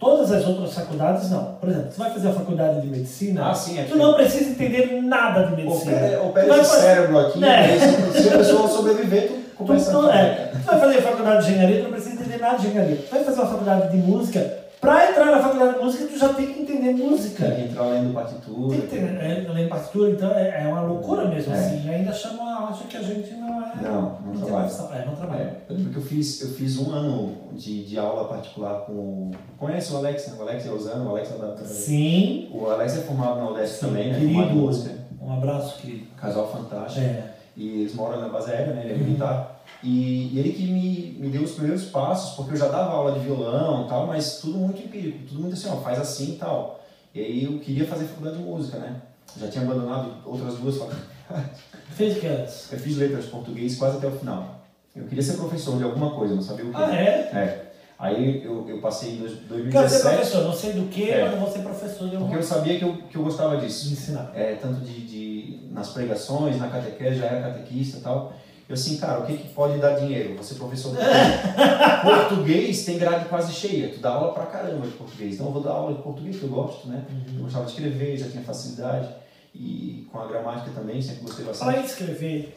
Todas 0.00 0.30
as 0.32 0.46
outras 0.46 0.74
faculdades, 0.74 1.30
não. 1.30 1.54
Por 1.54 1.68
exemplo, 1.68 1.90
tu 1.92 1.98
vai 1.98 2.10
fazer 2.10 2.28
a 2.28 2.32
faculdade 2.32 2.80
de 2.82 2.86
medicina, 2.88 3.50
Ah, 3.50 3.54
sim, 3.54 3.78
é 3.78 3.84
tu 3.84 3.96
não 3.96 4.14
precisa 4.14 4.50
entender 4.50 5.00
nada 5.02 5.46
de 5.46 5.56
medicina. 5.62 5.92
Opera, 6.22 6.46
Tu 6.46 6.52
esse 6.60 6.70
fazer- 6.70 6.80
cérebro 6.82 7.18
aqui, 7.20 7.44
É. 7.44 7.56
aí 7.56 7.80
se, 8.20 8.28
a 8.28 8.38
pessoa 8.38 8.68
sobreviver, 8.68 9.28
tu 9.28 9.34
Tu, 9.58 9.64
começa 9.64 9.92
não, 9.92 10.08
a 10.08 10.16
é, 10.16 10.52
tu 10.52 10.58
vai 10.66 10.78
fazer 10.78 10.98
a 10.98 11.02
faculdade 11.02 11.44
de 11.46 11.50
engenharia, 11.52 11.78
tu 11.78 11.82
não 11.84 11.90
precisa 11.90 12.14
entender 12.14 12.27
nada 12.40 12.58
de 12.58 12.66
engenharia. 12.68 12.96
Tu 12.96 13.10
vai 13.10 13.24
fazer 13.24 13.40
uma 13.40 13.50
faculdade 13.50 13.90
de 13.90 13.96
música, 13.98 14.68
para 14.80 15.10
entrar 15.10 15.26
na 15.26 15.42
faculdade 15.42 15.78
de 15.78 15.84
música, 15.84 16.06
tu 16.06 16.18
já 16.18 16.32
tem 16.34 16.52
que 16.52 16.60
entender 16.60 16.92
música. 16.92 17.44
Tem 17.46 17.56
que 17.56 17.70
entrar 17.72 17.86
lendo 17.86 18.14
partitura. 18.14 18.70
Tem 18.70 18.80
que 18.82 18.86
ter, 18.86 19.02
é, 19.02 19.40
de 19.40 19.68
partitura, 19.68 20.10
então 20.12 20.30
é, 20.30 20.62
é 20.64 20.68
uma 20.68 20.82
loucura 20.82 21.26
mesmo, 21.26 21.52
É. 21.52 21.58
assim. 21.58 21.90
Ainda 21.90 22.12
chamam, 22.12 22.68
acha 22.68 22.84
que 22.84 22.96
a 22.96 23.02
gente 23.02 23.32
não 23.34 23.60
é. 23.60 23.72
Não, 23.82 24.02
não 24.24 24.32
tem 24.32 24.42
trabalha. 24.42 24.70
É, 24.94 25.04
não 25.04 25.16
trabalha. 25.16 25.40
É, 25.42 25.56
eu 25.68 25.76
lembro 25.76 25.92
que 25.92 25.96
eu 25.98 26.02
fiz, 26.02 26.40
eu 26.42 26.48
fiz 26.50 26.78
um 26.78 26.92
ano 26.92 27.34
de, 27.54 27.84
de 27.84 27.98
aula 27.98 28.28
particular 28.28 28.82
com. 28.82 29.32
Conhece 29.58 29.92
o 29.92 29.96
Alex, 29.96 30.28
né? 30.28 30.34
O 30.38 30.42
Alex 30.42 30.66
é 30.66 30.70
Osano, 30.70 31.06
o 31.06 31.10
Alex 31.10 31.32
é 31.32 31.38
da. 31.38 31.56
Sim. 31.64 32.48
O 32.52 32.66
Alex 32.70 32.98
é 32.98 33.00
formado 33.00 33.40
na 33.40 33.50
UDESC 33.50 33.80
também, 33.80 34.12
né? 34.12 34.18
Formado 34.20 34.32
em 34.32 34.46
querido. 34.46 34.54
música. 34.60 34.94
Um 35.20 35.32
abraço, 35.32 35.78
querido. 35.80 36.06
Casal 36.16 36.48
fantástico. 36.52 37.04
É. 37.04 37.24
E 37.56 37.80
eles 37.80 37.94
moram 37.96 38.20
na 38.20 38.28
base 38.28 38.52
aérea, 38.52 38.72
né? 38.74 38.82
Ele 38.84 38.94
é 38.94 38.96
militar. 38.96 39.57
E, 39.82 40.34
e 40.34 40.38
ele 40.38 40.52
que 40.52 40.64
me, 40.64 41.16
me 41.20 41.28
deu 41.30 41.42
os 41.42 41.52
primeiros 41.52 41.84
passos, 41.84 42.34
porque 42.34 42.52
eu 42.52 42.56
já 42.56 42.66
dava 42.68 42.90
aula 42.92 43.12
de 43.12 43.20
violão 43.20 43.86
tal, 43.86 44.06
mas 44.06 44.38
tudo 44.40 44.58
muito 44.58 44.82
empírico, 44.82 45.18
tudo 45.28 45.40
muito 45.40 45.54
assim, 45.54 45.68
ó, 45.70 45.76
faz 45.76 46.00
assim 46.00 46.32
e 46.34 46.36
tal. 46.36 46.84
E 47.14 47.20
aí 47.20 47.44
eu 47.44 47.58
queria 47.60 47.86
fazer 47.86 48.04
faculdade 48.06 48.38
de 48.38 48.42
música, 48.42 48.78
né? 48.78 48.96
Já 49.38 49.48
tinha 49.48 49.62
abandonado 49.64 50.10
outras 50.26 50.54
duas 50.56 50.76
faculdades. 50.76 51.06
Fez 51.94 52.16
o 52.16 52.20
que 52.20 52.26
antes? 52.26 52.72
Eu 52.72 52.78
fiz 52.78 52.96
letras 52.96 53.24
de 53.26 53.30
português 53.30 53.76
quase 53.76 53.98
até 53.98 54.06
o 54.08 54.12
final. 54.12 54.60
Eu 54.96 55.04
queria 55.04 55.22
ser 55.22 55.34
professor 55.36 55.76
de 55.78 55.84
alguma 55.84 56.10
coisa, 56.10 56.34
não 56.34 56.42
sabia 56.42 56.64
o 56.64 56.70
que. 56.70 56.76
Ah, 56.76 56.94
é? 56.94 57.08
É. 57.32 57.64
Aí 57.98 58.42
eu, 58.44 58.68
eu 58.68 58.80
passei 58.80 59.14
em 59.14 59.16
dois- 59.18 59.32
Quero 59.32 59.88
ser 59.88 60.02
2017, 60.02 60.14
professor, 60.16 60.44
não 60.44 60.52
sei 60.52 60.72
do 60.72 60.88
que, 60.88 61.10
É. 61.10 61.24
mas 61.24 61.32
eu 61.34 61.40
vou 61.40 61.50
ser 61.50 61.58
professor 61.60 62.04
de 62.04 62.10
porque 62.10 62.14
alguma 62.16 62.36
eu 62.36 62.42
sabia 62.42 62.78
que 62.78 62.84
eu, 62.84 62.96
que 63.10 63.16
eu 63.16 63.22
gostava 63.24 63.56
de 63.56 63.66
disso. 63.66 63.92
ensinar. 63.92 64.30
É, 64.34 64.54
tanto 64.54 64.80
de, 64.80 65.00
de 65.06 65.60
nas 65.72 65.88
pregações, 65.90 66.58
na 66.58 66.68
catequese, 66.68 67.18
já 67.18 67.26
era 67.26 67.50
catequista 67.52 67.98
e 67.98 68.00
tal. 68.00 68.32
Eu 68.68 68.74
assim, 68.74 68.98
cara, 68.98 69.20
o 69.20 69.26
que, 69.26 69.38
que 69.38 69.48
pode 69.54 69.78
dar 69.78 69.98
dinheiro? 69.98 70.36
Você 70.36 70.54
professor 70.54 70.94
de 70.94 70.98
português. 72.02 72.84
tem 72.84 72.98
grade 72.98 73.24
quase 73.26 73.52
cheia, 73.52 73.88
tu 73.94 73.98
dá 74.00 74.10
aula 74.10 74.34
pra 74.34 74.44
caramba 74.44 74.86
de 74.86 74.92
português. 74.92 75.34
Então 75.34 75.46
eu 75.46 75.52
vou 75.52 75.62
dar 75.62 75.70
aula 75.72 75.94
de 75.94 76.02
português 76.02 76.36
que 76.36 76.42
eu 76.42 76.50
gosto, 76.50 76.86
né? 76.86 77.06
Eu 77.34 77.44
gostava 77.44 77.64
de 77.64 77.70
escrever, 77.70 78.16
já 78.18 78.28
tinha 78.28 78.42
facilidade. 78.42 79.08
E 79.54 80.06
com 80.12 80.20
a 80.20 80.26
gramática 80.26 80.70
também, 80.72 81.00
sempre 81.00 81.22
gostei 81.22 81.46
bastante. 81.46 81.78
Em 81.78 81.84
escrever. 81.84 82.56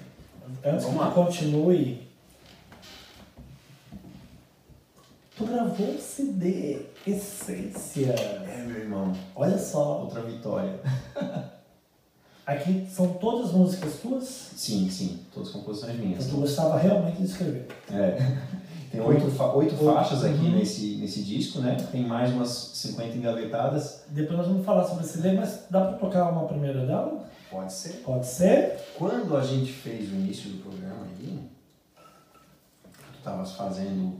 Antes 0.65 0.83
Vamos 0.85 0.99
que 1.01 1.05
lá. 1.07 1.11
continue. 1.11 2.07
Tu 5.37 5.45
gravou 5.45 5.87
um 5.91 5.97
CD, 5.97 6.81
Essência. 7.07 8.13
É, 8.13 8.63
meu 8.67 8.79
irmão, 8.81 9.13
Olha 9.33 9.57
só. 9.57 10.01
outra 10.01 10.21
vitória. 10.21 10.79
Aqui 12.51 12.85
são 12.89 13.13
todas 13.13 13.51
músicas 13.51 13.93
tuas? 14.01 14.23
Sim, 14.55 14.89
sim, 14.89 15.19
todas 15.33 15.49
composições 15.49 15.97
minhas. 15.97 16.25
Então 16.25 16.35
tu 16.37 16.41
gostava 16.41 16.77
realmente 16.77 17.17
de 17.17 17.25
escrever. 17.25 17.67
É. 17.91 18.17
Tem 18.91 18.99
oito, 18.99 19.31
fa- 19.31 19.53
oito 19.53 19.71
Oito. 19.73 19.85
faixas 19.85 20.25
aqui 20.25 20.35
Uhum. 20.47 20.57
nesse, 20.57 20.97
nesse 20.97 21.23
disco, 21.23 21.59
né? 21.59 21.77
Tem 21.93 22.05
mais 22.05 22.29
umas 22.33 22.49
50 22.49 23.15
engavetadas. 23.15 24.01
Depois 24.09 24.37
nós 24.37 24.47
vamos 24.47 24.65
falar 24.65 24.83
sobre 24.85 25.05
esse 25.05 25.13
CD, 25.13 25.31
mas 25.31 25.61
dá 25.69 25.85
pra 25.85 25.97
tocar 25.97 26.29
uma 26.29 26.45
primeira 26.45 26.85
dela? 26.85 27.25
Pode 27.49 27.71
ser. 27.71 28.01
Pode 28.03 28.25
ser? 28.27 28.77
Quando 28.97 29.37
a 29.37 29.41
gente 29.45 29.71
fez 29.71 30.09
o 30.11 30.15
início 30.15 30.49
do 30.49 30.57
programa 30.61 31.03
aí, 31.05 31.39
tu 33.13 33.17
estavas 33.19 33.53
fazendo 33.53 34.15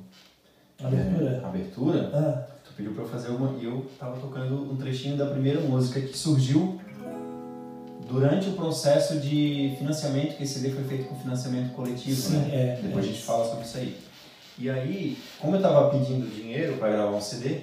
Abertura? 0.82 1.41
é, 1.44 1.46
abertura, 1.46 2.10
Ah, 2.13 2.48
tu 2.63 2.72
pediu 2.78 2.94
pra 2.94 3.04
eu 3.04 3.08
fazer 3.10 3.30
uma 3.30 3.58
e 3.60 3.65
eu 3.65 3.86
tava 4.00 4.20
tocando 4.22 4.72
um 4.72 4.78
trechinho 4.78 5.17
da 5.17 5.26
primeira 5.28 5.60
música 5.60 6.00
que 6.00 6.17
surgiu 6.17 6.80
durante 8.12 8.50
o 8.50 8.54
processo 8.54 9.19
de 9.19 9.76
financiamento, 9.78 10.36
que 10.36 10.43
esse 10.43 10.56
CD 10.56 10.71
foi 10.71 10.84
feito 10.84 11.06
com 11.06 11.15
financiamento 11.15 11.74
coletivo, 11.74 12.21
sim, 12.21 12.38
né? 12.38 12.50
é. 12.52 12.82
Depois 12.82 13.06
é. 13.06 13.10
a 13.10 13.12
gente 13.12 13.24
fala 13.24 13.47
sobre 13.47 13.65
isso 13.65 13.78
aí. 13.78 13.97
E 14.58 14.69
aí, 14.69 15.17
como 15.39 15.56
eu 15.56 15.62
tava 15.62 15.89
pedindo 15.89 16.30
dinheiro 16.30 16.78
para 16.78 16.91
gravar 16.91 17.15
um 17.15 17.21
CD, 17.21 17.62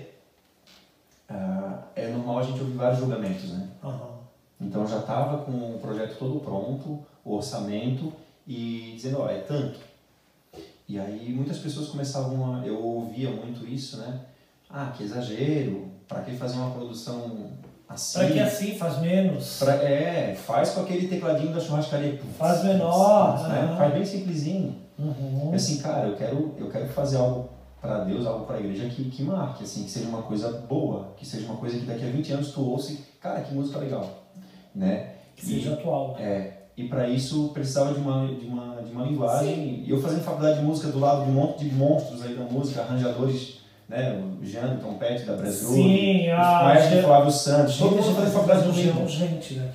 ah, 1.29 1.83
é 1.95 2.09
normal 2.09 2.39
a 2.39 2.43
gente 2.43 2.61
ouvir 2.61 2.73
vários 2.73 2.99
julgamentos, 2.99 3.51
né? 3.51 3.69
Aham. 3.85 4.19
Então 4.61 4.83
eu 4.83 4.89
já 4.89 4.99
estava 4.99 5.45
com 5.45 5.53
o 5.53 5.79
projeto 5.81 6.19
todo 6.19 6.41
pronto, 6.41 7.05
o 7.25 7.37
orçamento 7.37 8.13
e 8.47 8.95
dizendo, 8.97 9.21
ó, 9.21 9.29
é 9.29 9.39
tanto. 9.39 9.79
E 10.89 10.99
aí 10.99 11.33
muitas 11.33 11.59
pessoas 11.59 11.89
começavam 11.89 12.55
a, 12.55 12.67
eu 12.67 12.83
ouvia 12.83 13.31
muito 13.31 13.69
isso, 13.69 13.99
né? 13.99 14.21
Ah, 14.71 14.93
que 14.97 15.05
exagero, 15.05 15.89
para 16.09 16.23
que 16.23 16.35
fazer 16.37 16.57
uma 16.57 16.71
produção 16.71 17.53
assim? 17.89 18.19
Pra 18.19 18.29
que 18.31 18.41
assim 18.41 18.75
faz 18.77 18.99
menos? 19.01 19.59
Pra- 19.59 19.75
é, 19.77 20.35
faz 20.35 20.71
com 20.71 20.81
aquele 20.83 21.09
tecladinho 21.09 21.53
da 21.53 21.61
churrascaria. 21.61 22.21
Faz 22.39 22.65
menor, 22.65 23.49
né? 23.49 23.61
aham. 23.61 23.77
Faz 23.77 23.95
bem 23.95 24.05
simplesinho. 24.05 24.77
Uhum. 24.99 25.51
E 25.53 25.57
assim, 25.57 25.79
cara, 25.79 26.09
eu 26.09 26.17
quero, 26.17 26.55
eu 26.59 26.69
quero 26.71 26.89
fazer 26.89 27.17
algo 27.19 27.49
para 27.81 28.01
Deus, 28.05 28.27
algo 28.27 28.45
para 28.47 28.57
a 28.57 28.61
igreja 28.61 28.89
que, 28.89 29.09
que 29.11 29.23
marque, 29.23 29.63
assim, 29.63 29.85
que 29.85 29.91
seja 29.91 30.09
uma 30.09 30.23
coisa 30.23 30.51
boa, 30.69 31.13
que 31.17 31.25
seja 31.25 31.47
uma 31.47 31.57
coisa 31.57 31.79
que 31.79 31.85
daqui 31.87 32.05
a 32.05 32.11
20 32.11 32.33
anos 32.33 32.51
tu 32.53 32.69
ouça 32.69 32.93
e, 32.93 32.97
cara, 33.21 33.41
que 33.43 33.55
música 33.55 33.79
legal, 33.79 34.25
né? 34.75 35.11
Que 35.37 35.47
seja 35.47 35.75
atual. 35.75 36.15
né? 36.19 36.23
É, 36.25 36.53
e 36.77 36.89
para 36.89 37.09
isso 37.09 37.51
precisava 37.55 37.95
de 37.95 38.01
uma, 38.01 38.27
de 38.27 38.47
uma, 38.47 38.83
de 38.83 38.91
uma 38.91 39.05
linguagem. 39.05 39.85
E 39.87 39.91
eu 39.91 40.01
fazendo 40.03 40.23
faculdade 40.25 40.59
de 40.59 40.65
música 40.65 40.89
do 40.89 40.99
lado 40.99 41.25
de 41.25 41.31
um 41.31 41.35
monte 41.35 41.65
de 41.65 41.75
monstros 41.75 42.23
aí 42.23 42.35
da 42.35 42.43
música, 42.45 42.81
arranjadores, 42.83 43.59
né? 43.89 44.21
O 44.41 44.45
Jean 44.45 44.67
do 44.75 44.81
trompete 44.81 45.25
da 45.25 45.35
Brasil, 45.35 45.69
Sim, 45.69 46.31
a 46.31 46.63
maestro 46.65 46.95
Jean- 46.97 47.03
Flávio 47.07 47.31
Santos, 47.31 47.77
todo 47.79 47.97
mundo 47.97 48.15
fazendo 48.15 48.33
faculdade 48.33 48.73
gente, 48.73 48.93
comigo. 48.93 49.09
gente, 49.09 49.55
né? 49.55 49.71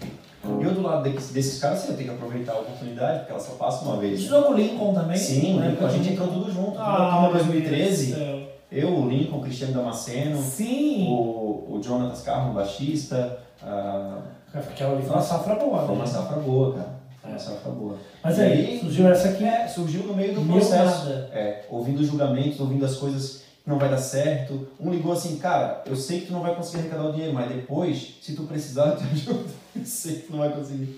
E 0.46 0.64
eu 0.64 0.72
do 0.74 0.82
lado 0.82 1.04
desses, 1.10 1.60
caras, 1.60 1.88
eu 1.88 1.96
tenho 1.96 2.10
que 2.10 2.16
aproveitar 2.16 2.52
a 2.54 2.60
oportunidade, 2.60 3.20
porque 3.20 3.32
ela 3.32 3.40
só 3.42 3.54
passa 3.54 3.86
uma 3.86 3.96
vez. 3.98 4.14
né? 4.14 4.20
Estudou 4.20 4.44
com 4.44 4.52
o 4.54 4.58
Lincoln 4.58 4.94
também? 4.94 5.16
Sim, 5.18 5.58
né? 5.60 5.78
a 5.80 5.88
gente 5.88 6.10
entrou 6.12 6.28
tudo 6.28 6.52
junto. 6.52 6.78
Ah, 6.78 7.18
Ah, 7.18 7.22
meu 7.22 7.32
2013, 7.32 8.06
Deus 8.14 8.20
do 8.20 8.26
céu. 8.26 8.50
eu, 8.70 8.90
o 8.90 9.10
Lincoln, 9.10 9.38
o 9.38 9.42
Cristiano 9.42 9.74
Damasceno, 9.74 10.38
Sim! 10.42 11.08
o, 11.10 11.76
o 11.76 11.82
Jonatas 11.82 12.22
Carmo, 12.22 12.52
o 12.52 12.54
baixista. 12.56 13.40
ah, 13.62 14.18
Aquela 14.54 14.94
ali 14.96 15.02
foi 15.04 15.16
uma 15.16 15.22
safra 15.22 15.56
boa. 15.56 15.86
foi 15.86 15.96
uma 15.96 16.04
né? 16.04 16.12
safra 16.12 16.40
boa, 16.42 16.74
cara. 16.76 16.90
Foi 17.22 17.32
uma 17.32 17.36
É. 17.38 17.40
safra 17.40 17.72
boa. 17.72 17.96
Mas 18.22 18.38
E 18.38 18.42
aí, 18.42 18.80
surgiu 18.82 19.08
essa 19.08 19.30
aqui. 19.30 19.46
É, 19.46 19.66
surgiu 19.68 20.04
no 20.04 20.14
meio 20.14 20.36
do 20.36 20.42
processo. 20.42 21.08
É, 21.32 21.62
ouvindo 21.70 22.02
os 22.02 22.08
julgamentos, 22.08 22.60
ouvindo 22.60 22.84
as 22.86 22.98
coisas 22.98 23.38
que 23.38 23.44
não 23.66 23.78
vai 23.80 23.90
dar 23.90 23.98
certo. 23.98 24.68
Um 24.80 24.92
ligou 24.92 25.14
assim, 25.14 25.38
cara, 25.38 25.82
eu 25.86 25.96
sei 25.96 26.22
que 26.22 26.28
tu 26.28 26.34
não 26.34 26.42
vai 26.42 26.54
conseguir 26.56 26.80
arrecadar 26.82 27.06
o 27.10 27.12
dinheiro, 27.14 27.34
mas 27.34 27.50
depois, 27.50 28.16
se 28.22 28.36
tu 28.36 28.44
precisar, 28.44 28.88
eu 28.88 28.96
te 28.98 29.04
ajudo. 29.14 29.46
Eu 29.76 29.86
sei 29.86 30.16
que 30.16 30.22
tu 30.28 30.32
não 30.34 30.40
vai 30.40 30.50
conseguir. 30.50 30.96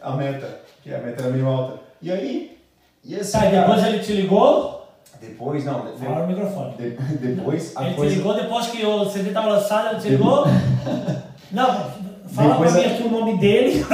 A 0.00 0.12
meta, 0.16 0.60
que 0.82 0.92
a 0.92 0.98
meta 0.98 1.22
era 1.22 1.32
meio 1.32 1.46
alta. 1.46 1.80
E 2.02 2.10
aí, 2.12 2.58
e 3.04 3.14
assim, 3.16 3.32
Tá, 3.32 3.50
cara, 3.50 3.60
depois 3.60 3.84
ele 3.86 3.98
te 4.00 4.12
ligou? 4.12 4.72
depois, 5.20 5.64
não, 5.64 5.86
de- 5.86 5.98
Fala 6.04 6.20
no 6.20 6.26
microfone. 6.26 6.74
de- 6.76 6.90
depois 7.16 7.72
a 7.76 7.86
Ele 7.86 7.94
coisa... 7.94 8.12
te 8.12 8.18
ligou 8.18 8.34
depois 8.34 8.66
que 8.66 8.84
o 8.84 9.08
CD 9.08 9.28
estava 9.28 9.48
lançado, 9.48 9.94
ele 9.94 10.00
te 10.02 10.08
ligou? 10.10 10.44
Não, 11.52 11.66
fala 12.26 12.50
Depois 12.52 12.72
pra 12.72 12.80
mim 12.80 12.86
a- 12.88 12.92
aqui 12.94 13.02
o 13.04 13.10
nome 13.10 13.38
dele. 13.38 13.84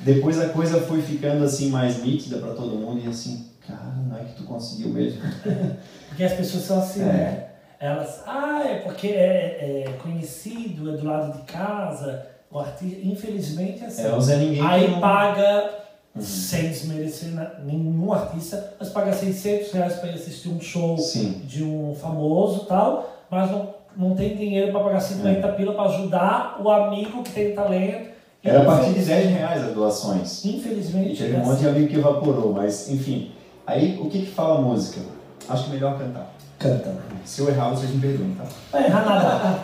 Depois 0.00 0.40
a 0.40 0.48
coisa 0.48 0.80
foi 0.80 1.02
ficando 1.02 1.44
assim 1.44 1.70
mais 1.70 2.02
nítida 2.02 2.38
pra 2.38 2.54
todo 2.54 2.76
mundo 2.76 3.00
e 3.04 3.08
assim, 3.08 3.46
cara, 3.68 3.94
não 4.08 4.16
é 4.16 4.24
que 4.24 4.34
tu 4.34 4.44
conseguiu 4.44 4.88
mesmo. 4.88 5.20
Porque 6.08 6.24
as 6.24 6.32
pessoas 6.32 6.64
são 6.64 6.78
assim, 6.78 7.02
É. 7.02 7.04
né? 7.04 7.44
Elas, 7.80 8.22
ah, 8.26 8.62
é 8.66 8.74
porque 8.80 9.06
é, 9.06 9.84
é 9.86 9.92
conhecido, 10.02 10.92
é 10.92 10.96
do 10.96 11.06
lado 11.06 11.32
de 11.38 11.44
casa, 11.44 12.26
o 12.50 12.58
artista, 12.58 12.98
infelizmente 13.06 13.84
é 13.84 13.86
assim. 13.86 14.02
É 14.32 14.36
Ninguém 14.36 14.66
Aí 14.66 14.90
não- 14.90 15.00
paga, 15.00 15.70
Uhum. 16.16 16.20
sem 16.20 16.70
desmerecer 16.70 17.28
nenhum 17.64 18.12
artista, 18.12 18.74
mas 18.80 18.88
paga 18.88 19.12
600 19.12 19.70
reais 19.72 19.92
para 19.94 20.08
ir 20.08 20.14
assistir 20.14 20.48
um 20.48 20.60
show 20.60 20.98
Sim. 20.98 21.42
de 21.44 21.62
um 21.62 21.94
famoso 21.94 22.64
tal, 22.64 23.16
mas 23.30 23.48
não, 23.48 23.72
não 23.96 24.16
tem 24.16 24.34
dinheiro 24.36 24.72
para 24.72 24.80
pagar 24.82 25.00
50 25.00 25.46
pila 25.52 25.74
para 25.74 25.84
ajudar 25.90 26.60
o 26.60 26.68
amigo 26.68 27.22
que 27.22 27.30
tem 27.30 27.54
talento. 27.54 28.08
É. 28.42 28.48
Era 28.50 28.62
a 28.62 28.64
partir 28.64 28.86
de 28.86 28.90
Infelizmente- 29.00 29.22
10 29.28 29.36
reais 29.36 29.64
as 29.68 29.72
doações. 29.74 30.44
E 30.44 30.56
Infelizmente, 30.56 31.16
teve 31.22 31.34
é 31.34 31.36
um 31.36 31.40
monte 31.44 31.50
assim. 31.52 31.60
de 31.62 31.68
amigo 31.68 31.88
que 31.88 31.96
evaporou, 31.96 32.52
mas 32.52 32.90
enfim. 32.90 33.30
Aí 33.68 33.98
o 34.00 34.08
que 34.08 34.20
que 34.20 34.30
fala 34.30 34.60
a 34.60 34.62
música? 34.62 35.02
Acho 35.46 35.64
que 35.64 35.70
é 35.70 35.74
melhor 35.74 35.98
cantar. 35.98 36.32
canta. 36.58 36.90
Se 37.26 37.42
eu 37.42 37.50
errar, 37.50 37.68
vocês 37.68 37.90
me 37.94 38.00
perdoem, 38.00 38.34
tá? 38.34 38.44
Não 38.44 38.50
vai 38.72 38.84
errar 38.86 39.04
nada. 39.04 39.58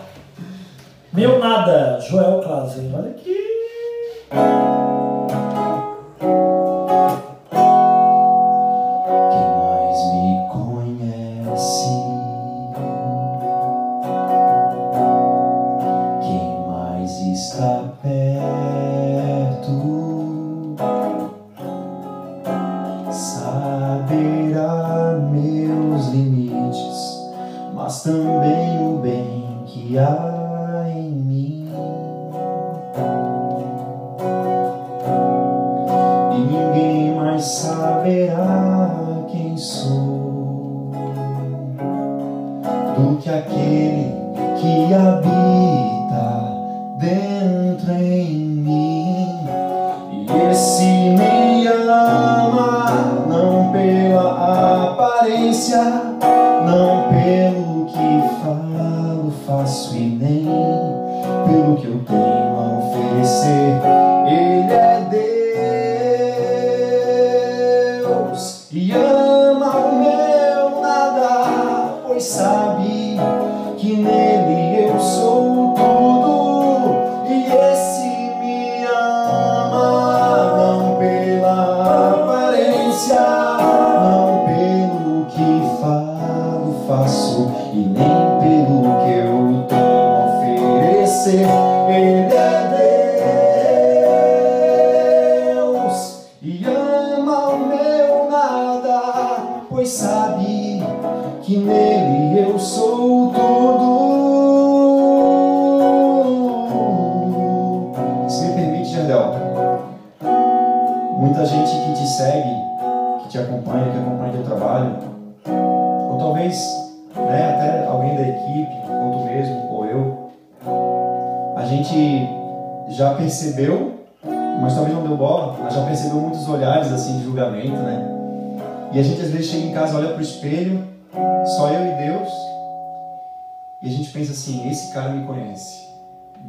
Meu 1.10 1.38
nada, 1.38 1.98
Joel 2.00 2.42
Clausen. 2.42 2.92
Olha 2.94 3.10
aqui. 3.12 3.34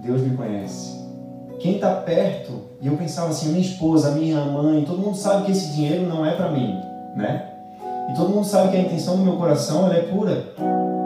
Deus 0.05 0.21
me 0.21 0.37
conhece. 0.37 1.03
Quem 1.59 1.75
está 1.75 1.95
perto, 1.95 2.61
e 2.79 2.87
eu 2.87 2.95
pensava 2.95 3.29
assim: 3.29 3.49
minha 3.49 3.61
esposa, 3.61 4.11
minha 4.11 4.39
mãe, 4.45 4.83
todo 4.85 5.01
mundo 5.01 5.17
sabe 5.17 5.45
que 5.45 5.51
esse 5.51 5.73
dinheiro 5.73 6.07
não 6.07 6.23
é 6.25 6.35
para 6.35 6.51
mim, 6.51 6.79
né? 7.15 7.49
E 8.09 8.13
todo 8.13 8.29
mundo 8.29 8.45
sabe 8.45 8.69
que 8.69 8.77
a 8.77 8.81
intenção 8.81 9.17
do 9.17 9.23
meu 9.23 9.35
coração 9.37 9.91
é 9.91 10.01
pura, 10.01 10.43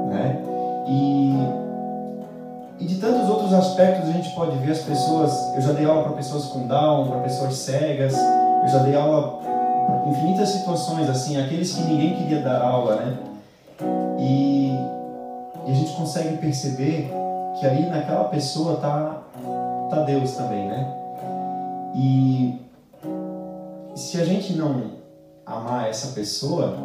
né? 0.10 0.42
E, 0.86 2.84
e 2.84 2.86
de 2.86 2.96
tantos 2.96 3.30
outros 3.30 3.54
aspectos 3.54 4.10
a 4.10 4.12
gente 4.12 4.30
pode 4.36 4.58
ver 4.58 4.72
as 4.74 4.80
pessoas. 4.80 5.32
Eu 5.56 5.62
já 5.62 5.72
dei 5.72 5.86
aula 5.86 6.04
para 6.04 6.14
pessoas 6.14 6.46
com 6.46 6.68
Down, 6.68 7.08
para 7.08 7.20
pessoas 7.20 7.56
cegas, 7.56 8.18
eu 8.64 8.68
já 8.68 8.80
dei 8.80 8.96
aula 8.96 9.38
para 9.38 10.10
infinitas 10.10 10.50
situações, 10.50 11.10
assim, 11.10 11.38
aqueles 11.38 11.74
que 11.74 11.84
ninguém 11.84 12.16
queria 12.16 12.42
dar 12.42 12.62
aula, 12.62 12.98
né? 12.98 13.18
E, 14.20 14.74
e 15.68 15.72
a 15.72 15.74
gente 15.74 15.94
consegue 15.94 16.36
perceber 16.38 17.10
que 17.60 17.66
ali 17.66 17.86
naquela 17.88 18.26
pessoa 18.26 18.78
tá, 18.78 19.22
tá 19.90 20.04
Deus 20.04 20.32
também, 20.32 20.68
né? 20.68 20.96
E 21.94 22.56
se 23.96 24.20
a 24.20 24.24
gente 24.24 24.54
não 24.54 25.00
amar 25.46 25.90
essa 25.90 26.14
pessoa, 26.14 26.78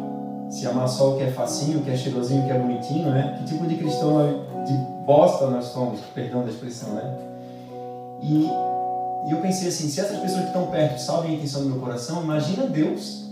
se 0.49 0.67
amar 0.67 0.89
só 0.89 1.13
o 1.13 1.17
que 1.17 1.23
é 1.23 1.31
facinho, 1.31 1.79
o 1.79 1.81
que 1.83 1.91
é 1.91 1.95
cheirosinho, 1.95 2.43
o 2.43 2.45
que 2.45 2.51
é 2.51 2.59
bonitinho, 2.59 3.09
né? 3.09 3.37
Que 3.37 3.53
tipo 3.53 3.65
de 3.65 3.75
cristão 3.75 4.45
de 4.65 4.73
bosta 5.05 5.47
nós 5.47 5.65
somos, 5.65 6.01
perdão 6.13 6.43
da 6.43 6.49
expressão, 6.49 6.89
né? 6.93 7.17
E, 8.21 8.49
e 9.27 9.31
eu 9.31 9.39
pensei 9.41 9.69
assim, 9.69 9.87
se 9.87 10.01
essas 10.01 10.19
pessoas 10.19 10.41
que 10.41 10.47
estão 10.47 10.67
perto 10.67 10.99
sabem 10.99 11.31
a 11.31 11.33
intenção 11.35 11.61
do 11.61 11.69
meu 11.69 11.79
coração, 11.79 12.21
imagina 12.21 12.67
Deus. 12.67 13.23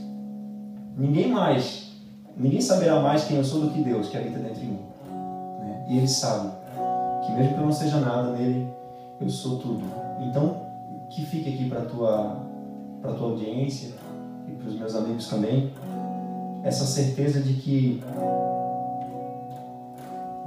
Ninguém 0.95 1.29
mais, 1.29 1.91
ninguém 2.38 2.62
saberá 2.62 3.01
mais 3.01 3.23
quem 3.25 3.38
eu 3.38 3.43
sou 3.43 3.62
do 3.62 3.71
que 3.71 3.82
Deus 3.82 4.08
que 4.08 4.15
habita 4.15 4.38
dentro 4.38 4.62
de 4.62 4.65
mim. 4.67 4.79
Né? 5.60 5.86
E 5.89 5.97
Ele 5.97 6.08
sabe 6.08 6.62
que 7.25 7.31
mesmo 7.33 7.53
que 7.53 7.59
eu 7.59 7.65
não 7.65 7.71
seja 7.71 7.99
nada 7.99 8.31
nele, 8.31 8.67
eu 9.19 9.29
sou 9.29 9.57
tudo. 9.59 9.83
Então, 10.19 10.62
que 11.09 11.25
fique 11.25 11.53
aqui 11.53 11.69
para 11.69 11.81
tua 11.81 12.41
para 13.01 13.13
tua 13.13 13.31
audiência 13.31 13.93
e 14.47 14.51
para 14.51 14.69
os 14.69 14.75
meus 14.75 14.95
amigos 14.95 15.27
também 15.27 15.71
essa 16.63 16.86
certeza 16.86 17.41
de 17.41 17.53
que 17.55 18.01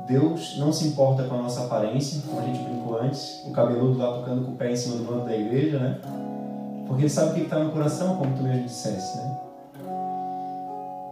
Deus 0.07 0.57
não 0.59 0.73
se 0.73 0.89
importa 0.89 1.25
com 1.25 1.35
a 1.35 1.43
nossa 1.43 1.65
aparência, 1.65 2.23
como 2.27 2.41
a 2.41 2.45
gente 2.45 2.63
brincou 2.63 3.01
antes, 3.01 3.43
o 3.45 3.51
cabeludo 3.51 3.99
lá 3.99 4.13
tocando 4.19 4.45
com 4.45 4.53
o 4.53 4.57
pé 4.57 4.73
em 4.73 4.77
cima 4.77 4.97
do 4.97 5.05
banco 5.05 5.27
da 5.27 5.37
igreja, 5.37 5.79
né? 5.79 6.01
Porque 6.87 7.03
Ele 7.03 7.11
sabe 7.11 7.33
o 7.33 7.35
que 7.35 7.41
está 7.43 7.59
no 7.59 7.73
coração, 7.73 8.17
como 8.17 8.35
tu 8.37 8.43
mesmo 8.43 8.65
disseste, 8.65 9.19
né? 9.19 9.39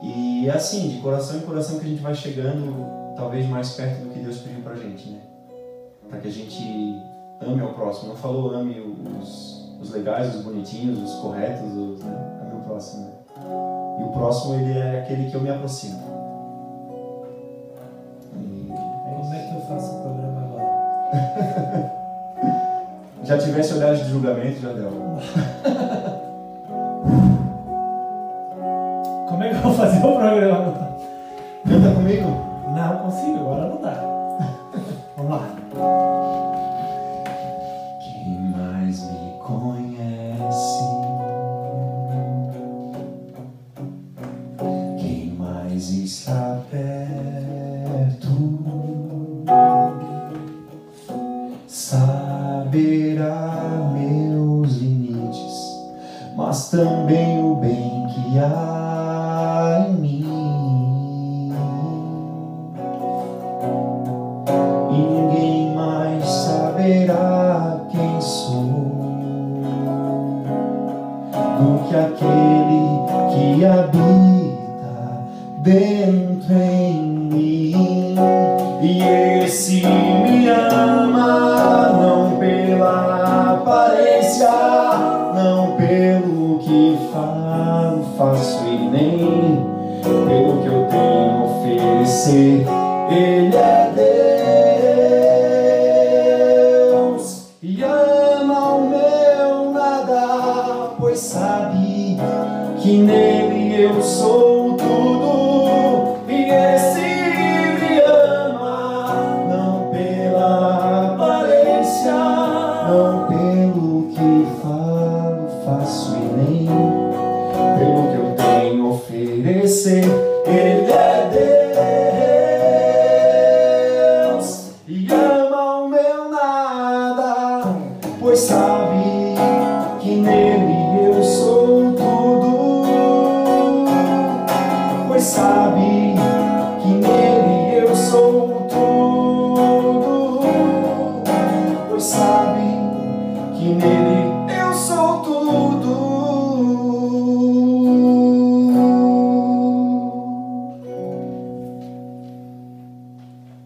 E 0.01 0.49
é 0.49 0.53
assim, 0.53 0.89
de 0.89 1.01
coração 1.01 1.37
em 1.37 1.41
coração 1.41 1.79
que 1.79 1.87
a 1.87 1.89
gente 1.89 2.01
vai 2.01 2.15
chegando, 2.15 2.87
talvez 3.17 3.47
mais 3.49 3.73
perto 3.73 4.05
do 4.05 4.11
que 4.11 4.21
Deus 4.21 4.39
pediu 4.39 4.63
pra 4.63 4.77
gente, 4.77 5.11
né? 5.11 5.19
Para 6.09 6.21
que 6.21 6.29
a 6.29 6.31
gente 6.31 7.03
ame 7.41 7.61
ao 7.63 7.75
próximo. 7.75 8.11
Não 8.11 8.17
falou 8.17 8.55
ame 8.55 8.81
os, 9.21 9.77
os 9.81 9.91
legais, 9.91 10.35
os 10.35 10.43
bonitinhos, 10.43 10.99
os 11.03 11.15
corretos, 11.21 11.73
os, 11.73 12.01
né? 12.03 12.41
ame 12.43 12.61
o 12.61 12.65
próximo, 12.65 13.05
né? 13.05 13.13
E 14.01 14.03
o 14.03 14.09
próximo, 14.09 14.55
ele 14.55 14.79
é 14.79 15.01
aquele 15.01 15.31
que 15.31 15.37
eu 15.37 15.41
me 15.41 15.51
aproximo. 15.51 16.01
E 18.37 18.71
é 18.71 18.75
Como 18.75 19.35
é 19.35 19.39
que 19.39 19.55
eu 19.55 19.61
faço 19.63 19.97
o 19.97 20.01
programa 20.03 20.41
agora? 20.41 20.65
Já 23.25 23.39
tivesse 23.39 23.75
olhares 23.75 24.01
de 24.01 24.11
julgamento, 24.11 24.61
já 24.61 24.73
deu. 24.73 24.91
Como 29.29 29.43
é 29.43 29.49
que 29.49 29.55
eu 29.55 29.61
vou 29.61 29.73
fazer 29.73 29.99
o 29.99 30.15
programa? 30.15 30.75
Canta 31.67 31.95
comigo. 31.95 32.29
Não 32.75 32.99
consigo, 32.99 33.39
agora 33.39 33.69
não 33.69 33.81
dá. 33.81 34.14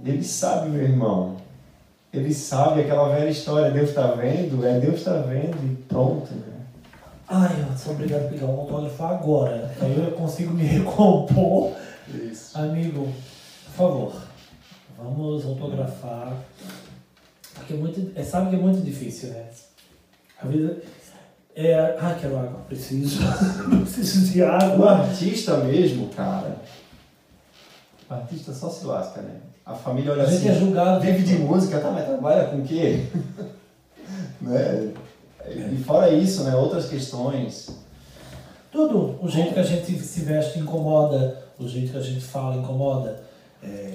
Ele 0.08 0.24
sabe, 0.24 0.70
meu 0.70 0.82
irmão. 0.82 1.36
Ele 2.12 2.32
sabe 2.32 2.80
aquela 2.80 3.14
velha 3.14 3.28
história, 3.28 3.70
Deus 3.70 3.90
está 3.90 4.12
vendo, 4.12 4.64
é 4.66 4.80
Deus 4.80 4.96
está 4.96 5.18
vendo 5.20 5.56
e 5.70 5.76
pronto. 5.82 6.32
Né? 6.34 6.54
Ai, 7.28 7.66
eu 7.70 7.76
sou 7.76 7.92
obrigado 7.92 8.24
a 8.24 8.28
pegar 8.28 8.46
um 8.46 8.60
autógrafo 8.60 9.02
agora. 9.04 9.70
Aí 9.80 9.98
eu 9.98 10.12
consigo 10.12 10.54
me 10.54 10.62
recompor. 10.64 11.72
Isso. 12.08 12.56
Amigo, 12.58 13.12
por 13.66 13.72
favor, 13.72 14.12
vamos 14.96 15.44
autografar. 15.44 16.32
Porque 17.54 17.74
é 17.74 17.76
muito, 17.76 18.12
é, 18.18 18.22
sabe 18.22 18.50
que 18.50 18.56
é 18.56 18.58
muito 18.58 18.80
difícil, 18.80 19.28
né? 19.30 19.44
A 20.40 20.46
vida. 20.46 20.78
É, 21.54 21.74
ah, 22.00 22.16
quero 22.18 22.38
água, 22.38 22.60
preciso. 22.68 23.20
preciso 23.92 24.32
de 24.32 24.42
O 24.42 24.48
água. 24.50 24.92
artista 25.00 25.58
mesmo, 25.58 26.08
cara. 26.08 26.56
O 28.10 28.14
artista 28.14 28.52
só 28.52 28.70
se 28.70 28.86
lasca, 28.86 29.20
né? 29.20 29.36
A 29.64 29.74
família 29.74 30.12
olha 30.12 30.22
A 30.22 30.26
gente 30.26 30.48
assim. 30.48 30.56
é 30.56 30.60
julgado. 30.60 31.00
Vive 31.00 31.22
de 31.22 31.34
música, 31.34 31.78
tá, 31.80 31.90
mas 31.90 32.06
trabalha 32.06 32.46
com 32.46 32.56
o 32.58 32.62
quê? 32.62 33.06
né? 34.40 34.92
E 35.46 35.76
fora 35.84 36.10
isso, 36.10 36.44
né? 36.44 36.54
Outras 36.56 36.88
questões. 36.88 37.70
Tudo. 38.72 39.18
O 39.22 39.28
jeito 39.28 39.52
que 39.54 39.60
a 39.60 39.64
gente 39.64 39.92
se 39.98 40.20
veste 40.20 40.58
incomoda, 40.58 41.42
o 41.58 41.66
jeito 41.68 41.92
que 41.92 41.98
a 41.98 42.02
gente 42.02 42.20
fala 42.22 42.56
incomoda. 42.56 43.22
É, 43.62 43.94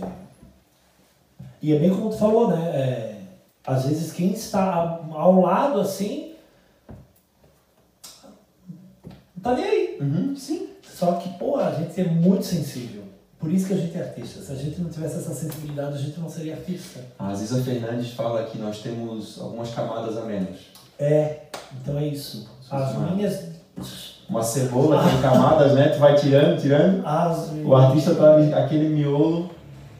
E 1.62 1.73
é 1.73 1.80
bem 1.80 1.89
como 1.89 2.10
tu 2.10 2.17
falou, 2.17 2.49
né? 2.49 2.69
É, 2.69 3.21
Às 3.65 3.86
vezes 3.86 4.12
quem 4.12 4.32
está 4.34 4.99
ao 5.12 5.41
lado 5.41 5.80
assim. 5.80 6.34
Não 9.36 9.41
tá 9.43 9.54
nem 9.56 9.65
aí. 9.65 9.97
Uhum, 10.02 10.36
sim. 10.36 10.69
Só 10.84 11.13
que, 11.13 11.30
pô, 11.38 11.58
a 11.58 11.71
gente 11.71 11.99
é 11.99 12.06
muito 12.06 12.45
sensível. 12.45 13.03
Por 13.44 13.52
isso 13.52 13.68
que 13.68 13.74
a 13.74 13.78
gente 13.78 13.98
é 13.98 14.02
artista. 14.02 14.42
Se 14.42 14.54
a 14.54 14.56
gente 14.56 14.80
não 14.80 14.90
tivesse 14.90 15.18
essa 15.18 15.34
sensibilidade, 15.34 15.96
a 15.96 15.98
gente 15.98 16.18
não 16.18 16.30
seria 16.30 16.54
artista. 16.54 17.02
A 17.20 17.28
Aziza 17.28 17.62
Fernandes 17.62 18.12
fala 18.12 18.46
que 18.46 18.58
nós 18.58 18.80
temos 18.80 19.38
algumas 19.38 19.70
camadas 19.72 20.16
a 20.16 20.22
menos. 20.22 20.60
É, 20.98 21.42
então 21.82 21.98
é 22.00 22.08
isso. 22.08 22.50
As 22.72 22.92
Sim. 22.92 23.00
minhas. 23.00 23.44
Uma 24.30 24.42
cebola 24.42 25.04
tem 25.04 25.22
camadas, 25.22 25.74
né? 25.74 25.90
Tu 25.90 26.00
vai 26.00 26.16
tirando, 26.16 26.62
tirando. 26.62 27.06
As, 27.06 27.50
O 27.66 27.76
artista 27.76 28.16
tá 28.16 28.38
aquele 28.64 28.88
miolo. 28.88 29.50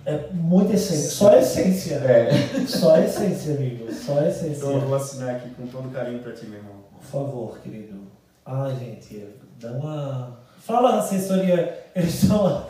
É 0.06 0.30
muita 0.32 0.76
essência. 0.76 1.10
Só 1.10 1.30
a 1.30 1.40
essência. 1.40 1.96
É. 1.96 2.32
Só 2.66 2.96
a 2.96 3.02
essência, 3.02 3.56
amigo. 3.56 3.92
Só 3.92 4.20
a 4.20 4.30
essência. 4.30 4.56
Então 4.56 4.72
eu 4.72 4.88
vou 4.88 4.96
assinar 4.96 5.36
aqui 5.36 5.50
com 5.50 5.68
todo 5.68 5.92
carinho 5.92 6.20
pra 6.20 6.32
ti, 6.32 6.46
meu 6.46 6.60
irmão. 6.60 6.76
Por 6.94 7.06
favor, 7.06 7.60
querido. 7.60 8.04
Ai, 8.46 8.74
gente, 8.78 9.28
dá 9.60 9.74
uma. 9.74 10.40
Fala, 10.60 11.00
assessoria. 11.00 11.83
Eles 11.96 12.14
estão. 12.24 12.68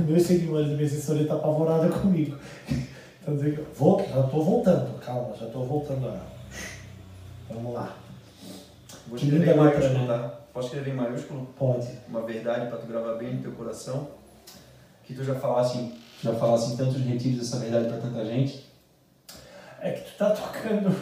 Meus 0.00 0.22
seguidores 0.22 0.68
da 0.68 0.74
minha 0.74 0.86
assessoria 0.86 1.22
estão 1.22 1.38
apavorados 1.38 1.96
comigo. 1.96 2.36
Dizendo 3.26 3.56
que. 3.56 3.62
Vou, 3.78 3.98
já 4.00 4.20
estou 4.20 4.44
voltando. 4.44 4.98
Calma, 5.00 5.34
já 5.38 5.46
estou 5.46 5.64
voltando 5.66 6.08
a. 6.08 6.20
Vamos 7.50 7.74
lá. 7.74 7.96
Vou 9.06 9.18
Que 9.18 9.26
escrever 9.26 9.54
em 9.54 9.56
maiúsculo, 9.56 9.98
né? 9.98 10.06
tá? 10.06 10.28
Posso 10.52 10.68
escrever 10.68 10.90
em 10.92 10.96
maiúsculo? 10.96 11.46
Pode. 11.58 11.88
Uma 12.08 12.22
verdade 12.22 12.68
pra 12.68 12.78
tu 12.78 12.86
gravar 12.86 13.14
bem 13.14 13.34
no 13.34 13.42
teu 13.42 13.52
coração. 13.52 14.08
Que 15.04 15.14
tu 15.14 15.22
já 15.24 15.34
falasse, 15.34 15.92
já 16.22 16.32
falasse 16.34 16.72
em 16.72 16.76
tantos 16.76 16.96
retiros 17.02 17.46
essa 17.46 17.58
verdade 17.58 17.88
pra 17.88 17.98
tanta 17.98 18.24
gente. 18.24 18.64
É 19.80 19.90
que 19.92 20.10
tu 20.10 20.16
tá 20.16 20.30
tocando. 20.30 20.94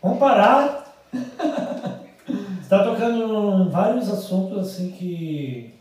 Vamos 0.00 0.18
parar! 0.18 0.94
Você 1.12 2.68
tá 2.68 2.84
tocando 2.84 3.70
vários 3.70 4.08
assuntos 4.08 4.58
assim 4.58 4.90
que. 4.92 5.74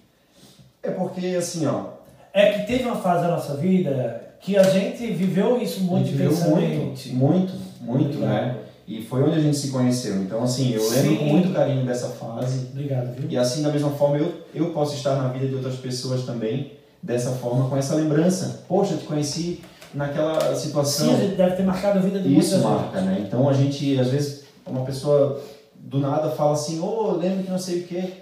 É 0.84 0.91
porque, 0.91 1.28
assim, 1.38 1.65
ó. 1.65 1.86
É 2.34 2.54
que 2.54 2.67
teve 2.67 2.84
uma 2.86 2.96
fase 2.96 3.24
da 3.24 3.32
nossa 3.32 3.56
vida 3.56 4.30
que 4.39 4.58
a 4.58 4.63
gente 4.63 5.06
viveu 5.12 5.62
isso 5.62 5.82
muito 5.82 6.10
viveu 6.10 6.32
muito, 6.32 7.10
muito, 7.13 7.54
muito, 7.82 8.15
Obrigado. 8.17 8.20
né? 8.20 8.58
E 8.88 9.02
foi 9.04 9.22
onde 9.24 9.38
a 9.38 9.41
gente 9.41 9.56
se 9.56 9.70
conheceu. 9.70 10.15
Então, 10.24 10.44
assim, 10.44 10.74
eu 10.74 10.82
lembro 10.89 11.12
Sim. 11.12 11.17
com 11.17 11.24
muito 11.26 11.54
carinho 11.54 11.86
dessa 11.86 12.08
fase. 12.10 12.67
Obrigado, 12.72 13.13
viu? 13.15 13.30
E 13.30 13.38
assim, 13.38 13.62
da 13.62 13.70
mesma 13.70 13.91
forma, 13.91 14.17
eu, 14.17 14.34
eu 14.54 14.72
posso 14.72 14.96
estar 14.96 15.15
na 15.15 15.30
vida 15.30 15.48
de 15.48 15.56
outras 15.56 15.76
pessoas 15.76 16.24
também, 16.24 16.74
dessa 17.02 17.32
forma, 17.32 17.70
com 17.70 17.78
essa 17.78 17.96
lembrança. 17.96 18.63
Poxa, 18.67 18.96
te 18.96 19.06
conheci 19.06 19.62
naquela 19.94 20.56
situação. 20.56 21.08
Sim, 21.08 21.13
a 21.13 21.17
gente 21.17 21.36
deve 21.36 21.56
ter 21.56 21.63
marcado 21.63 22.00
a 22.00 22.02
vida 22.02 22.20
de 22.20 22.38
Isso 22.38 22.58
marca, 22.60 23.00
gente. 23.00 23.10
né? 23.10 23.24
Então 23.28 23.48
a 23.48 23.54
gente, 23.54 24.00
às 24.00 24.08
vezes, 24.10 24.44
uma 24.65 24.84
pessoa 24.84 25.41
do 25.76 26.00
nada 26.00 26.32
fala 26.32 26.54
assim, 26.54 26.80
ô, 26.80 27.10
eu 27.12 27.17
lembro 27.17 27.44
que 27.44 27.52
não 27.52 27.60
sei 27.60 27.82
o 27.82 27.84
que, 27.84 28.13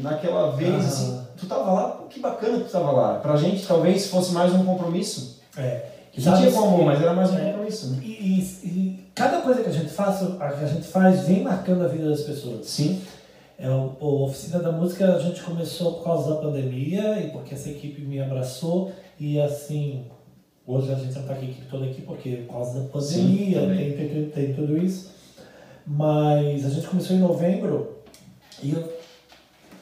naquela 0.00 0.50
vez, 0.52 0.74
Ah. 0.74 0.78
assim, 0.88 1.20
tu 1.36 1.46
tava 1.46 1.70
lá, 1.72 1.88
pô, 1.90 2.04
que 2.06 2.20
bacana 2.20 2.58
que 2.58 2.64
tu 2.64 2.70
tava 2.72 2.90
lá. 2.90 3.18
Pra 3.18 3.36
gente, 3.36 3.66
talvez 3.66 4.06
fosse 4.06 4.32
mais 4.32 4.52
um 4.54 4.64
compromisso. 4.64 5.40
É. 5.56 5.86
Que 6.12 6.20
já 6.20 6.36
tinha 6.36 6.50
como, 6.52 6.78
que- 6.78 6.84
mas 6.84 7.00
era 7.02 7.12
mais 7.12 7.30
um 7.30 7.38
é. 7.38 7.44
compromisso, 7.50 7.90
né? 7.90 7.98
E, 8.02 8.08
e- 8.08 8.66
e 8.66 9.04
cada 9.14 9.40
coisa 9.40 9.62
que 9.62 9.68
a 9.68 9.72
gente 9.72 9.90
faz, 9.90 10.22
a 10.22 10.48
que 10.52 10.64
a 10.64 10.68
gente 10.68 10.86
faz 10.86 11.26
vem 11.26 11.42
marcando 11.42 11.84
a 11.84 11.88
vida 11.88 12.08
das 12.08 12.22
pessoas. 12.22 12.66
Sim, 12.66 13.00
É, 13.56 13.68
o, 13.70 14.24
Oficina 14.24 14.58
da 14.58 14.72
Música 14.72 15.14
a 15.14 15.18
gente 15.20 15.40
começou 15.40 15.92
por 15.94 16.04
causa 16.04 16.30
da 16.34 16.40
pandemia 16.40 17.20
e 17.20 17.30
porque 17.30 17.54
essa 17.54 17.70
equipe 17.70 18.02
me 18.02 18.20
abraçou 18.20 18.90
e 19.18 19.40
assim, 19.40 20.06
hoje 20.66 20.90
a 20.90 20.96
gente 20.96 21.12
não 21.14 21.20
está 21.20 21.34
aqui 21.34 21.46
a 21.46 21.48
equipe 21.50 21.66
toda 21.70 21.84
aqui 21.84 22.02
porque 22.02 22.30
por 22.48 22.54
causa 22.54 22.80
da 22.80 22.88
pandemia 22.88 23.60
Sim, 23.60 23.76
tem, 23.76 24.08
tem, 24.08 24.30
tem 24.30 24.54
tudo 24.54 24.76
isso. 24.76 25.12
Mas 25.86 26.64
a 26.64 26.68
gente 26.70 26.86
começou 26.86 27.14
em 27.16 27.20
novembro 27.20 27.98
e 28.62 28.72
eu 28.72 28.82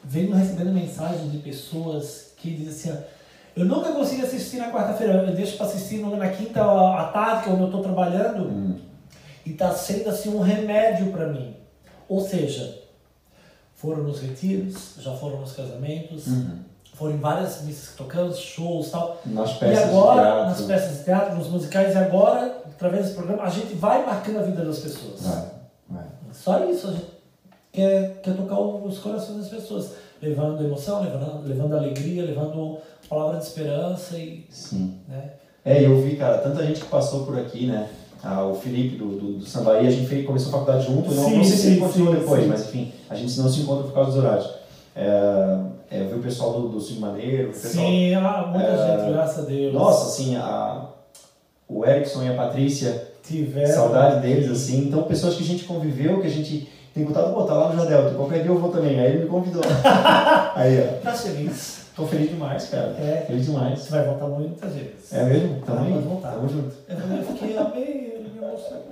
venho 0.05 0.35
recebendo 0.35 0.73
mensagens 0.73 1.31
de 1.31 1.39
pessoas 1.39 2.33
que 2.37 2.51
dizem 2.51 2.93
assim, 2.93 3.03
eu 3.57 3.65
nunca 3.65 3.93
consigo 3.93 4.25
assistir 4.25 4.57
na 4.57 4.71
quarta-feira, 4.73 5.25
eu 5.25 5.35
deixo 5.35 5.57
para 5.57 5.67
assistir 5.67 5.99
na 6.01 6.29
quinta 6.29 6.63
à 6.63 7.05
tarde, 7.13 7.45
que 7.45 7.51
é 7.51 7.53
onde 7.53 7.63
eu 7.63 7.67
estou 7.67 7.83
trabalhando. 7.83 8.45
Hum. 8.49 8.79
E 9.45 9.51
está 9.51 9.73
sendo 9.73 10.09
assim 10.09 10.31
um 10.35 10.41
remédio 10.41 11.11
para 11.13 11.29
mim. 11.29 11.57
Ou 12.09 12.21
seja, 12.21 12.79
foram 13.75 14.03
nos 14.05 14.21
retiros, 14.21 14.95
já 14.99 15.13
foram 15.17 15.41
nos 15.41 15.53
casamentos, 15.53 16.27
Uhum. 16.29 16.59
foram 16.95 17.15
em 17.15 17.19
várias 17.19 17.63
missas 17.63 17.89
que 17.91 17.97
tocamos, 17.97 18.39
shows 18.39 18.89
e 18.89 18.91
tal. 18.93 19.21
nas 19.27 19.51
E 19.51 19.59
peças 19.59 19.85
agora, 19.89 20.21
de 20.23 20.27
teatro. 20.29 20.45
nas 20.51 20.61
peças 20.63 20.99
de 20.99 21.05
teatro, 21.05 21.35
nos 21.37 21.49
musicais, 21.49 21.95
e 21.95 21.99
agora, 21.99 22.63
através 22.67 23.03
desse 23.05 23.17
programa, 23.17 23.43
a 23.43 23.51
gente 23.51 23.75
vai 23.75 24.07
marcando 24.07 24.39
a 24.39 24.43
vida 24.43 24.65
das 24.65 24.79
pessoas. 24.79 25.21
Vai, 25.23 25.45
vai. 25.91 26.05
Só 26.33 26.65
isso, 26.71 26.89
a 26.89 26.93
gente 26.93 27.07
quer, 27.73 28.21
quer 28.23 28.37
tocar 28.37 28.61
os 28.61 28.99
corações 28.99 29.39
das 29.39 29.49
pessoas, 29.49 29.93
levando 30.21 30.63
emoção, 30.65 31.03
levando, 31.03 31.47
levando 31.47 31.77
alegria, 31.77 32.25
levando 32.25 32.79
palavra 33.09 33.39
de 33.39 33.45
esperança 33.45 34.17
e. 34.17 34.47
Sim. 34.51 34.95
Né? 35.09 35.33
É, 35.65 35.85
eu 35.85 36.01
vi, 36.03 36.17
cara, 36.17 36.39
tanta 36.39 36.65
gente 36.65 36.81
que 36.81 36.87
passou 36.89 37.25
por 37.25 37.39
aqui, 37.39 37.67
né? 37.67 37.89
Ah, 38.23 38.45
o 38.47 38.55
Felipe 38.55 38.97
do, 38.97 39.19
do, 39.19 39.33
do 39.39 39.45
Sambaí, 39.45 39.87
a 39.87 39.91
gente 39.91 40.07
fez, 40.07 40.25
começou 40.25 40.51
a 40.51 40.53
faculdade 40.53 40.87
junto, 40.87 41.13
não, 41.13 41.25
Sim, 41.25 41.37
não 41.39 41.45
sei 41.45 41.57
se 41.57 41.63
sim, 41.63 41.71
ele 41.73 41.81
continuou 41.81 42.15
depois, 42.15 42.43
sim. 42.43 42.49
mas 42.49 42.61
enfim, 42.69 42.93
a 43.11 43.17
gente 43.17 43.41
não 43.41 43.49
se 43.49 43.61
encontra 43.61 43.85
por 43.85 43.93
causa 43.93 44.13
dos 44.13 44.21
horários. 44.21 44.51
É, 44.95 45.59
é, 45.91 46.01
eu 46.01 46.09
vi 46.09 46.15
o 46.15 46.23
pessoal 46.23 46.53
do, 46.53 46.69
do 46.69 46.81
Sul 46.81 47.01
Maneiro, 47.01 47.49
o 47.49 47.53
pessoal. 47.53 47.85
Sim, 47.85 48.15
ah, 48.15 48.47
muita 48.49 48.69
É, 48.69 48.99
gente, 48.99 49.13
graças 49.13 49.45
a 49.45 49.49
Deus. 49.49 49.75
Nossa, 49.75 50.07
assim, 50.07 50.37
a, 50.37 50.87
o 51.69 51.85
Erickson 51.85 52.23
e 52.23 52.29
a 52.29 52.35
Patrícia, 52.35 53.09
tiveram. 53.27 53.75
saudade 53.75 54.21
deles, 54.21 54.51
assim. 54.51 54.87
Então, 54.87 55.03
pessoas 55.03 55.35
que 55.35 55.43
a 55.43 55.47
gente 55.47 55.65
conviveu, 55.65 56.21
que 56.21 56.27
a 56.27 56.31
gente 56.31 56.69
tem 56.95 57.05
contato, 57.05 57.33
pô, 57.33 57.45
tá 57.45 57.55
lá 57.55 57.73
no 57.73 57.83
Jadelto, 57.83 58.15
qualquer 58.17 58.41
dia 58.43 58.51
eu 58.51 58.59
vou 58.59 58.71
também. 58.71 58.99
Aí 59.01 59.07
ele 59.13 59.25
me 59.25 59.29
convidou. 59.31 59.63
Aí, 60.55 60.81
ó. 60.81 61.01
Tá 61.03 61.13
feliz. 61.13 61.83
Tô 61.97 62.07
feliz 62.07 62.31
demais, 62.31 62.69
cara. 62.69 62.95
É. 62.99 63.25
Feliz 63.27 63.47
demais. 63.47 63.79
Você 63.81 63.91
vai 63.91 64.05
voltar 64.05 64.27
muitas 64.27 64.73
vezes. 64.73 65.13
É 65.13 65.25
mesmo? 65.25 65.61
Tamo 65.67 65.79
Ah, 65.79 65.83
aí. 65.83 65.93
pode 65.93 66.07
voltar. 66.07 66.31
Tamo 66.33 66.49
junto. 66.49 66.75
Eu 66.89 67.23
fiquei 67.25 67.59
amei, 67.59 68.31
me 68.35 68.47
emocionei. 68.47 68.83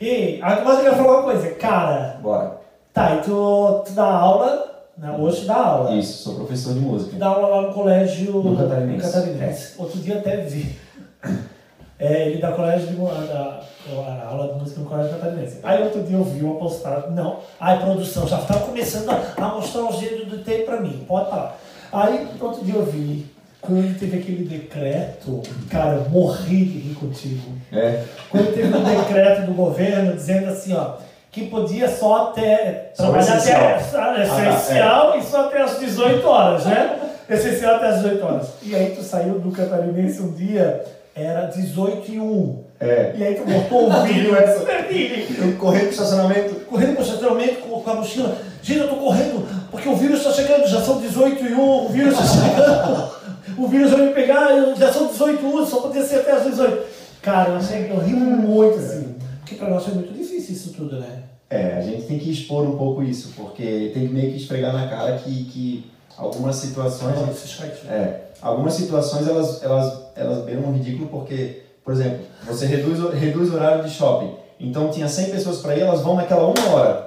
E 0.00 0.38
agora 0.42 0.76
eu 0.78 0.82
quero 0.82 0.96
falar 0.96 1.12
uma 1.14 1.22
coisa, 1.22 1.50
cara. 1.54 2.18
Bora. 2.22 2.56
Tá, 2.92 3.14
e 3.16 3.20
tu, 3.22 3.82
tu 3.86 3.92
dá 3.92 4.04
aula, 4.06 4.74
né? 4.98 5.16
Hoje 5.18 5.40
tu 5.42 5.46
dá 5.46 5.56
aula. 5.56 5.92
Isso, 5.94 6.22
sou 6.22 6.34
professor 6.34 6.74
de 6.74 6.80
música. 6.80 7.12
Tu 7.12 7.16
dá 7.18 7.28
aula 7.28 7.48
lá 7.48 7.62
no 7.68 7.72
colégio 7.72 8.42
No 8.42 8.56
Catarinense. 8.56 9.06
no 9.06 9.12
Catarinense. 9.12 9.74
Outro 9.78 9.98
dia 10.00 10.18
até 10.18 10.36
vi. 10.38 10.76
É, 11.98 12.28
ele 12.28 12.38
dá 12.40 12.52
colégio 12.52 12.88
de, 12.88 12.94
mu- 12.96 13.08
dá, 13.08 13.60
a 13.90 14.26
aula 14.28 14.52
de 14.52 14.60
música 14.60 14.80
no 14.80 14.86
colégio 14.86 15.12
catarinense. 15.18 15.60
Aí 15.62 15.82
outro 15.82 16.02
dia 16.02 16.16
eu 16.18 16.24
vi 16.24 16.42
uma 16.44 16.56
postagem, 16.58 17.10
não, 17.12 17.38
ai 17.58 17.78
produção, 17.80 18.26
já 18.28 18.38
estava 18.38 18.60
começando 18.66 19.08
a, 19.10 19.22
a 19.42 19.48
mostrar 19.48 19.84
os 19.84 19.98
dedos 19.98 20.26
do 20.28 20.38
tempo 20.44 20.66
pra 20.66 20.80
mim, 20.80 21.04
pode 21.08 21.24
estar. 21.24 21.56
Aí 21.92 22.28
outro 22.38 22.62
dia 22.64 22.74
eu 22.74 22.84
vi, 22.84 23.26
quando 23.62 23.98
teve 23.98 24.18
aquele 24.18 24.44
decreto, 24.46 25.42
cara, 25.70 25.94
eu 25.94 26.10
morri 26.10 26.64
de 26.66 26.78
rir 26.80 26.94
contigo. 26.96 27.52
É. 27.72 28.02
Quando 28.30 28.54
teve 28.54 28.76
um 28.76 28.84
decreto 28.84 29.46
do 29.46 29.54
governo 29.54 30.12
dizendo 30.14 30.48
assim, 30.50 30.74
ó, 30.74 30.96
que 31.32 31.46
podia 31.48 31.88
só 31.88 32.28
até 32.28 32.90
Só 32.94 33.04
trabalhar 33.04 33.36
essencial. 33.36 33.62
até 33.62 34.22
essencial 34.22 35.18
e 35.18 35.22
só 35.22 35.46
até 35.46 35.62
as 35.62 35.78
18 35.78 36.26
horas, 36.28 36.66
né? 36.66 36.98
Essencial 37.28 37.76
até 37.76 37.86
as 37.88 37.96
18 38.02 38.24
horas. 38.24 38.48
E 38.62 38.74
aí 38.74 38.94
tu 38.94 39.02
saiu 39.02 39.38
do 39.38 39.50
Catarinense 39.50 40.20
um 40.22 40.32
dia, 40.32 40.84
era 41.16 41.46
18 41.46 42.12
e 42.12 42.20
1. 42.20 42.64
É. 42.78 43.14
E 43.16 43.24
aí 43.24 43.34
tu 43.34 43.44
botou 43.50 43.88
o 43.88 44.02
vídeo, 44.02 44.36
essa? 44.36 44.62
Eu 44.62 45.56
corri 45.56 45.80
pro 45.80 45.88
estacionamento. 45.88 46.54
correndo 46.66 46.94
pro 46.94 47.04
estacionamento 47.04 47.54
com, 47.62 47.90
a 47.90 47.94
mochila. 47.94 48.36
Gente, 48.62 48.80
eu 48.80 48.88
tô 48.88 48.96
correndo 48.96 49.48
porque 49.70 49.88
o 49.88 49.96
vírus 49.96 50.18
está 50.18 50.32
chegando, 50.32 50.66
já 50.66 50.82
são 50.82 51.00
18 51.00 51.42
e 51.42 51.54
1, 51.54 51.86
o 51.86 51.88
vírus 51.88 52.12
está 52.12 52.24
chegando. 52.24 53.10
o 53.56 53.68
vírus 53.68 53.90
vai 53.92 54.02
me 54.02 54.12
pegar, 54.12 54.74
já 54.76 54.92
são 54.92 55.06
18 55.06 55.42
e 55.42 55.46
1, 55.46 55.66
só 55.66 55.80
podia 55.80 56.04
ser 56.04 56.16
até 56.16 56.32
as 56.32 56.44
18. 56.44 56.84
Cara, 57.22 57.50
eu 57.50 57.56
achei 57.56 57.84
que 57.84 57.90
eu 57.90 57.98
ri 57.98 58.12
muito 58.12 58.78
assim. 58.78 59.14
Porque 59.40 59.54
pra 59.54 59.70
nós 59.70 59.88
é 59.88 59.92
muito 59.92 60.12
difícil 60.12 60.54
isso 60.54 60.72
tudo, 60.74 61.00
né? 61.00 61.22
É, 61.48 61.76
a 61.78 61.80
gente 61.80 62.06
tem 62.06 62.18
que 62.18 62.30
expor 62.30 62.64
um 62.64 62.76
pouco 62.76 63.02
isso, 63.02 63.32
porque 63.36 63.90
tem 63.94 64.08
que 64.08 64.12
meio 64.12 64.32
que 64.32 64.36
esfregar 64.36 64.72
na 64.72 64.88
cara 64.88 65.16
que, 65.16 65.44
que 65.44 65.90
algumas 66.16 66.56
situações. 66.56 67.16
É, 67.88 68.25
algumas 68.42 68.74
situações 68.74 69.26
elas, 69.28 69.62
elas, 69.62 70.02
elas 70.16 70.38
beiram 70.44 70.62
um 70.62 70.72
ridículo 70.72 71.08
porque, 71.08 71.62
por 71.84 71.92
exemplo, 71.94 72.18
você 72.46 72.66
reduz, 72.66 73.00
o- 73.02 73.10
reduz 73.10 73.50
o 73.50 73.54
horário 73.56 73.84
de 73.84 73.90
shopping. 73.90 74.34
Então 74.58 74.88
tinha 74.88 75.08
100 75.08 75.30
pessoas 75.30 75.58
para 75.58 75.76
ir, 75.76 75.82
elas 75.82 76.00
vão 76.00 76.14
naquela 76.16 76.46
uma 76.46 76.74
hora. 76.74 77.06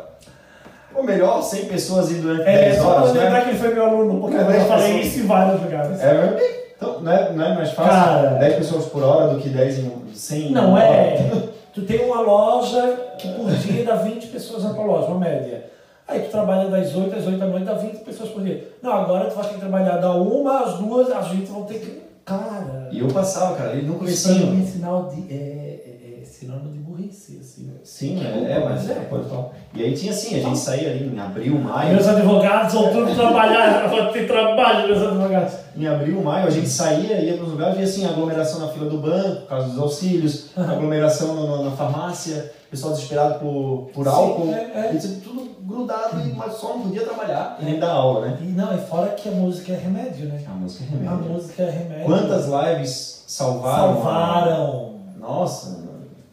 Ou 0.93 1.03
melhor, 1.03 1.41
100 1.41 1.65
pessoas 1.65 2.11
ir 2.11 2.15
durante 2.15 2.41
É, 2.47 2.57
10 2.69 2.77
só 2.77 2.83
pra 2.91 3.01
horas, 3.01 3.13
lembrar 3.13 3.29
né? 3.31 3.41
que 3.41 3.49
ele 3.49 3.57
foi 3.59 3.73
meu 3.73 3.85
aluno, 3.85 4.19
porque 4.21 4.35
É, 4.35 4.39
eu 4.41 4.45
falei 4.45 4.67
pessoas. 4.93 5.05
isso 5.05 5.19
em 5.19 5.27
vários 5.27 5.61
lugares. 5.61 5.99
É, 6.01 6.65
então, 6.75 6.99
não 7.01 7.11
é, 7.11 7.31
não 7.33 7.45
é 7.45 7.55
mais 7.55 7.71
fácil 7.71 7.91
Cara. 7.91 8.29
10 8.39 8.55
pessoas 8.55 8.85
por 8.85 9.03
hora 9.03 9.33
do 9.33 9.39
que 9.39 9.49
10 9.49 9.79
em 9.79 9.91
100 10.13 10.47
em 10.47 10.51
Não 10.51 10.69
uma 10.71 10.83
é. 10.83 11.29
hora? 11.31 11.43
Tu 11.73 11.81
tem 11.83 12.03
uma 12.03 12.21
loja 12.21 12.97
que 13.17 13.27
por 13.33 13.49
dia 13.51 13.85
dá 13.85 13.95
20 13.95 14.27
pessoas 14.27 14.63
na 14.63 14.73
tua 14.73 14.83
loja, 14.83 15.07
uma 15.07 15.19
média. 15.19 15.65
Aí 16.09 16.21
tu 16.21 16.31
trabalha 16.31 16.69
das 16.69 16.95
8 16.95 17.15
às 17.15 17.25
8 17.27 17.37
da 17.37 17.45
noite, 17.45 17.65
dá 17.65 17.73
20 17.73 17.97
pessoas 18.03 18.29
por 18.29 18.41
dia. 18.43 18.67
Não, 18.81 18.91
agora 18.91 19.25
tu 19.29 19.35
vai 19.35 19.45
ter 19.47 19.53
que 19.53 19.59
trabalhar 19.59 19.97
da 19.97 20.13
1 20.15 20.47
às 20.49 20.73
2, 20.79 21.11
às 21.11 21.27
20 21.27 21.45
vão 21.47 21.63
ter 21.63 21.79
que. 21.79 22.01
Cara. 22.25 22.89
E 22.91 22.99
eu 22.99 23.07
passava, 23.07 23.55
cara, 23.55 23.73
ele 23.73 23.87
no 23.87 24.03
Isso 24.07 24.29
aí 24.29 24.39
comecinho. 24.39 24.63
é 24.63 24.65
sinal 24.71 25.09
de. 25.09 25.33
É, 25.33 25.35
é, 25.35 26.19
é 26.21 26.25
sinônimo 26.25 26.71
de 26.71 26.79
burrice, 26.79 27.39
assim. 27.41 27.69
Sim, 27.83 28.19
é, 28.23 28.51
é, 28.53 28.59
mas 28.63 28.87
é, 28.89 28.93
pode 29.09 29.27
falar. 29.29 29.49
E 29.73 29.83
aí 29.83 29.93
tinha 29.93 30.11
assim, 30.11 30.35
a 30.35 30.39
gente 30.43 30.57
saía 30.57 30.91
ali 30.91 31.05
em 31.11 31.19
abril, 31.19 31.55
maio. 31.59 31.93
Meus 31.93 32.07
advogados 32.07 32.73
vão 32.73 32.91
tudo 32.91 33.15
trabalhar, 33.15 33.87
vão 33.87 34.11
ter 34.11 34.27
trabalho, 34.27 34.87
meus 34.87 35.01
advogados. 35.01 35.53
Em 35.75 35.87
abril, 35.87 36.21
maio, 36.21 36.47
a 36.47 36.49
gente 36.51 36.69
saía, 36.69 37.19
ia 37.21 37.33
para 37.35 37.45
os 37.45 37.51
lugares, 37.51 37.75
via 37.77 37.85
assim, 37.85 38.05
aglomeração 38.05 38.59
na 38.59 38.67
fila 38.67 38.89
do 38.89 38.97
banco, 38.97 39.41
por 39.41 39.47
causa 39.47 39.67
dos 39.69 39.79
auxílios, 39.79 40.49
aglomeração 40.55 41.33
no- 41.35 41.63
na 41.65 41.71
farmácia, 41.71 42.51
pessoal 42.69 42.93
desesperado 42.93 43.39
por, 43.39 43.89
por 43.93 44.05
Sim, 44.05 44.11
álcool, 44.11 44.53
é, 44.53 44.89
é. 44.91 44.93
isso 44.95 45.19
tudo 45.21 45.48
grudado, 45.69 46.19
e- 46.21 46.33
mas 46.33 46.53
só 46.53 46.69
não 46.75 46.81
podia 46.81 47.03
trabalhar 47.05 47.57
e 47.61 47.65
nem 47.65 47.79
dar 47.79 47.91
aula, 47.91 48.25
né? 48.27 48.37
E 48.41 48.45
não, 48.47 48.75
e 48.75 48.81
fora 48.81 49.09
que 49.11 49.29
a 49.29 49.31
música 49.31 49.71
é 49.73 49.77
remédio, 49.77 50.25
né? 50.27 50.43
A 50.47 50.51
música 50.51 50.83
é 50.83 50.87
A 51.07 51.11
remédio. 51.11 51.31
música 51.31 51.63
é 51.63 51.69
remédio. 51.69 52.05
Quantas 52.05 52.45
lives 52.47 53.23
salvaram? 53.27 53.93
salvaram? 53.95 54.95
Nossa, 55.17 55.79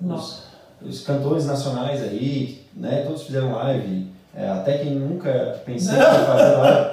Nossa. 0.01 0.43
Os, 0.83 0.89
os 0.89 1.01
cantores 1.07 1.47
nacionais 1.47 2.03
aí, 2.03 2.65
né, 2.75 3.03
todos 3.07 3.23
fizeram 3.25 3.53
live, 3.53 4.11
é, 4.35 4.49
até 4.51 4.79
quem 4.79 4.95
nunca 4.97 5.61
pensou 5.65 5.95
em 5.95 5.99
fazer 5.99 6.57
live, 6.57 6.91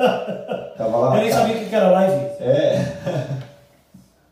tava 0.77 0.97
lá. 0.97 1.15
Eu 1.17 1.21
nem 1.23 1.31
sabia 1.31 1.57
o 1.57 1.65
que 1.69 1.75
era 1.75 1.91
live. 1.91 2.25
É, 2.39 2.85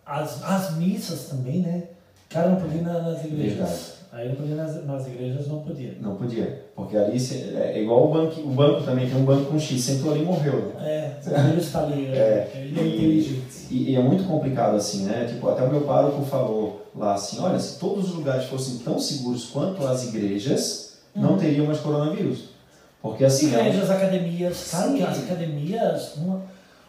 As, 0.06 0.44
as 0.44 0.72
missas 0.76 1.26
também, 1.30 1.60
né? 1.60 1.84
Cara, 2.30 2.50
não 2.50 2.56
podia 2.58 2.80
ir 2.82 2.84
na- 2.84 3.00
nas 3.02 3.24
igrejas. 3.24 3.58
Verdade. 3.58 4.01
Aí 4.12 4.28
não 4.28 4.36
podia 4.36 4.56
nas, 4.56 4.86
nas 4.86 5.08
igrejas, 5.08 5.48
não 5.48 5.62
podia. 5.62 5.96
Não 6.02 6.16
podia, 6.16 6.66
porque 6.76 6.98
ali 6.98 7.18
cê- 7.18 7.54
é 7.56 7.82
igual 7.82 8.10
o 8.10 8.14
banco, 8.14 8.42
o 8.42 8.48
banco 8.50 8.84
também, 8.84 9.08
tem 9.10 9.18
um 9.18 9.24
banco 9.24 9.50
com 9.52 9.58
X, 9.60 9.82
sentou 9.82 10.12
ali 10.12 10.22
e 10.22 10.26
morreu. 10.26 10.74
né? 10.78 11.16
É, 11.26 11.30
o 11.30 11.44
vírus 11.50 11.66
está 11.68 11.84
ali, 11.84 12.08
É. 12.08 12.52
ele 12.54 12.80
é 12.80 12.88
inteligente. 12.88 13.68
E, 13.72 13.92
e 13.92 13.96
é 13.96 14.02
muito 14.02 14.26
complicado 14.26 14.76
assim, 14.76 15.06
né? 15.06 15.26
Tipo, 15.32 15.48
até 15.50 15.64
o 15.64 15.70
meu 15.72 15.82
pároco 15.82 16.22
falou 16.24 16.86
lá 16.94 17.14
assim, 17.14 17.40
olha, 17.40 17.58
se 17.58 17.80
todos 17.80 18.10
os 18.10 18.16
lugares 18.16 18.46
fossem 18.50 18.80
tão 18.80 19.00
seguros 19.00 19.46
quanto 19.46 19.88
as 19.88 20.06
igrejas, 20.10 20.98
não 21.16 21.38
teriam 21.38 21.66
mais 21.66 21.80
coronavírus. 21.80 22.50
Porque 23.02 23.24
assim, 23.24 23.56
é 23.56 23.60
igrejas, 23.70 23.90
academias, 23.90 24.70
cara, 24.72 24.88
Sim. 24.90 24.98
que 24.98 25.04
as 25.04 25.20
academias, 25.24 26.16
uma, 26.18 26.42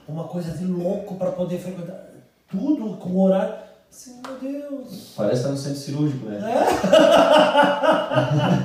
uma 0.09 0.25
coisa 0.25 0.51
de 0.59 0.65
louco 0.65 1.15
para 1.15 1.31
poder 1.31 1.59
frequentar. 1.59 2.09
Tudo 2.51 2.97
com 2.97 3.17
horário. 3.21 3.55
Assim, 3.93 4.23
meu 4.27 4.39
Deus. 4.41 5.13
parece 5.15 5.43
estar 5.43 5.51
no 5.51 5.57
centro 5.59 5.79
cirúrgico, 5.79 6.25
né? 6.25 6.41
É? 6.41 6.65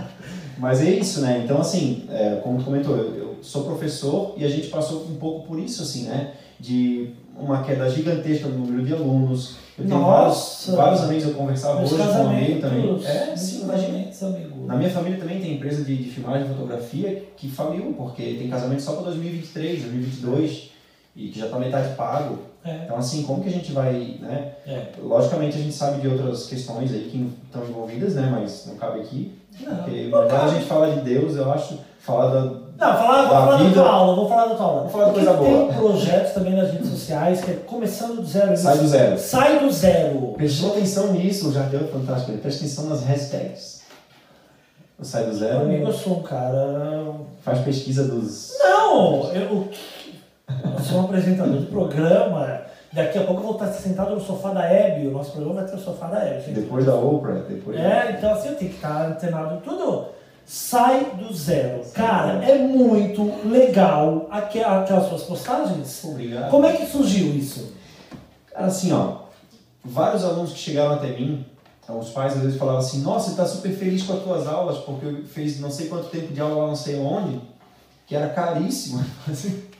Mas 0.58 0.80
é 0.80 0.90
isso, 0.92 1.20
né? 1.20 1.42
Então, 1.44 1.60
assim, 1.60 2.08
é, 2.10 2.40
como 2.42 2.60
tu 2.60 2.64
comentou, 2.64 2.96
eu, 2.96 3.14
eu 3.14 3.38
sou 3.42 3.66
professor 3.66 4.36
e 4.38 4.46
a 4.46 4.50
gente 4.50 4.70
passou 4.70 5.04
um 5.04 5.16
pouco 5.16 5.46
por 5.46 5.60
isso, 5.60 5.84
assim, 5.84 6.04
né? 6.04 6.32
De 6.58 7.10
uma 7.38 7.62
queda 7.62 7.90
gigantesca 7.90 8.48
no 8.48 8.60
número 8.60 8.86
de 8.86 8.94
alunos. 8.94 9.58
Eu 9.78 9.86
tenho 9.86 10.00
Nossa! 10.00 10.72
vários, 10.72 11.02
vários 11.02 11.02
amigos, 11.02 11.24
eu 11.26 11.34
conversava 11.34 11.82
hoje 11.82 11.98
com 11.98 12.04
um 12.04 12.30
amigo 12.30 12.62
também. 12.62 13.06
É, 13.06 13.36
sim, 13.36 13.64
imagina. 13.64 14.08
Na 14.66 14.78
minha 14.78 14.90
família 14.90 15.20
também 15.20 15.42
tem 15.42 15.56
empresa 15.56 15.84
de, 15.84 15.94
de 15.94 16.10
filmagem 16.10 16.46
e 16.46 16.50
fotografia 16.54 17.26
que 17.36 17.50
faliu, 17.50 17.94
porque 17.98 18.24
tem 18.24 18.50
casamento 18.50 18.82
só 18.82 18.94
para 18.94 19.08
2023, 19.08 19.82
2022, 19.84 20.72
e 21.18 21.28
que 21.28 21.38
já 21.38 21.48
está 21.48 21.60
metade 21.60 21.96
pago. 21.96 22.40
É, 22.68 22.82
Então, 22.86 22.97
assim, 22.97 23.24
como 23.24 23.41
que 23.41 23.49
a 23.49 23.51
gente 23.51 23.72
vai, 23.72 24.18
né? 24.20 24.51
é. 24.68 24.88
Logicamente 25.01 25.57
a 25.57 25.61
gente 25.61 25.74
sabe 25.74 26.01
de 26.01 26.07
outras 26.07 26.45
questões 26.47 26.91
aí 26.93 27.09
que 27.11 27.32
estão 27.45 27.63
envolvidas, 27.68 28.15
né? 28.15 28.28
Mas 28.32 28.65
não 28.68 28.76
cabe 28.76 28.99
aqui. 29.01 29.34
Não, 29.61 29.76
Porque 29.78 29.91
não 29.91 30.03
melhor 30.22 30.26
a 30.26 30.28
cabe. 30.30 30.51
gente 30.51 30.65
falar 30.65 30.89
de 30.89 31.01
Deus, 31.01 31.36
eu 31.36 31.51
acho, 31.51 31.80
falar 31.99 32.30
da, 32.30 32.41
Não, 32.41 32.61
falar, 32.78 33.22
vou 33.22 33.30
Da 33.34 33.39
falar 33.41 33.51
da 33.57 33.63
vida. 33.63 33.74
tua 33.74 33.89
aula, 33.91 34.15
vou 34.15 34.30
falar 34.30 34.45
da 34.47 34.55
tua 34.55 34.65
aula. 34.65 34.82
Vou 34.82 34.89
falar 34.91 35.05
de 35.05 35.11
Porque 35.13 35.26
coisa 35.26 35.39
boa. 35.41 35.68
Tem 35.68 35.78
projetos 35.78 36.34
também 36.34 36.53
nas 36.55 36.72
redes 36.72 36.89
sociais 36.89 37.41
que 37.43 37.51
é 37.51 37.53
começando 37.55 38.18
do 38.18 38.26
zero. 38.26 38.55
Sai 38.57 38.78
do 38.78 38.88
zero. 38.88 39.18
Sai 39.18 39.59
do 39.59 39.72
zero. 39.72 40.34
Prestou 40.38 40.72
atenção 40.72 41.13
nisso, 41.13 41.49
o 41.49 41.53
Jardel 41.53 41.82
é 41.82 41.88
fantástico. 41.88 42.38
Presta 42.38 42.63
atenção 42.65 42.86
nas 42.86 43.03
hashtags. 43.03 43.78
Sai 45.01 45.26
do 45.26 45.36
Zero 45.36 45.61
Amigo, 45.61 45.86
eu 45.88 45.93
sou 45.93 46.18
um 46.18 46.24
cara. 46.24 47.13
faz 47.43 47.59
pesquisa 47.59 48.03
dos. 48.07 48.51
Não! 48.59 49.32
Eu, 49.32 49.68
eu 50.50 50.80
sou 50.84 51.00
um 51.02 51.06
apresentador 51.06 51.58
de 51.60 51.66
programa. 51.68 52.62
Daqui 52.93 53.18
a 53.18 53.24
pouco 53.24 53.41
eu 53.41 53.45
vou 53.45 53.54
estar 53.54 53.68
sentado 53.74 54.16
no 54.16 54.22
sofá 54.22 54.52
da 54.54 54.64
Hebe. 54.66 55.08
O 55.08 55.12
nosso 55.12 55.32
programa 55.32 55.62
vai 55.62 55.70
ter 55.70 55.76
o 55.76 55.80
sofá 55.80 56.08
da 56.08 56.20
Hebe. 56.26 56.52
Depois 56.54 56.86
da 56.86 56.95
Oprah, 56.95 57.41
depois. 57.48 57.78
É, 57.78 58.16
então 58.18 58.32
assim, 58.34 58.50
eu 58.50 58.56
tenho 58.56 58.72
que 58.72 58.78
estar 58.78 59.06
antenado 59.08 59.56
em 59.56 59.60
tudo. 59.60 60.06
Sai 60.45 61.12
do 61.20 61.34
zero. 61.34 61.82
Cara, 61.93 62.41
é 62.45 62.58
muito 62.58 63.30
legal 63.45 64.28
aqu- 64.32 64.64
aquelas 64.64 65.10
suas 65.10 65.24
postagens. 65.24 66.04
Obrigado. 66.06 66.50
Como 66.50 66.66
é 66.66 66.74
que 66.74 66.86
surgiu 66.86 67.34
isso? 67.34 67.74
Cara, 68.54 68.68
assim, 68.68 68.93
ó, 68.93 69.24
vários 69.84 70.24
alunos 70.24 70.54
que 70.54 70.60
chegaram 70.60 70.93
até 70.93 71.08
mim, 71.08 71.45
os 71.89 72.10
pais 72.12 72.34
às 72.38 72.41
vezes 72.41 72.58
falavam 72.58 72.80
assim: 72.80 73.02
Nossa, 73.02 73.26
você 73.26 73.32
está 73.32 73.45
super 73.45 73.74
feliz 73.74 74.04
com 74.04 74.14
as 74.14 74.24
tuas 74.24 74.48
aulas, 74.48 74.78
porque 74.78 75.06
eu 75.06 75.26
fiz 75.26 75.60
não 75.60 75.70
sei 75.70 75.88
quanto 75.88 76.08
tempo 76.08 76.34
de 76.34 76.39
aula 76.39 76.56
lá, 76.64 76.68
não 76.68 76.76
sei 76.78 76.98
onde, 76.98 77.41
que 78.06 78.16
era 78.16 78.30
caríssimo. 78.30 79.04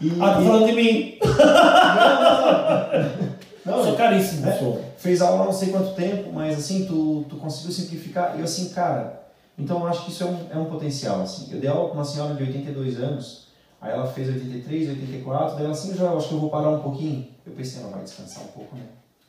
E, 0.00 0.10
Ah, 0.20 0.34
tá 0.34 0.40
e- 0.40 0.44
falando 0.46 0.66
de 0.66 0.72
mim. 0.72 1.18
não, 3.64 3.78
Eu 3.78 3.84
sou 3.84 3.96
caríssimo, 3.96 4.48
É. 4.48 4.58
sou. 4.58 4.80
fez 4.96 5.20
aula 5.20 5.42
há 5.42 5.46
não 5.46 5.52
sei 5.52 5.70
quanto 5.70 5.94
tempo, 5.94 6.32
mas 6.32 6.58
assim, 6.58 6.86
tu, 6.86 7.24
tu 7.28 7.36
conseguiu 7.36 7.72
simplificar. 7.72 8.34
E 8.36 8.40
eu 8.40 8.44
assim, 8.44 8.70
cara, 8.70 9.20
então 9.58 9.80
eu 9.80 9.86
acho 9.88 10.04
que 10.04 10.10
isso 10.10 10.24
é 10.24 10.26
um, 10.26 10.38
é 10.52 10.56
um 10.58 10.64
potencial, 10.66 11.20
assim. 11.22 11.48
Eu 11.52 11.60
dei 11.60 11.68
aula 11.68 11.88
com 11.88 11.94
uma 11.94 12.04
senhora 12.04 12.34
de 12.34 12.42
82 12.42 12.98
anos, 12.98 13.48
aí 13.80 13.92
ela 13.92 14.06
fez 14.06 14.28
83, 14.28 14.88
84, 14.90 15.54
daí 15.56 15.64
ela 15.64 15.72
assim, 15.72 15.94
já 15.94 16.10
acho 16.12 16.28
que 16.28 16.34
eu 16.34 16.40
vou 16.40 16.50
parar 16.50 16.70
um 16.70 16.80
pouquinho. 16.80 17.26
Eu 17.46 17.52
pensei, 17.52 17.82
ela 17.82 17.92
vai 17.92 18.02
descansar 18.02 18.44
um 18.44 18.48
pouco, 18.48 18.74
né? 18.76 18.82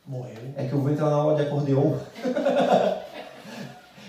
Morreu. 0.08 0.36
É 0.58 0.66
que 0.66 0.74
eu 0.74 0.82
vou 0.82 0.92
entrar 0.92 1.10
na 1.10 1.16
aula 1.16 1.36
de 1.36 1.44
acordeon. 1.44 1.94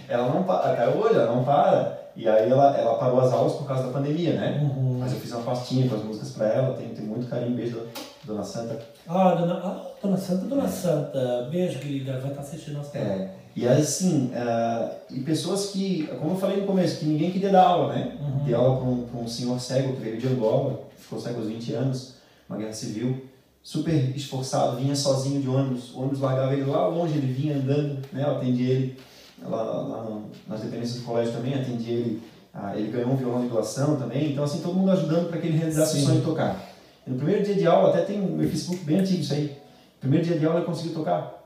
ela 0.08 0.28
não 0.28 0.42
para, 0.44 0.74
cara, 0.76 0.96
olha, 0.96 1.16
ela 1.16 1.34
não 1.36 1.44
para. 1.44 2.01
E 2.14 2.28
aí 2.28 2.50
ela, 2.50 2.76
ela 2.76 2.94
parou 2.98 3.20
as 3.20 3.32
aulas 3.32 3.54
por 3.54 3.66
causa 3.66 3.84
da 3.84 3.92
pandemia, 3.92 4.34
né? 4.34 4.60
Uhum. 4.62 4.98
Mas 4.98 5.12
eu 5.12 5.18
fiz 5.18 5.32
uma 5.32 5.42
pastinha 5.42 5.88
com 5.88 5.94
as 5.94 6.04
músicas 6.04 6.30
pra 6.30 6.46
ela, 6.46 6.76
tenho, 6.76 6.94
tenho 6.94 7.08
muito 7.08 7.26
carinho, 7.28 7.56
beijo, 7.56 7.82
Dona 8.24 8.44
Santa. 8.44 8.78
Ah, 9.08 9.34
dona, 9.34 9.54
ah, 9.54 9.90
dona 10.00 10.16
Santa, 10.16 10.44
dona 10.46 10.68
Santa. 10.68 11.48
Beijo, 11.50 11.78
querida. 11.78 12.20
Vai 12.20 12.30
estar 12.30 12.42
assistindo 12.42 12.74
nosso 12.74 12.96
É, 12.96 13.30
e 13.56 13.66
assim, 13.66 14.30
ah, 14.34 14.90
e 15.10 15.20
pessoas 15.20 15.70
que, 15.70 16.06
como 16.20 16.32
eu 16.32 16.36
falei 16.36 16.58
no 16.58 16.66
começo, 16.66 16.98
que 16.98 17.06
ninguém 17.06 17.30
queria 17.30 17.50
dar 17.50 17.64
aula, 17.64 17.94
né? 17.94 18.16
Uhum. 18.20 18.44
Dei 18.44 18.54
aula 18.54 18.76
para 18.76 18.88
um, 18.88 19.06
pra 19.06 19.20
um 19.20 19.28
senhor 19.28 19.58
cego 19.60 19.94
que 19.94 20.02
veio 20.02 20.18
de 20.18 20.28
Angola, 20.28 20.80
ficou 20.96 21.18
cego 21.18 21.38
aos 21.38 21.48
20 21.48 21.72
anos, 21.72 22.14
uma 22.48 22.58
guerra 22.58 22.72
civil, 22.72 23.24
super 23.62 24.16
esforçado, 24.16 24.76
vinha 24.76 24.94
sozinho 24.94 25.40
de 25.40 25.48
ônibus, 25.48 25.94
o 25.94 26.00
ônibus 26.00 26.20
largava 26.20 26.52
ele 26.52 26.64
lá 26.64 26.86
longe, 26.86 27.16
ele 27.16 27.32
vinha 27.32 27.56
andando, 27.56 28.00
né? 28.12 28.22
Eu 28.24 28.36
atendi 28.36 28.70
ele 28.70 28.98
lá, 29.48 29.62
lá 29.62 30.02
no- 30.04 30.30
nas 30.46 30.60
dependências 30.60 31.00
do 31.00 31.04
colégio 31.06 31.32
também, 31.32 31.54
atendi 31.54 31.90
ele, 31.90 32.22
ah, 32.54 32.72
ele 32.76 32.90
ganhou 32.90 33.10
um 33.10 33.16
violão 33.16 33.40
de 33.42 33.48
doação 33.48 33.96
também, 33.96 34.32
então 34.32 34.44
assim, 34.44 34.60
todo 34.60 34.74
mundo 34.74 34.90
ajudando 34.92 35.28
para 35.28 35.40
que 35.40 35.46
ele 35.46 35.58
realizasse 35.58 35.96
Sim. 35.96 36.02
o 36.02 36.06
sonho 36.06 36.18
de 36.20 36.24
tocar. 36.26 36.56
E 37.06 37.10
no 37.10 37.16
primeiro 37.16 37.42
dia 37.44 37.54
de 37.54 37.66
aula, 37.66 37.88
até 37.90 38.02
tem 38.02 38.20
um 38.20 38.36
meu 38.36 38.48
Facebook 38.48 38.84
bem 38.84 38.98
antigo 39.00 39.20
isso 39.20 39.32
aí, 39.34 39.56
primeiro 40.00 40.24
dia 40.24 40.38
de 40.38 40.44
aula 40.46 40.58
ele 40.58 40.66
conseguiu 40.66 40.94
tocar. 40.94 41.40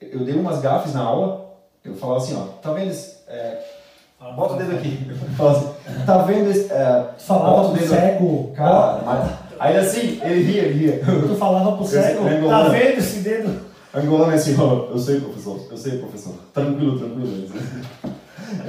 Eu 0.00 0.24
dei 0.24 0.34
umas 0.34 0.60
gafes 0.60 0.94
na 0.94 1.00
aula, 1.02 1.54
eu 1.84 1.94
falava 1.94 2.20
assim, 2.20 2.36
ó, 2.36 2.42
tá 2.62 2.72
vendo 2.72 2.90
esse, 2.90 3.16
é, 3.28 3.62
bota 4.34 4.54
o 4.54 4.56
dedo 4.56 4.76
aqui, 4.76 4.98
Eu 5.08 5.16
falava 5.36 5.58
assim, 5.58 6.04
tá 6.06 6.18
vendo 6.18 6.50
esse, 6.50 6.72
é, 6.72 7.10
falava 7.18 7.70
pro 7.70 7.86
cego. 7.88 8.52
Cara, 8.54 9.02
mas... 9.04 9.48
Aí 9.60 9.76
assim, 9.76 10.20
ele 10.22 10.42
ria, 10.44 10.62
ele 10.62 10.78
ria. 10.78 11.00
Tu 11.04 11.34
falava 11.34 11.76
pro 11.76 11.84
cego. 11.84 12.24
Tá 12.48 12.68
vendo 12.68 12.98
esse 12.98 13.20
dedo? 13.20 13.67
Angolano 13.94 14.32
é 14.32 14.34
assim, 14.34 14.54
ó, 14.60 14.90
eu 14.90 14.98
sei, 14.98 15.20
professor, 15.20 15.60
eu 15.70 15.76
sei, 15.76 15.98
professor. 15.98 16.34
Tranquilo, 16.52 16.98
tranquilo. 16.98 17.48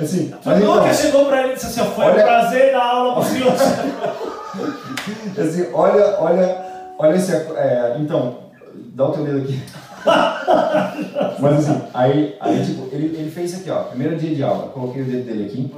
Assim, 0.01 0.29
Tu 0.29 0.37
mas 0.45 0.59
nunca 0.59 0.79
então, 0.81 0.93
chegou 0.93 1.25
pra 1.25 1.43
ele 1.43 1.51
e 1.51 1.55
disse 1.55 1.65
assim: 1.67 1.81
ó, 1.81 1.85
foi 1.85 2.05
um 2.05 2.07
Olha- 2.09 2.23
prazer 2.23 2.71
dar 2.71 2.83
aula 2.85 3.13
pro 3.15 3.23
senhor. 3.29 3.51
assim, 5.37 5.67
olha, 5.73 6.15
olha, 6.19 6.65
olha 6.97 7.15
esse... 7.15 7.33
É, 7.33 7.97
então, 7.99 8.37
dá 8.93 9.05
o 9.07 9.11
teu 9.11 9.25
dedo 9.25 9.39
aqui. 9.39 9.61
Mas 11.39 11.57
assim, 11.69 11.81
aí, 11.93 12.35
aí 12.39 12.65
tipo, 12.65 12.87
ele, 12.93 13.17
ele 13.17 13.29
fez 13.31 13.51
isso 13.51 13.61
aqui, 13.61 13.69
ó, 13.69 13.83
primeiro 13.83 14.17
dia 14.17 14.33
de 14.33 14.41
aula, 14.43 14.69
coloquei 14.69 15.01
o 15.01 15.05
dedo 15.05 15.25
dele 15.25 15.45
aqui, 15.45 15.73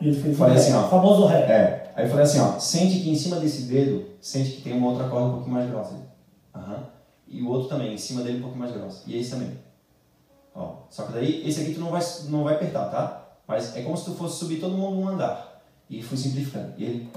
E 0.00 0.08
ele 0.08 0.20
fez 0.20 0.36
Falei 0.38 0.56
o 0.56 0.58
assim, 0.58 0.74
ó. 0.74 0.82
famoso 0.88 1.26
ré. 1.26 1.38
É. 1.40 1.92
Aí 1.96 2.04
eu 2.06 2.08
falei 2.10 2.24
assim, 2.24 2.40
ó, 2.40 2.58
sente 2.58 2.98
que 3.00 3.10
em 3.10 3.14
cima 3.14 3.36
desse 3.36 3.62
dedo, 3.62 4.04
sente 4.20 4.52
que 4.52 4.62
tem 4.62 4.72
uma 4.76 4.88
outra 4.90 5.06
corda 5.08 5.26
um 5.26 5.32
pouquinho 5.32 5.54
mais 5.54 5.68
grossa. 5.70 5.94
Aham. 6.54 6.78
E 7.30 7.40
o 7.40 7.48
outro 7.48 7.68
também, 7.68 7.94
em 7.94 7.98
cima 7.98 8.22
dele 8.22 8.38
um 8.38 8.42
pouquinho 8.42 8.60
mais 8.60 8.72
grossa. 8.74 9.02
E 9.06 9.16
esse 9.16 9.30
também. 9.30 9.52
Ó. 10.54 10.74
Só 10.90 11.04
que 11.04 11.12
daí, 11.12 11.48
esse 11.48 11.60
aqui 11.60 11.74
tu 11.74 11.80
não 11.80 11.90
vai, 11.90 12.02
não 12.28 12.42
vai 12.42 12.54
apertar, 12.54 12.86
tá? 12.86 13.28
Mas 13.46 13.76
é 13.76 13.82
como 13.82 13.96
se 13.96 14.04
tu 14.04 14.14
fosse 14.14 14.38
subir 14.38 14.60
todo 14.60 14.76
mundo 14.76 14.98
um 14.98 15.08
andar. 15.08 15.62
E 15.88 16.02
fui 16.02 16.16
simplificando. 16.16 16.72
E 16.76 16.84
ele, 16.84 17.08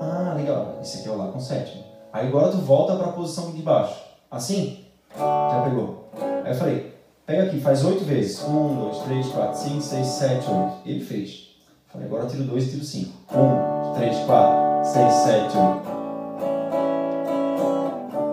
ah, 0.00 0.34
legal, 0.36 0.78
esse 0.82 0.98
aqui 0.98 1.08
é 1.08 1.10
o 1.10 1.16
Lá 1.16 1.30
com 1.30 1.40
sétimo. 1.40 1.84
Aí 2.12 2.28
agora 2.28 2.50
tu 2.50 2.58
volta 2.58 2.96
pra 2.96 3.12
posição 3.12 3.52
de 3.52 3.62
baixo. 3.62 4.02
Assim, 4.30 4.84
já 5.16 5.62
pegou. 5.64 6.10
Aí 6.44 6.52
eu 6.52 6.54
falei, 6.54 6.94
pega 7.24 7.44
aqui, 7.44 7.60
faz 7.60 7.84
oito 7.84 8.04
vezes. 8.04 8.42
Um, 8.42 8.74
dois, 8.74 8.98
três, 9.04 9.28
quatro, 9.28 9.58
cinco, 9.58 9.82
seis, 9.82 10.06
sete, 10.06 10.50
oito. 10.50 10.76
Ele 10.84 11.04
fez. 11.04 11.50
Falei, 11.88 12.06
agora 12.06 12.26
tiro 12.26 12.44
dois 12.44 12.66
e 12.66 12.70
tiro 12.70 12.84
cinco. 12.84 13.12
Um, 13.32 13.94
três, 13.94 14.16
quatro, 14.24 14.92
seis, 14.92 15.12
sete, 15.12 15.56
oito. 15.56 15.95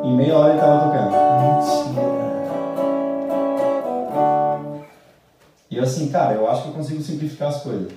Em 0.04 0.14
meia 0.16 0.38
hora 0.38 0.52
ele 0.54 0.60
tava 0.62 0.86
tocando. 0.86 1.12
Mentira. 1.42 2.14
E 5.72 5.78
eu 5.78 5.84
assim, 5.84 6.10
cara, 6.10 6.34
eu 6.36 6.50
acho 6.50 6.64
que 6.64 6.68
eu 6.70 6.74
consigo 6.74 7.02
simplificar 7.02 7.48
as 7.50 7.62
coisas. 7.64 7.92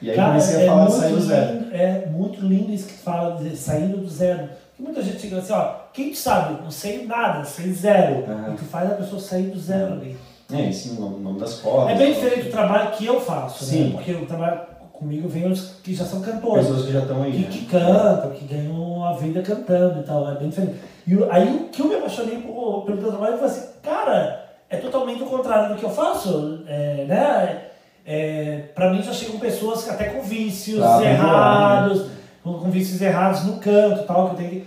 E 0.00 0.10
aí 0.10 0.16
Cara, 0.16 0.28
comecei 0.28 0.56
a 0.56 0.60
é 0.62 0.66
falar 0.66 0.84
de 0.84 0.90
muito 0.90 1.00
sair 1.02 1.12
do 1.14 1.20
zero. 1.20 1.52
lindo- 1.58 1.74
É 1.76 2.06
muito 2.06 2.40
lindo 2.46 2.72
isso 2.72 2.86
que 2.86 2.94
tu 2.94 3.00
fala, 3.02 3.36
de 3.42 3.56
saindo 3.56 3.98
do 3.98 4.08
zero. 4.08 4.48
Porque 4.76 4.82
muita 4.82 5.02
gente 5.02 5.20
chega 5.20 5.38
assim, 5.38 5.52
ó, 5.52 5.74
quem 5.92 6.14
sabe? 6.14 6.62
Não 6.62 6.70
sei 6.70 7.06
nada, 7.06 7.44
sei 7.44 7.72
zero. 7.72 8.24
Aham. 8.30 8.52
E 8.54 8.56
tu 8.56 8.64
faz 8.64 8.92
a 8.92 8.94
pessoa 8.94 9.20
sair 9.20 9.46
do 9.48 9.58
zero 9.58 9.94
ali. 9.94 10.16
É, 10.52 10.70
sim, 10.70 10.96
o 10.96 11.18
nome, 11.18 11.40
das 11.40 11.54
cordas. 11.60 11.94
É 11.96 11.98
bem 11.98 12.12
diferente 12.12 12.44
do 12.44 12.50
trabalho 12.52 12.90
que 12.92 13.04
eu 13.04 13.20
faço, 13.20 13.64
Sim. 13.64 13.84
né? 13.88 13.92
Porque 13.96 14.12
o 14.12 14.26
trabalho 14.26 14.60
comigo 14.98 15.28
vem 15.28 15.50
os 15.50 15.72
que 15.82 15.94
já 15.94 16.04
são 16.04 16.20
cantores. 16.20 16.66
Pessoas 16.66 16.86
que 16.86 16.92
já 16.92 17.00
estão 17.00 17.22
aí. 17.22 17.32
que, 17.32 17.38
né? 17.38 17.48
que 17.50 17.64
cantam, 17.66 18.30
que 18.30 18.44
ganham 18.46 19.04
a 19.04 19.12
vida 19.14 19.42
cantando 19.42 20.00
e 20.00 20.02
tal, 20.02 20.30
é 20.30 20.34
bem 20.34 20.48
diferente. 20.48 20.76
E 21.06 21.14
aí 21.30 21.56
o 21.56 21.68
que 21.70 21.80
eu 21.82 21.86
me 21.88 21.94
apaixonei 21.96 22.38
por, 22.38 22.84
pelo 22.84 22.98
teu 22.98 23.08
trabalho 23.10 23.38
foi 23.38 23.46
assim, 23.46 23.68
cara, 23.82 24.44
é 24.68 24.76
totalmente 24.78 25.22
o 25.22 25.26
contrário 25.26 25.74
do 25.74 25.78
que 25.78 25.84
eu 25.84 25.90
faço, 25.90 26.62
é, 26.66 27.04
né? 27.06 27.62
É, 28.04 28.58
pra 28.74 28.90
mim 28.92 29.02
já 29.02 29.12
chegam 29.12 29.38
pessoas 29.38 29.88
até 29.88 30.04
com 30.10 30.22
vícios 30.22 30.80
errados, 31.02 32.06
com, 32.42 32.54
com 32.54 32.70
vícios 32.70 33.00
errados 33.00 33.44
no 33.44 33.58
canto 33.58 34.02
e 34.02 34.04
tal, 34.06 34.26
que 34.26 34.32
eu 34.34 34.36
tenho 34.48 34.50
que... 34.62 34.66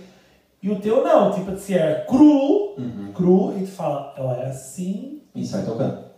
E 0.62 0.70
o 0.70 0.78
teu 0.78 1.02
não, 1.02 1.30
tipo 1.32 1.50
assim, 1.50 1.74
é 1.74 2.04
cru, 2.06 2.74
Uhum. 2.76 3.10
cru, 3.14 3.54
e 3.58 3.62
tu 3.64 3.70
fala, 3.72 4.14
olha, 4.18 4.46
assim, 4.48 5.22
E 5.34 5.44
sai 5.44 5.62
tocando. 5.64 6.09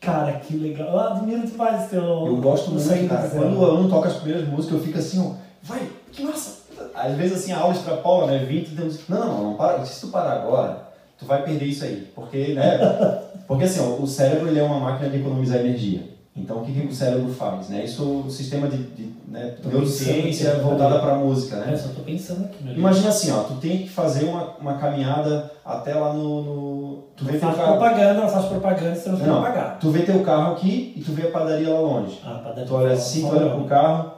Cara, 0.00 0.32
que 0.32 0.56
legal, 0.56 0.88
eu 0.88 1.00
admiro 1.00 1.46
demais 1.46 1.90
teu... 1.90 2.02
Eu 2.02 2.36
gosto 2.36 2.70
muito, 2.70 3.08
cara. 3.08 3.28
Quando 3.28 3.58
o 3.58 3.64
aluno 3.64 3.88
toca 3.88 4.08
as 4.08 4.16
primeiras 4.16 4.48
músicas, 4.48 4.78
eu 4.78 4.84
fico 4.84 4.98
assim, 4.98 5.20
ó, 5.20 5.34
vai, 5.62 5.88
que 6.10 6.22
massa. 6.22 6.60
Às 6.94 7.14
vezes, 7.16 7.38
assim, 7.38 7.52
a 7.52 7.58
aula 7.58 7.74
extrapola, 7.74 8.26
né? 8.26 8.38
20, 8.38 8.74
temos... 8.74 9.08
Não, 9.08 9.26
não, 9.26 9.42
não, 9.42 9.54
para. 9.54 9.84
Se 9.84 10.00
tu 10.00 10.08
parar 10.08 10.32
agora, 10.32 10.88
tu 11.18 11.26
vai 11.26 11.42
perder 11.42 11.66
isso 11.66 11.84
aí. 11.84 12.10
Porque, 12.14 12.54
né? 12.54 12.78
Porque, 13.46 13.64
assim, 13.64 13.80
ó, 13.80 14.00
o 14.00 14.06
cérebro, 14.06 14.48
ele 14.48 14.58
é 14.58 14.62
uma 14.62 14.80
máquina 14.80 15.10
de 15.10 15.18
economizar 15.18 15.60
energia. 15.60 16.02
Então, 16.36 16.58
o 16.58 16.64
que, 16.64 16.72
que 16.72 16.86
o 16.86 16.94
cérebro 16.94 17.28
faz, 17.32 17.68
né? 17.68 17.84
Isso, 17.84 18.04
o 18.26 18.30
sistema 18.30 18.68
de, 18.68 18.78
de 18.78 19.12
né, 19.26 19.56
neurociência 19.64 20.52
aqui, 20.52 20.60
voltada 20.62 20.94
né? 20.94 21.00
para 21.00 21.12
a 21.14 21.18
música, 21.18 21.56
É, 21.56 21.66
né? 21.72 21.76
só 21.76 21.88
tô 21.88 22.02
pensando 22.02 22.44
aqui, 22.44 22.62
meu 22.62 22.72
Imagina 22.74 23.08
assim, 23.08 23.32
ó, 23.32 23.42
tu 23.42 23.54
tem 23.54 23.78
que 23.78 23.88
fazer 23.88 24.24
uma, 24.26 24.56
uma 24.56 24.74
caminhada 24.78 25.50
até 25.64 25.92
lá 25.94 26.12
no... 26.14 26.42
no... 26.42 27.02
Tu 27.16 27.24
vê 27.24 27.32
Não 27.32 27.40
teu 27.40 27.48
faz 27.48 27.56
carro... 27.60 27.76
propaganda, 27.78 28.14
não 28.14 28.28
faz 28.28 28.46
propaganda, 28.46 28.94
você 28.94 29.08
não 29.08 29.16
tem 29.16 29.24
que 29.26 29.30
Não, 29.32 29.42
pagar. 29.42 29.78
tu 29.80 29.90
vê 29.90 30.02
teu 30.02 30.22
carro 30.22 30.52
aqui 30.52 30.94
e 30.96 31.00
tu 31.02 31.12
vê 31.12 31.26
a 31.26 31.30
padaria 31.32 31.68
lá 31.74 31.80
longe. 31.80 32.20
Ah, 32.24 32.38
pra 32.42 32.52
dar 32.52 32.64
Tu 32.64 32.74
olha 32.74 32.92
assim, 32.92 33.20
tu 33.22 33.26
olha 33.34 33.46
não. 33.46 33.58
pro 33.58 33.68
carro. 33.68 34.12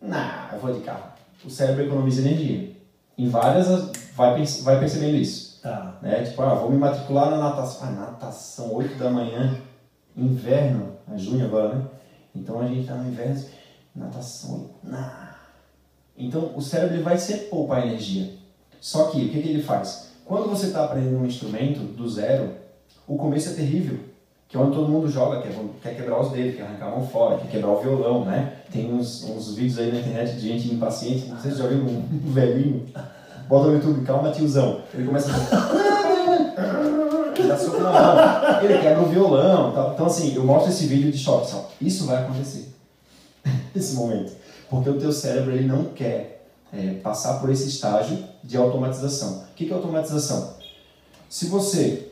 Nah, 0.00 0.50
eu 0.52 0.58
vou 0.60 0.72
de 0.72 0.80
carro. 0.80 1.04
O 1.44 1.50
cérebro 1.50 1.84
economiza 1.84 2.22
energia. 2.22 2.74
Em 3.18 3.28
várias, 3.28 3.68
vai, 4.16 4.44
vai 4.62 4.78
percebendo 4.78 5.16
isso. 5.16 5.60
Tá. 5.62 5.96
Né? 6.02 6.22
Tipo, 6.22 6.42
ah, 6.42 6.54
vou 6.54 6.70
me 6.70 6.78
matricular 6.78 7.30
na 7.30 7.36
natação. 7.38 7.88
Ah, 7.88 7.90
natação, 7.92 8.74
8 8.74 8.94
da 8.98 9.10
manhã, 9.10 9.56
inverno, 10.16 10.92
é 11.12 11.18
junho 11.18 11.44
agora, 11.44 11.74
né? 11.74 11.84
Então 12.34 12.60
a 12.60 12.66
gente 12.66 12.86
tá 12.86 12.94
no 12.94 13.08
inverno, 13.08 13.44
natação, 13.94 14.70
nah. 14.82 15.36
Então 16.16 16.52
o 16.56 16.62
cérebro 16.62 16.96
ele 16.96 17.02
vai 17.02 17.18
sempre 17.18 17.46
poupar 17.46 17.86
energia. 17.86 18.34
Só 18.80 19.04
que 19.04 19.24
o 19.24 19.28
que, 19.28 19.42
que 19.42 19.48
ele 19.48 19.62
faz? 19.62 20.10
Quando 20.24 20.48
você 20.48 20.66
está 20.66 20.84
aprendendo 20.84 21.18
um 21.18 21.26
instrumento 21.26 21.80
do 21.80 22.08
zero, 22.08 22.52
o 23.06 23.16
começo 23.16 23.50
é 23.50 23.54
terrível. 23.54 23.98
Que 24.48 24.56
é 24.56 24.60
onde 24.60 24.76
todo 24.76 24.88
mundo 24.88 25.08
joga, 25.08 25.42
quer, 25.42 25.52
quer 25.82 25.96
quebrar 25.96 26.20
os 26.20 26.30
dedos, 26.30 26.56
quer 26.56 26.62
arrancar 26.62 26.86
a 26.86 26.90
mão 26.90 27.06
fora, 27.06 27.38
quer 27.38 27.48
quebrar 27.48 27.70
o 27.70 27.80
violão, 27.80 28.24
né? 28.24 28.58
Tem 28.70 28.92
uns, 28.92 29.24
uns 29.24 29.54
vídeos 29.56 29.78
aí 29.78 29.90
na 29.90 29.98
internet 29.98 30.36
de 30.36 30.48
gente 30.48 30.72
impaciente, 30.72 31.28
não 31.28 31.38
sei 31.40 31.50
se 31.50 31.58
já 31.58 31.66
viu 31.66 31.78
um 31.78 32.02
velhinho, 32.32 32.86
bota 33.48 33.66
no 33.68 33.74
YouTube, 33.74 34.04
calma 34.04 34.30
tiozão. 34.30 34.82
Ele 34.94 35.04
começa 35.04 35.32
a 35.32 37.05
dá 37.46 37.58
soco 37.58 37.80
na 37.80 37.92
mão, 37.92 38.62
ele 38.62 38.78
quebra 38.78 39.02
o 39.02 39.08
violão 39.08 39.72
tal. 39.72 39.92
Então 39.94 40.06
assim, 40.06 40.34
eu 40.34 40.44
mostro 40.44 40.70
esse 40.70 40.86
vídeo 40.86 41.10
de 41.10 41.18
choque, 41.18 41.50
só. 41.50 41.70
Isso 41.80 42.06
vai 42.06 42.22
acontecer. 42.22 42.74
Esse 43.74 43.94
momento. 43.94 44.32
Porque 44.68 44.90
o 44.90 44.98
teu 44.98 45.12
cérebro 45.12 45.52
ele 45.52 45.66
não 45.66 45.84
quer 45.84 46.48
é, 46.72 46.94
passar 46.94 47.38
por 47.40 47.50
esse 47.50 47.68
estágio 47.68 48.18
de 48.42 48.56
automatização. 48.56 49.44
O 49.50 49.54
que 49.54 49.70
é 49.70 49.74
automatização? 49.74 50.54
Se 51.28 51.46
você 51.46 52.08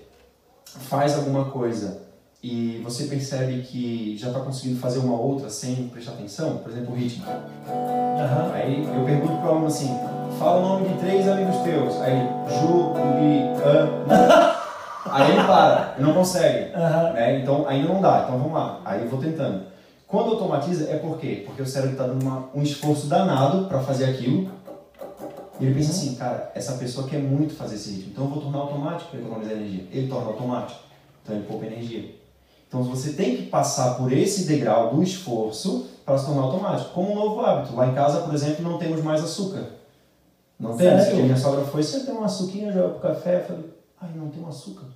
faz 0.64 1.14
alguma 1.14 1.47
coisa 1.47 2.03
e 2.43 2.80
você 2.85 3.05
percebe 3.05 3.62
que 3.62 4.16
já 4.18 4.28
está 4.28 4.41
conseguindo 4.41 4.78
fazer 4.78 4.99
uma 4.99 5.18
outra 5.18 5.49
sem 5.49 5.89
prestar 5.89 6.12
atenção, 6.12 6.59
por 6.59 6.70
exemplo, 6.70 6.93
o 6.93 6.97
ritmo. 6.97 7.24
Aham. 7.26 8.53
Aí 8.53 8.85
eu 8.85 9.05
pergunto 9.05 9.39
para 9.39 9.47
o 9.47 9.51
aluno 9.51 9.66
assim, 9.66 9.89
fala 10.39 10.59
o 10.59 10.61
nome 10.61 10.89
de 10.89 10.99
três 11.01 11.26
amigos 11.26 11.57
teus. 11.62 12.01
Aí, 12.03 12.28
Juliana. 12.61 14.53
Aí 15.14 15.30
ele 15.30 15.44
para, 15.44 15.94
ele 15.96 16.06
não 16.06 16.14
consegue. 16.14 16.74
Aham. 16.74 17.12
Né? 17.12 17.40
Então 17.40 17.66
ainda 17.68 17.88
não 17.88 18.00
dá, 18.00 18.22
então 18.24 18.38
vamos 18.38 18.52
lá. 18.52 18.80
Aí 18.84 19.02
eu 19.02 19.08
vou 19.08 19.20
tentando. 19.20 19.62
Quando 20.06 20.30
automatiza 20.32 20.90
é 20.90 20.96
por 20.98 21.18
quê? 21.18 21.42
Porque 21.46 21.62
o 21.62 21.66
cérebro 21.66 21.92
está 21.92 22.06
dando 22.06 22.22
uma- 22.22 22.48
um 22.54 22.62
esforço 22.62 23.06
danado 23.06 23.66
para 23.66 23.80
fazer 23.80 24.04
aquilo. 24.06 24.50
E 25.60 25.64
ele 25.66 25.74
pensa 25.74 25.90
assim, 25.92 26.14
cara, 26.16 26.50
essa 26.54 26.72
pessoa 26.74 27.06
quer 27.06 27.18
muito 27.20 27.54
fazer 27.54 27.76
esse 27.76 27.90
ritmo, 27.90 28.10
então 28.12 28.24
eu 28.24 28.30
vou 28.30 28.42
tornar 28.42 28.58
automático 28.58 29.10
para 29.10 29.20
economizar 29.20 29.52
energia. 29.52 29.86
Ele 29.92 30.08
torna 30.08 30.26
automático, 30.28 30.80
então 31.22 31.36
ele 31.36 31.46
poupa 31.46 31.64
energia. 31.66 32.14
Então 32.68 32.82
você 32.82 33.12
tem 33.12 33.36
que 33.36 33.42
passar 33.44 33.94
por 33.94 34.12
esse 34.12 34.46
degrau 34.46 34.92
do 34.94 35.00
esforço 35.02 35.86
para 36.04 36.18
se 36.18 36.26
tornar 36.26 36.42
automático. 36.42 36.90
Como 36.92 37.12
um 37.12 37.14
novo 37.14 37.40
hábito. 37.40 37.74
Lá 37.76 37.86
em 37.86 37.94
casa, 37.94 38.22
por 38.22 38.34
exemplo, 38.34 38.64
não 38.68 38.78
temos 38.78 39.00
mais 39.02 39.22
açúcar. 39.22 39.64
Não 40.58 40.76
temos. 40.76 41.04
Porque 41.04 41.22
minha 41.22 41.36
sogra 41.36 41.64
foi, 41.64 41.82
você 41.84 42.00
tem 42.00 42.14
um 42.14 42.24
açuquinha, 42.24 42.72
joga 42.72 42.88
pro 42.94 43.08
café. 43.08 43.36
Eu 43.36 43.44
falei, 43.44 43.64
ai, 44.00 44.10
não 44.16 44.28
tem 44.28 44.42
um 44.42 44.48
açúcar. 44.48 44.86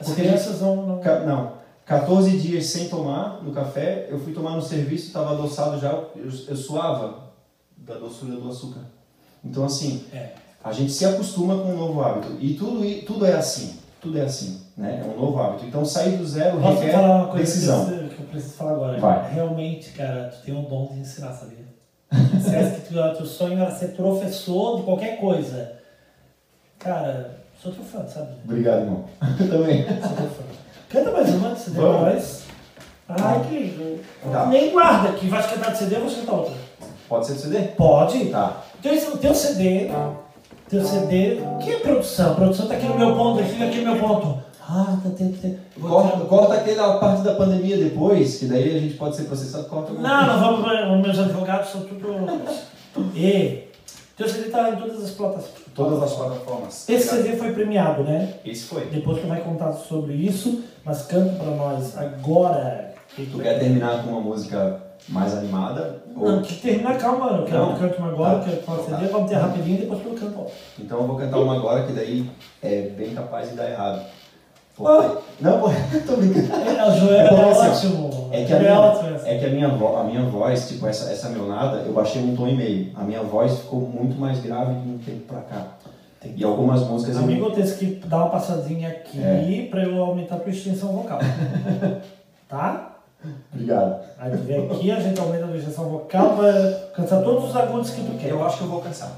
As 0.00 0.06
Porque 0.08 0.22
crianças 0.22 0.60
não. 0.60 0.76
não... 0.76 1.26
Não. 1.26 1.56
14 1.86 2.36
dias 2.38 2.66
sem 2.66 2.88
tomar 2.88 3.40
no 3.44 3.52
café, 3.52 4.08
eu 4.10 4.18
fui 4.18 4.32
tomar 4.32 4.50
no 4.56 4.62
serviço, 4.62 5.06
estava 5.06 5.32
adoçado 5.32 5.78
já, 5.78 5.92
eu, 6.16 6.28
eu 6.48 6.56
suava 6.56 7.26
da 7.76 7.94
doçura 7.94 8.34
do 8.34 8.48
açúcar. 8.48 8.80
Então, 9.44 9.64
assim, 9.64 10.04
É. 10.12 10.30
a 10.64 10.72
gente 10.72 10.90
se 10.90 11.04
acostuma 11.04 11.56
com 11.58 11.70
um 11.70 11.76
novo 11.76 12.02
hábito. 12.02 12.36
E 12.40 12.54
tudo, 12.54 12.84
tudo 13.04 13.24
é 13.24 13.34
assim. 13.34 13.78
Tudo 14.00 14.18
é 14.18 14.22
assim, 14.22 14.60
né? 14.76 15.00
É 15.04 15.08
um 15.08 15.20
novo 15.20 15.38
hábito. 15.40 15.64
Então, 15.64 15.84
sair 15.84 16.16
do 16.16 16.26
zero 16.26 16.60
Posso 16.60 16.80
requer 16.80 16.92
falar 16.92 17.16
uma 17.18 17.26
coisa 17.28 17.44
decisão. 17.44 17.86
Que, 17.86 17.92
eu, 17.92 18.08
que 18.08 18.20
eu 18.20 18.26
preciso 18.26 18.54
falar 18.54 18.72
agora? 18.72 18.98
Vai. 18.98 19.32
Realmente, 19.32 19.90
cara, 19.92 20.28
tu 20.28 20.44
tem 20.44 20.54
um 20.54 20.64
dom 20.64 20.88
de 20.92 20.98
ensinar, 21.00 21.32
sabia? 21.32 21.66
Você 22.10 22.56
acha 22.56 22.80
que 22.80 22.88
tu, 22.88 22.94
teu 23.16 23.26
sonho 23.26 23.60
era 23.60 23.70
ser 23.70 23.88
professor 23.88 24.78
de 24.78 24.82
qualquer 24.82 25.20
coisa. 25.20 25.72
Cara, 26.78 27.45
sou 27.62 27.72
teu 27.72 27.84
fã, 27.84 28.06
sabe? 28.06 28.28
Obrigado, 28.44 28.80
irmão. 28.80 29.04
Eu 29.40 29.48
também. 29.50 29.84
Sou 29.84 30.16
teu 30.16 30.28
fã. 30.28 30.42
Canta 30.88 31.10
mais 31.10 31.34
uma 31.34 31.50
de 31.50 31.60
CD 31.60 31.80
Vamos. 31.80 32.00
mais. 32.02 32.42
Ai, 33.08 33.46
que 33.48 33.58
lindo. 33.58 34.00
Tá. 34.32 34.46
Nem 34.46 34.70
guarda, 34.70 35.12
que 35.12 35.28
vai 35.28 35.42
cantar 35.48 35.72
de 35.72 35.78
CD, 35.78 35.96
eu 35.96 36.00
vou 36.00 36.14
cantar 36.14 36.32
outra. 36.32 36.54
Pode 37.08 37.26
ser 37.26 37.34
do 37.34 37.38
CD? 37.40 37.58
Pode. 37.76 38.26
Tá. 38.26 38.62
Então, 38.80 39.14
o 39.14 39.18
teu 39.18 39.34
CD, 39.34 39.90
teu 40.68 40.84
CD, 40.84 41.40
que 41.62 41.70
é 41.72 41.78
produção? 41.78 42.34
Produção 42.34 42.66
tá 42.66 42.74
aqui 42.74 42.86
no 42.86 42.98
meu 42.98 43.14
ponto, 43.14 43.40
aqui, 43.40 43.62
aqui 43.62 43.80
no 43.80 43.92
meu 43.92 44.00
ponto. 44.00 44.42
Ah, 44.68 44.98
tá 45.02 45.10
tendo. 45.16 45.40
Tá, 45.40 45.48
vou 45.76 45.90
Corta, 45.90 46.24
corta 46.24 46.54
aquela 46.54 46.98
parte 46.98 47.22
da 47.22 47.34
pandemia 47.34 47.76
depois, 47.76 48.38
que 48.38 48.46
daí 48.46 48.76
a 48.76 48.80
gente 48.80 48.94
pode 48.94 49.14
ser 49.14 49.24
processado. 49.24 49.64
Corta 49.66 49.92
Não, 49.92 50.26
não 50.26 50.40
vamos, 50.40 50.96
os 50.96 51.02
meus 51.02 51.18
advogados 51.18 51.68
são 51.70 51.82
tudo. 51.82 52.08
E 53.14 53.68
teu 54.16 54.26
CD 54.26 54.48
tá 54.48 54.70
em 54.70 54.76
todas 54.76 55.04
as 55.04 55.10
plataformas. 55.10 55.65
Todas 55.76 56.02
as 56.02 56.12
plataformas. 56.14 56.88
Esse 56.88 57.08
CD 57.08 57.36
foi 57.36 57.52
premiado, 57.52 58.02
né? 58.02 58.34
Esse 58.44 58.64
foi. 58.64 58.86
Depois 58.86 59.20
tu 59.20 59.26
vai 59.28 59.40
contar 59.42 59.72
sobre 59.72 60.14
isso, 60.14 60.64
mas 60.84 61.02
canta 61.02 61.34
pra 61.34 61.50
nós 61.52 61.96
agora. 61.96 62.94
Que 63.14 63.26
Tu 63.26 63.38
quer 63.38 63.58
terminar 63.58 64.02
com 64.02 64.10
uma 64.10 64.20
música 64.20 64.80
mais 65.08 65.34
animada? 65.36 66.02
Não, 66.14 66.36
Ou... 66.36 66.42
que 66.42 66.54
termina, 66.56 66.94
calma, 66.94 67.38
eu 67.38 67.44
quero 67.44 67.58
Não. 67.66 67.74
que 67.74 67.80
cante 67.80 67.98
uma 67.98 68.08
agora, 68.08 68.38
Tá. 68.38 68.44
quero 68.46 68.56
que 68.58 68.62
faça 68.64 68.82
Tá. 68.90 68.98
CD, 68.98 69.08
vamos 69.12 69.30
ter 69.30 69.36
rapidinho 69.36 69.76
e 69.76 69.80
depois 69.82 70.02
tu 70.02 70.10
canta. 70.10 70.46
Então 70.78 70.98
eu 71.00 71.06
vou 71.06 71.16
cantar 71.16 71.38
uma 71.38 71.56
agora 71.56 71.84
que 71.86 71.92
daí 71.92 72.28
é 72.62 72.82
bem 72.82 73.14
capaz 73.14 73.50
de 73.50 73.56
dar 73.56 73.70
errado. 73.70 74.02
Não, 74.78 75.60
tô 76.06 76.16
brincando. 76.16 76.52
É, 76.54 76.86
o 76.88 76.94
Joel 76.98 77.12
É 77.12 77.34
é, 77.34 77.50
assim, 77.70 77.86
ótimo. 77.88 78.28
É 78.32 78.44
que 78.44 78.52
a 78.52 78.58
Joel 78.58 79.02
minha, 79.02 79.16
essa. 79.16 79.28
é 79.28 79.38
que 79.38 79.44
a 79.46 79.48
minha, 79.48 79.68
vo- 79.68 79.96
a 79.96 80.04
minha 80.04 80.22
voz, 80.24 80.68
tipo, 80.68 80.86
essa, 80.86 81.10
essa 81.10 81.28
meionada, 81.30 81.78
eu 81.78 81.92
baixei 81.92 82.22
um 82.22 82.36
tom 82.36 82.46
e 82.48 82.54
meio. 82.56 82.92
A 82.94 83.02
minha 83.02 83.22
voz 83.22 83.58
ficou 83.60 83.80
muito 83.80 84.18
mais 84.18 84.38
grave 84.40 84.74
de 84.74 84.88
um 84.88 84.98
tempo 84.98 85.20
pra 85.26 85.40
cá. 85.40 85.66
E 86.34 86.42
algumas 86.42 86.80
músicas 86.80 87.16
Amigo, 87.18 87.46
eu 87.46 87.50
tenho 87.52 87.76
que 87.76 87.86
dar 88.06 88.16
uma 88.16 88.30
passadinha 88.30 88.88
aqui 88.88 89.22
É. 89.22 89.68
pra 89.70 89.84
eu 89.84 90.02
aumentar 90.02 90.34
a 90.36 90.38
tua 90.40 90.50
extensão 90.50 90.88
vocal. 90.88 91.20
tá? 92.48 92.96
Obrigado. 93.52 94.00
Aí 94.18 94.30
tu 94.32 94.38
vem 94.38 94.66
aqui, 94.66 94.90
a 94.90 95.00
gente 95.00 95.20
aumenta 95.20 95.44
a 95.44 95.48
tua 95.48 95.56
extensão 95.56 95.84
vocal 95.88 96.36
pra 96.36 96.52
cantar 96.94 97.22
todos 97.22 97.48
os 97.50 97.56
agudos 97.56 97.90
que 97.90 98.00
tu 98.02 98.12
quer. 98.18 98.30
Eu 98.30 98.44
acho 98.44 98.58
que 98.58 98.64
eu 98.64 98.68
vou 98.68 98.80
cansar. 98.80 99.12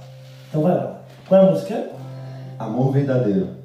Então 0.48 0.62
vai 0.62 0.74
lá. 0.76 0.98
Qual 1.28 1.40
é 1.42 1.46
a 1.46 1.50
música? 1.50 1.86
Amor 2.59 2.92
Verdadeiro. 2.92 3.57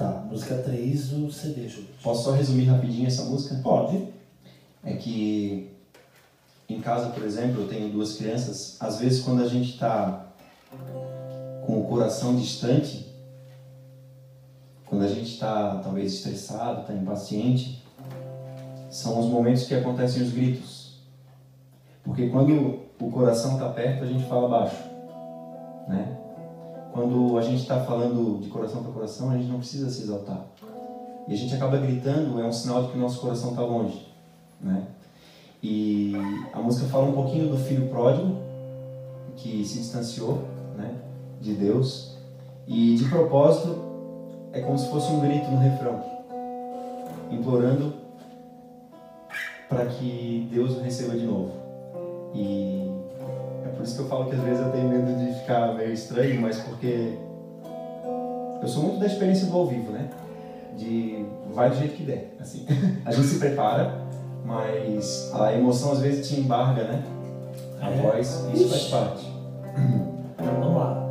Tá, 0.00 0.24
música 0.30 0.56
3 0.56 1.08
do 1.08 1.30
CD, 1.30 1.68
Júlio. 1.68 1.90
Posso 2.02 2.24
só 2.24 2.30
resumir 2.32 2.64
rapidinho 2.64 3.06
essa 3.06 3.22
música? 3.24 3.56
Pode. 3.56 4.08
É 4.82 4.94
que 4.94 5.70
em 6.66 6.80
casa, 6.80 7.10
por 7.10 7.22
exemplo, 7.22 7.60
eu 7.60 7.68
tenho 7.68 7.90
duas 7.90 8.16
crianças. 8.16 8.78
Às 8.80 8.98
vezes, 8.98 9.22
quando 9.22 9.42
a 9.42 9.46
gente 9.46 9.74
está 9.74 10.24
com 11.66 11.82
o 11.82 11.84
coração 11.84 12.34
distante, 12.34 13.12
quando 14.86 15.04
a 15.04 15.08
gente 15.08 15.34
está 15.34 15.80
talvez 15.84 16.14
estressado, 16.14 16.80
está 16.80 16.94
impaciente, 16.94 17.84
são 18.88 19.20
os 19.20 19.26
momentos 19.26 19.64
que 19.64 19.74
acontecem 19.74 20.22
os 20.22 20.32
gritos. 20.32 20.94
Porque 22.02 22.30
quando 22.30 22.84
o 22.98 23.10
coração 23.10 23.52
está 23.52 23.68
perto, 23.68 24.04
a 24.04 24.06
gente 24.06 24.24
fala 24.24 24.48
baixo, 24.48 24.82
né? 25.86 26.19
Quando 26.92 27.38
a 27.38 27.42
gente 27.42 27.62
está 27.62 27.80
falando 27.84 28.40
de 28.40 28.48
coração 28.48 28.82
para 28.82 28.92
coração, 28.92 29.30
a 29.30 29.36
gente 29.36 29.48
não 29.48 29.58
precisa 29.58 29.88
se 29.90 30.02
exaltar. 30.02 30.44
E 31.28 31.32
a 31.32 31.36
gente 31.36 31.54
acaba 31.54 31.76
gritando, 31.76 32.40
é 32.40 32.44
um 32.44 32.52
sinal 32.52 32.82
de 32.82 32.90
que 32.90 32.98
o 32.98 33.00
nosso 33.00 33.20
coração 33.20 33.50
está 33.50 33.62
longe, 33.62 34.08
né? 34.60 34.86
E 35.62 36.14
a 36.52 36.58
música 36.58 36.86
fala 36.88 37.04
um 37.04 37.12
pouquinho 37.12 37.48
do 37.50 37.56
filho 37.58 37.88
pródigo 37.88 38.36
que 39.36 39.64
se 39.64 39.78
distanciou, 39.78 40.44
né, 40.76 40.94
de 41.40 41.54
Deus. 41.54 42.16
E 42.66 42.96
de 42.96 43.04
propósito 43.04 43.76
é 44.52 44.60
como 44.60 44.78
se 44.78 44.88
fosse 44.88 45.10
um 45.12 45.20
grito 45.20 45.50
no 45.50 45.58
refrão, 45.58 46.02
implorando 47.30 47.94
para 49.68 49.86
que 49.86 50.48
Deus 50.52 50.76
o 50.76 50.80
receba 50.80 51.16
de 51.16 51.26
novo. 51.26 51.52
E 52.34 52.89
é 53.64 53.68
por 53.68 53.82
isso 53.84 53.94
que 53.96 54.02
eu 54.02 54.06
falo 54.08 54.26
que 54.26 54.34
às 54.36 54.42
vezes 54.42 54.60
eu 54.60 54.70
tenho 54.72 54.88
medo 54.88 55.12
de 55.18 55.38
ficar 55.40 55.74
meio 55.74 55.92
estranho, 55.92 56.40
mas 56.40 56.58
porque 56.60 57.14
eu 58.62 58.68
sou 58.68 58.82
muito 58.84 58.98
da 59.00 59.06
experiência 59.06 59.46
do 59.46 59.56
ao 59.56 59.66
vivo, 59.66 59.92
né? 59.92 60.08
De 60.76 61.24
vai 61.52 61.70
do 61.70 61.76
jeito 61.76 61.94
que 61.96 62.02
der, 62.04 62.34
assim. 62.40 62.64
A 63.04 63.10
gente 63.12 63.26
se 63.26 63.38
prepara, 63.38 63.94
mas 64.44 65.30
a 65.34 65.52
emoção 65.52 65.92
às 65.92 66.00
vezes 66.00 66.28
te 66.28 66.40
embarga, 66.40 66.84
né? 66.84 67.02
A 67.80 67.90
É. 67.90 67.96
voz, 67.96 68.44
isso 68.54 68.68
faz 68.68 68.84
parte. 68.88 69.32
Vamos 70.38 70.76
lá. 70.76 71.09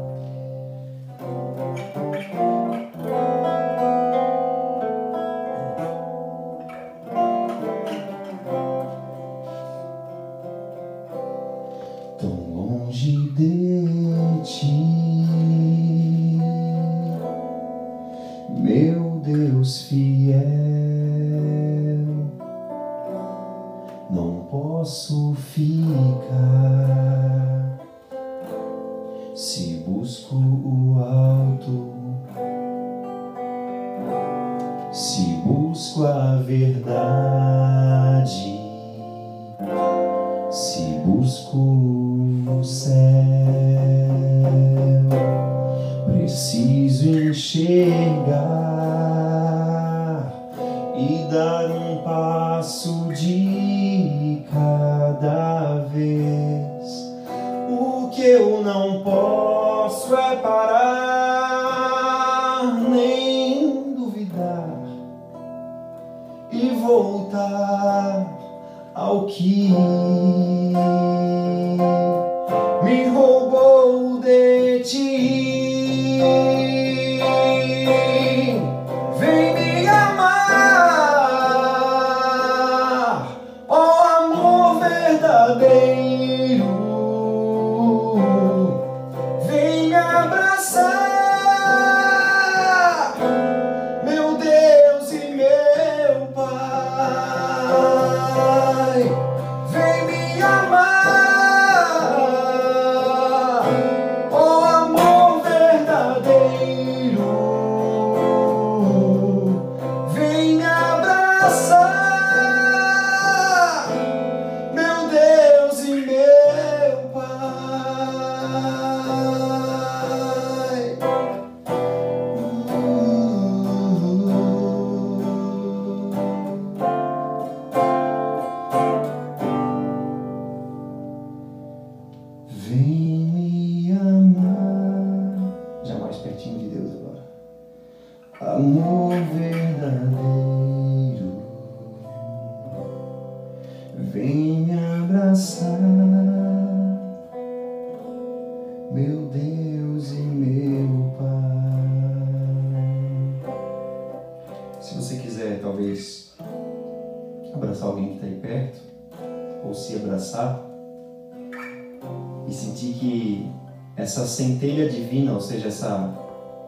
Dar 51.30 51.70
um 51.70 51.98
passo 51.98 53.06
de 53.14 53.49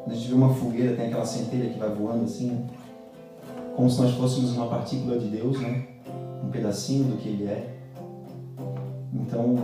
a 0.07 0.13
gente 0.13 0.27
vê 0.27 0.33
uma 0.33 0.53
fogueira, 0.53 0.95
tem 0.95 1.07
aquela 1.07 1.25
centelha 1.25 1.69
que 1.69 1.79
vai 1.79 1.89
voando 1.89 2.25
assim, 2.25 2.51
né? 2.51 2.65
como 3.75 3.89
se 3.89 4.01
nós 4.01 4.11
fôssemos 4.11 4.55
uma 4.55 4.67
partícula 4.67 5.17
de 5.17 5.27
Deus, 5.27 5.59
né? 5.59 5.83
um 6.43 6.49
pedacinho 6.49 7.05
do 7.05 7.17
que 7.17 7.29
Ele 7.29 7.45
é. 7.45 7.69
Então, 9.13 9.55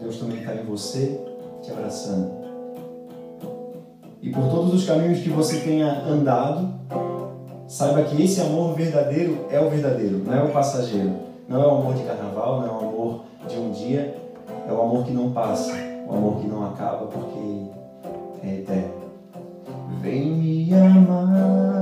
Deus 0.00 0.18
também 0.18 0.38
está 0.38 0.54
em 0.54 0.64
você, 0.64 1.20
te 1.62 1.70
abraçando. 1.70 2.32
E 4.20 4.30
por 4.30 4.48
todos 4.48 4.74
os 4.74 4.84
caminhos 4.84 5.20
que 5.20 5.28
você 5.28 5.60
tenha 5.60 6.02
andado, 6.04 6.74
saiba 7.68 8.02
que 8.02 8.22
esse 8.22 8.40
amor 8.40 8.74
verdadeiro 8.74 9.46
é 9.50 9.60
o 9.60 9.70
verdadeiro, 9.70 10.18
não 10.24 10.34
é 10.34 10.42
o 10.42 10.50
passageiro. 10.50 11.24
Não 11.46 11.62
é 11.62 11.66
o 11.66 11.70
amor 11.72 11.94
de 11.94 12.04
carnaval, 12.04 12.60
não 12.60 12.66
é 12.66 12.70
o 12.70 12.88
amor 12.88 13.20
de 13.46 13.56
um 13.58 13.70
dia, 13.70 14.16
é 14.66 14.72
o 14.72 14.80
amor 14.80 15.04
que 15.04 15.12
não 15.12 15.30
passa, 15.30 15.72
o 16.08 16.14
amor 16.14 16.40
que 16.40 16.46
não 16.46 16.66
acaba, 16.66 17.06
porque 17.06 17.66
é 18.42 18.60
eterno. 18.60 18.93
Vem 20.00 20.30
me 20.36 20.74
amar, 20.74 21.78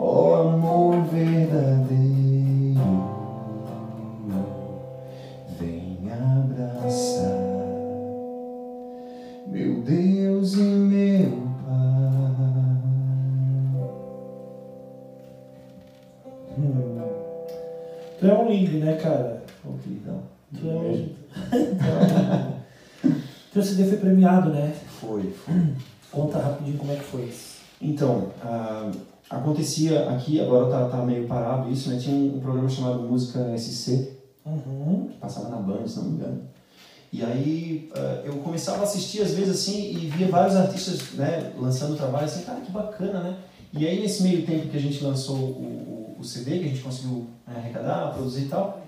ó 0.00 0.42
amor 0.42 1.04
verdadeiro, 1.04 2.80
vem 5.58 6.10
abraçar, 6.10 7.38
meu 9.46 9.80
Deus 9.82 10.54
e 10.54 10.62
meu 10.62 11.44
Pai. 11.64 12.74
Hum. 16.58 17.02
Tu 18.18 18.26
é 18.26 18.34
um 18.34 18.48
lindo, 18.48 18.78
né, 18.78 18.96
cara? 18.96 19.42
Queridão. 19.82 20.22
Tu 20.54 20.68
é 20.68 20.72
um 20.72 20.92
lindo. 20.92 21.14
Teu 23.52 23.62
CD 23.62 23.84
foi 23.84 23.98
premiado, 23.98 24.50
né? 24.50 24.73
Foi, 25.00 25.30
foi. 25.32 25.54
Conta 26.10 26.38
rapidinho 26.38 26.78
como 26.78 26.92
é 26.92 26.96
que 26.96 27.04
foi 27.04 27.22
isso. 27.22 27.54
Então, 27.80 28.30
ah, 28.42 28.90
acontecia 29.28 30.08
aqui, 30.10 30.40
agora 30.40 30.70
tá, 30.70 30.88
tá 30.88 31.04
meio 31.04 31.26
parado 31.26 31.70
isso, 31.70 31.90
né? 31.90 31.98
Tinha 31.98 32.14
um, 32.14 32.36
um 32.36 32.40
programa 32.40 32.68
chamado 32.68 33.00
Música 33.00 33.56
SC, 33.58 34.14
Uhum. 34.46 35.08
que 35.10 35.16
passava 35.16 35.48
na 35.48 35.56
Band, 35.56 35.86
se 35.86 35.96
não 35.96 36.04
me 36.04 36.16
engano. 36.16 36.42
E 37.12 37.24
aí 37.24 37.90
ah, 37.94 38.22
eu 38.24 38.34
começava 38.38 38.80
a 38.80 38.82
assistir 38.84 39.22
às 39.22 39.32
vezes 39.32 39.60
assim 39.60 39.92
e 39.92 40.06
via 40.06 40.28
vários 40.28 40.56
artistas 40.56 41.12
né, 41.12 41.52
lançando 41.58 41.96
trabalho 41.96 42.26
assim, 42.26 42.44
cara, 42.44 42.60
que 42.60 42.70
bacana, 42.70 43.20
né? 43.20 43.38
E 43.72 43.86
aí 43.86 44.00
nesse 44.00 44.22
meio 44.22 44.44
tempo 44.44 44.68
que 44.68 44.76
a 44.76 44.80
gente 44.80 45.02
lançou 45.02 45.36
o, 45.36 46.16
o, 46.16 46.20
o 46.20 46.24
CD, 46.24 46.58
que 46.58 46.64
a 46.66 46.68
gente 46.68 46.82
conseguiu 46.82 47.26
né, 47.46 47.54
arrecadar, 47.56 48.12
produzir 48.12 48.42
e 48.42 48.48
tal, 48.48 48.82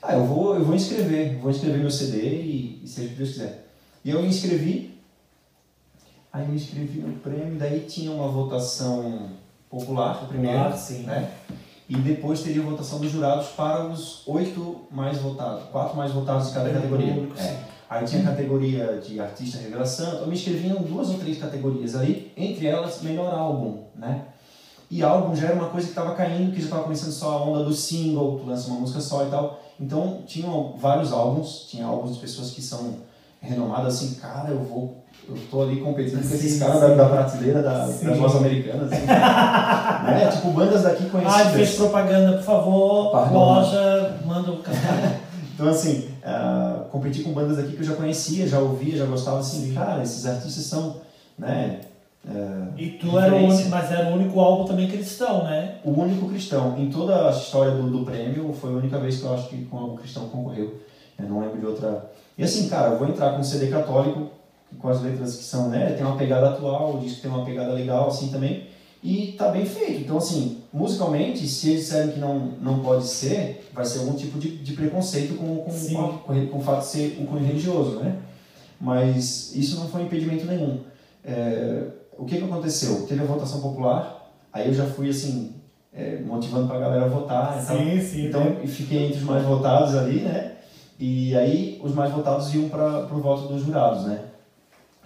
ah, 0.00 0.14
eu 0.14 0.24
vou, 0.24 0.54
eu 0.54 0.64
vou 0.64 0.74
inscrever, 0.74 1.38
vou 1.38 1.50
inscrever 1.50 1.80
meu 1.80 1.90
CD 1.90 2.18
e, 2.18 2.80
e 2.84 2.88
seja 2.88 3.08
o 3.08 3.10
que 3.10 3.16
Deus 3.16 3.30
quiser. 3.30 3.68
E 4.04 4.10
eu 4.10 4.22
me 4.22 4.28
inscrevi, 4.28 4.91
aí 6.32 6.46
me 6.48 6.56
inscrevi 6.56 7.00
no 7.00 7.14
prêmio, 7.18 7.58
daí 7.58 7.80
tinha 7.80 8.10
uma 8.10 8.28
votação 8.28 9.30
popular, 9.70 10.26
primeiro, 10.28 10.58
Ah, 10.58 10.72
sim. 10.72 11.02
né? 11.04 11.30
E 11.88 11.96
depois 11.96 12.40
teria 12.42 12.62
a 12.62 12.66
votação 12.66 12.98
dos 13.00 13.10
jurados 13.10 13.48
para 13.48 13.86
os 13.86 14.26
oito 14.26 14.82
mais 14.90 15.18
votados, 15.18 15.64
quatro 15.70 15.96
mais 15.96 16.10
votados 16.12 16.48
de 16.48 16.54
cada 16.54 16.64
Prêmio 16.70 16.82
categoria. 16.82 17.14
público, 17.14 17.38
É. 17.40 17.72
Aí 17.90 18.06
tinha 18.06 18.22
a 18.22 18.24
categoria 18.24 18.98
de 19.06 19.20
artista 19.20 19.58
revelação, 19.58 20.20
eu 20.20 20.26
me 20.26 20.32
inscrevi 20.32 20.68
em 20.68 20.82
duas 20.82 21.10
ou 21.10 21.18
três 21.18 21.36
categorias 21.38 21.94
ali, 21.94 22.32
entre 22.34 22.66
elas 22.66 23.02
melhor 23.02 23.34
álbum, 23.34 23.82
né? 23.94 24.22
E 24.90 25.02
álbum 25.02 25.36
já 25.36 25.48
era 25.48 25.56
uma 25.56 25.68
coisa 25.68 25.86
que 25.86 25.92
estava 25.92 26.14
caindo, 26.14 26.52
que 26.52 26.58
já 26.58 26.64
estava 26.64 26.84
começando 26.84 27.12
só 27.12 27.30
a 27.32 27.42
onda 27.44 27.64
do 27.64 27.72
single, 27.74 28.38
tu 28.38 28.46
lança 28.46 28.70
uma 28.70 28.80
música 28.80 28.98
só 29.00 29.26
e 29.26 29.30
tal. 29.30 29.60
Então 29.78 30.22
tinham 30.26 30.74
vários 30.78 31.12
álbuns, 31.12 31.66
tinha 31.70 31.84
álbuns 31.84 32.14
de 32.14 32.20
pessoas 32.20 32.50
que 32.52 32.62
são 32.62 32.96
renomadas 33.42 33.94
assim, 33.96 34.14
cara, 34.14 34.50
eu 34.50 34.60
vou, 34.62 35.04
eu 35.28 35.36
tô 35.50 35.62
ali 35.62 35.80
competindo 35.80 36.20
com 36.26 36.34
esses 36.34 36.52
Sim, 36.52 36.58
caras 36.60 36.74
sim. 36.80 36.80
da, 36.80 36.94
da 36.94 37.06
prateleira 37.08 37.62
da, 37.62 37.86
Sim. 37.86 38.06
das 38.06 38.18
vozes 38.18 38.36
americanas, 38.36 38.92
assim. 38.92 39.04
né? 40.06 40.28
Tipo 40.32 40.50
bandas 40.52 40.82
daqui 40.82 41.04
Ah, 41.06 41.10
conhecidas. 41.10 41.52
fez 41.52 41.74
propaganda, 41.74 42.36
por 42.38 42.44
favor, 42.44 43.10
Pardon. 43.12 43.34
loja, 43.38 44.16
manda 44.24 44.50
o 44.52 44.58
canal. 44.58 44.80
Então, 45.54 45.68
assim, 45.68 46.08
ah, 46.24 46.84
competi 46.90 47.22
com 47.22 47.32
bandas 47.32 47.58
aqui 47.58 47.72
que 47.72 47.80
eu 47.82 47.86
já 47.86 47.94
conhecia, 47.94 48.48
já 48.48 48.58
ouvia, 48.58 48.96
já 48.96 49.04
gostava, 49.04 49.38
assim, 49.40 49.66
Sim. 49.68 49.74
cara, 49.74 50.02
esses 50.02 50.24
artistas 50.26 50.64
são, 50.64 50.96
né, 51.38 51.80
ah, 52.26 52.68
E 52.76 52.88
tu 52.92 53.18
era 53.18 53.34
o 53.34 53.44
único, 53.44 53.68
mas 53.68 53.92
era 53.92 54.08
o 54.10 54.14
único 54.14 54.40
álbum 54.40 54.64
também 54.64 54.88
cristão, 54.88 55.44
né? 55.44 55.76
o 55.84 55.90
único 55.90 56.26
cristão. 56.28 56.74
Em 56.78 56.88
toda 56.90 57.28
a 57.28 57.30
história 57.30 57.72
do, 57.72 57.82
do 57.90 58.04
prêmio, 58.04 58.52
foi 58.58 58.70
a 58.72 58.76
única 58.76 58.98
vez 58.98 59.18
que 59.18 59.24
eu 59.24 59.34
acho 59.34 59.48
que 59.50 59.68
o 59.70 59.96
cristão 59.98 60.26
concorreu. 60.28 60.80
Eu 61.18 61.28
não 61.28 61.40
lembro 61.40 61.60
de 61.60 61.66
outra. 61.66 62.10
E 62.36 62.44
assim, 62.44 62.68
cara, 62.68 62.92
eu 62.92 62.98
vou 62.98 63.08
entrar 63.08 63.32
com 63.32 63.40
um 63.40 63.44
CD 63.44 63.68
católico, 63.68 64.30
com 64.78 64.88
as 64.88 65.02
letras 65.02 65.36
que 65.36 65.44
são, 65.44 65.68
né, 65.68 65.92
tem 65.92 66.04
uma 66.04 66.16
pegada 66.16 66.48
atual, 66.48 66.94
o 66.94 67.00
disco 67.00 67.20
tem 67.20 67.30
uma 67.30 67.44
pegada 67.44 67.72
legal, 67.72 68.08
assim, 68.08 68.28
também, 68.28 68.66
e 69.02 69.34
tá 69.36 69.48
bem 69.48 69.66
feito. 69.66 70.00
Então, 70.00 70.16
assim, 70.16 70.62
musicalmente, 70.72 71.46
se 71.46 71.70
eles 71.70 71.82
disserem 71.82 72.12
que 72.12 72.20
não, 72.20 72.38
não 72.60 72.78
pode 72.78 73.06
ser, 73.06 73.68
vai 73.74 73.84
ser 73.84 73.98
algum 74.00 74.14
tipo 74.14 74.38
de, 74.38 74.56
de 74.58 74.72
preconceito 74.72 75.34
com, 75.34 75.56
com, 75.56 75.70
Sim. 75.70 75.94
com, 75.94 76.18
com, 76.18 76.46
com 76.46 76.58
o 76.58 76.62
fato 76.62 76.80
de 76.80 76.86
ser 76.86 77.18
um 77.20 77.26
cunho 77.26 77.44
religioso, 77.44 77.96
né? 77.96 78.16
Mas 78.80 79.54
isso 79.54 79.78
não 79.78 79.88
foi 79.88 80.02
impedimento 80.02 80.46
nenhum. 80.46 80.80
É, 81.24 81.84
o 82.16 82.24
que, 82.24 82.38
que 82.38 82.44
aconteceu? 82.44 83.06
Teve 83.06 83.22
a 83.22 83.26
votação 83.26 83.60
popular, 83.60 84.30
aí 84.52 84.68
eu 84.68 84.74
já 84.74 84.86
fui, 84.86 85.10
assim, 85.10 85.54
é, 85.92 86.20
motivando 86.20 86.68
pra 86.68 86.78
galera 86.78 87.08
votar 87.08 87.60
e 87.60 87.66
tal. 87.66 87.76
sim. 87.76 88.26
Então, 88.26 88.44
né? 88.44 88.66
fiquei 88.66 89.06
entre 89.06 89.18
os 89.18 89.24
mais 89.24 89.44
votados 89.44 89.94
ali, 89.94 90.20
né? 90.20 90.52
E 91.04 91.36
aí, 91.36 91.80
os 91.82 91.92
mais 91.92 92.12
votados 92.12 92.54
iam 92.54 92.68
para 92.68 93.06
o 93.12 93.20
voto 93.20 93.48
dos 93.52 93.64
jurados, 93.64 94.04
né? 94.04 94.20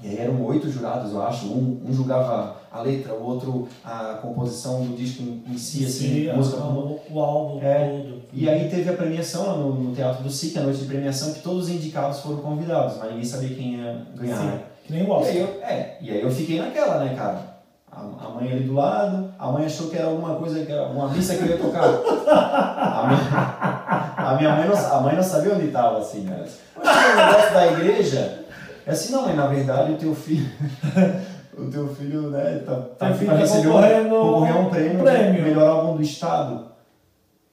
E 0.03 0.09
aí 0.09 0.19
eram 0.19 0.45
oito 0.45 0.69
jurados, 0.71 1.11
eu 1.11 1.23
acho. 1.23 1.47
Um, 1.47 1.81
um 1.87 1.91
julgava 1.95 2.55
a 2.71 2.83
letra, 2.83 3.15
o 3.15 3.25
outro 3.25 3.67
a 3.83 4.19
composição 4.21 4.85
do 4.85 4.95
disco 4.95 5.23
em, 5.23 5.43
em 5.51 5.57
si, 5.57 5.87
assim, 5.87 6.09
Sim, 6.27 6.33
música 6.35 6.59
a- 6.59 6.61
por 6.61 6.73
música. 6.75 7.01
o, 7.11 7.15
o 7.17 7.21
álbum 7.21 7.63
É. 7.63 7.89
todo. 7.89 8.21
E 8.31 8.47
aí 8.47 8.69
teve 8.69 8.91
a 8.91 8.93
premiação 8.93 9.47
lá 9.47 9.57
no, 9.57 9.73
no 9.75 9.95
Teatro 9.95 10.23
do 10.23 10.29
SIC, 10.29 10.59
a 10.59 10.65
noite 10.65 10.81
de 10.81 10.85
premiação, 10.85 11.33
que 11.33 11.41
todos 11.41 11.65
os 11.65 11.71
indicados 11.71 12.21
foram 12.21 12.39
convidados, 12.43 12.99
mas 12.99 13.09
ninguém 13.09 13.25
sabia 13.25 13.57
quem 13.57 13.77
ia 13.77 14.07
ganhar. 14.15 14.37
Sim, 14.39 14.45
né? 14.49 14.61
que 14.85 14.93
nem 14.93 15.03
o 15.03 15.07
E 15.07 15.11
Oscar. 15.11 15.31
aí, 15.33 15.39
eu, 15.41 15.63
é, 15.63 15.99
e 16.03 16.11
aí 16.11 16.21
eu 16.21 16.31
fiquei 16.31 16.59
naquela, 16.61 17.03
né, 17.03 17.15
cara? 17.17 17.56
A, 17.97 18.29
mãe 18.29 18.53
ali 18.53 18.65
do 18.65 18.75
lado, 18.75 19.33
a 19.39 19.51
mãe 19.51 19.65
achou 19.65 19.89
que 19.89 19.97
era 19.97 20.09
alguma 20.09 20.37
coisa, 20.37 20.65
que 20.67 20.71
era 20.71 20.87
uma 20.87 21.09
missa 21.09 21.35
que 21.35 21.43
eu 21.43 21.47
ia 21.49 21.57
tocar. 21.59 21.83
A 21.85 23.07
minha, 23.09 24.27
a 24.31 24.37
minha 24.37 24.55
mãe, 24.55 24.69
não, 24.69 24.77
a 24.97 25.01
mãe 25.01 25.17
não 25.17 25.23
sabia 25.23 25.55
onde 25.55 25.67
estava, 25.69 25.99
assim, 25.99 26.21
né? 26.21 26.45
Mas 26.77 26.87
um 26.87 27.17
negócio 27.17 27.55
da 27.55 27.67
igreja. 27.69 28.45
É 28.87 28.91
assim, 28.91 29.13
não, 29.13 29.23
mãe, 29.23 29.35
na 29.35 29.47
verdade 29.47 29.93
o 29.93 29.97
teu 29.99 30.15
filho. 30.15 30.49
O 31.59 31.71
teu 31.71 31.89
filho, 31.89 32.29
né, 32.29 32.63
tá, 32.67 32.75
tá 32.99 33.15
filho 33.15 33.31
tá 33.31 33.37
receber 33.39 33.69
um, 33.69 33.73
concorrer 34.11 34.57
um 34.59 34.69
prêmio, 34.69 35.01
um 35.01 35.05
prêmio. 35.05 35.43
melhor 35.43 35.67
álbum 35.71 35.97
do 35.97 36.03
estado. 36.03 36.67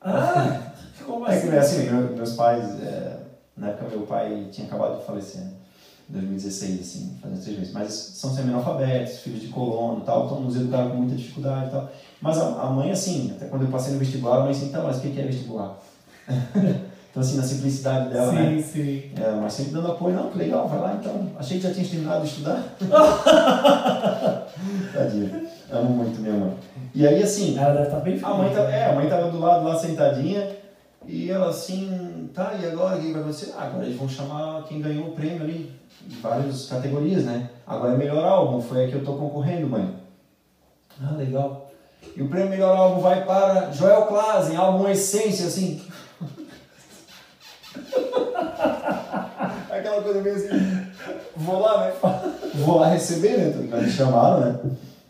Ah, 0.02 0.60
como 1.06 1.26
É 1.26 1.30
assim? 1.38 1.50
que, 1.50 1.56
assim, 1.56 1.90
meu- 1.90 2.14
meus 2.14 2.34
pais, 2.34 2.66
é, 2.84 3.20
na 3.56 3.70
época 3.70 3.90
meu 3.96 4.06
pai 4.06 4.50
tinha 4.52 4.68
acabado 4.68 4.98
de 5.00 5.06
falecer, 5.06 5.40
né? 5.40 5.53
Em 6.14 6.20
2016, 6.20 6.80
assim, 6.80 7.18
fazendo 7.20 7.42
três 7.42 7.58
meses. 7.58 7.74
Mas 7.74 7.92
são 7.92 8.32
semi-analfabetos, 8.32 9.18
filhos 9.22 9.42
de 9.42 9.48
colono 9.48 10.02
e 10.02 10.06
tal, 10.06 10.26
então 10.26 10.42
nos 10.42 10.56
educaram 10.56 10.92
com 10.92 10.98
muita 10.98 11.16
dificuldade 11.16 11.70
e 11.70 11.72
tal. 11.72 11.90
Mas 12.22 12.38
a, 12.38 12.66
mãe, 12.68 12.92
assim, 12.92 13.34
até 13.36 13.48
quando 13.48 13.64
eu 13.64 13.70
passei 13.70 13.94
no 13.94 14.00
vestibular, 14.00 14.38
a 14.38 14.42
mãe 14.42 14.52
assim, 14.52 14.68
então, 14.68 14.84
mas 14.84 14.98
o 14.98 15.02
que 15.02 15.20
é 15.20 15.24
vestibular? 15.24 15.80
então, 16.30 17.24
assim, 17.24 17.36
na 17.36 17.42
simplicidade 17.42 18.14
dela, 18.14 18.30
sim, 18.30 18.38
né? 18.38 18.62
sim. 18.62 19.12
É, 19.20 19.32
mas 19.42 19.54
sempre 19.54 19.72
dando 19.72 19.88
apoio, 19.92 20.16
não, 20.16 20.30
que 20.30 20.38
legal, 20.38 20.68
vai 20.68 20.80
lá 20.82 20.98
então. 21.02 21.32
Achei 21.36 21.58
que 21.58 21.64
já 21.64 21.74
tinha 21.74 21.88
terminado 21.88 22.22
de 22.22 22.28
estudar. 22.28 22.64
Tadinha. 24.94 25.48
Amo 25.72 25.90
muito 25.90 26.22
minha 26.22 26.36
mãe. 26.36 26.54
E 26.94 27.08
aí, 27.08 27.24
assim, 27.24 27.58
Ela 27.58 27.74
deve 27.74 27.86
estar 27.86 28.02
bem 28.02 28.14
feliz. 28.14 28.24
a 28.24 28.38
mãe, 28.38 28.54
tava, 28.54 28.70
é, 28.70 28.92
a 28.92 28.94
mãe 28.94 29.10
tava 29.10 29.32
do 29.32 29.40
lado 29.40 29.66
lá 29.66 29.76
sentadinha 29.80 30.62
e 31.06 31.30
ela 31.30 31.50
assim, 31.50 32.30
tá, 32.34 32.54
e 32.62 32.66
agora 32.66 32.98
o 32.98 33.02
que 33.02 33.12
vai 33.12 33.22
acontecer? 33.22 33.54
Ah, 33.58 33.64
agora 33.64 33.86
eles 33.86 33.98
vão 33.98 34.08
chamar 34.08 34.64
quem 34.64 34.82
ganhou 34.82 35.08
o 35.08 35.12
prêmio 35.12 35.44
ali, 35.44 35.72
em 36.10 36.22
várias 36.22 36.68
categorias, 36.68 37.24
né? 37.26 37.50
Agora 37.68 37.94
é 37.94 37.98
melhor 37.98 38.24
álbum, 38.24 38.62
foi 38.62 38.86
a 38.86 38.88
que 38.88 38.96
eu 38.96 39.04
tô 39.04 39.14
concorrendo, 39.14 39.68
mãe. 39.68 39.94
Ah, 41.02 41.12
legal. 41.18 41.72
E 42.16 42.22
o 42.22 42.30
prêmio 42.30 42.50
melhor 42.50 42.76
álbum 42.76 43.02
vai 43.02 43.26
para 43.26 43.72
Joel 43.72 44.04
Klazen, 44.04 44.56
álbum 44.56 44.88
Essência, 44.88 45.48
assim. 45.48 45.82
Aquela 49.70 50.02
coisa 50.02 50.22
meio 50.22 50.36
assim, 50.36 50.50
vou 51.36 51.60
lá, 51.60 51.86
né? 51.86 51.94
Vou 52.54 52.78
lá 52.78 52.90
receber, 52.90 53.38
né? 53.38 53.82
Me 53.82 53.90
chamaram, 53.90 54.40
né? 54.42 54.60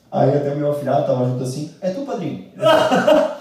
Aí 0.10 0.30
até 0.30 0.54
o 0.54 0.56
meu 0.56 0.72
afilhado 0.72 1.06
tava 1.06 1.26
junto 1.26 1.44
assim, 1.44 1.74
é 1.82 1.90
tu, 1.90 2.06
padrinho? 2.06 2.48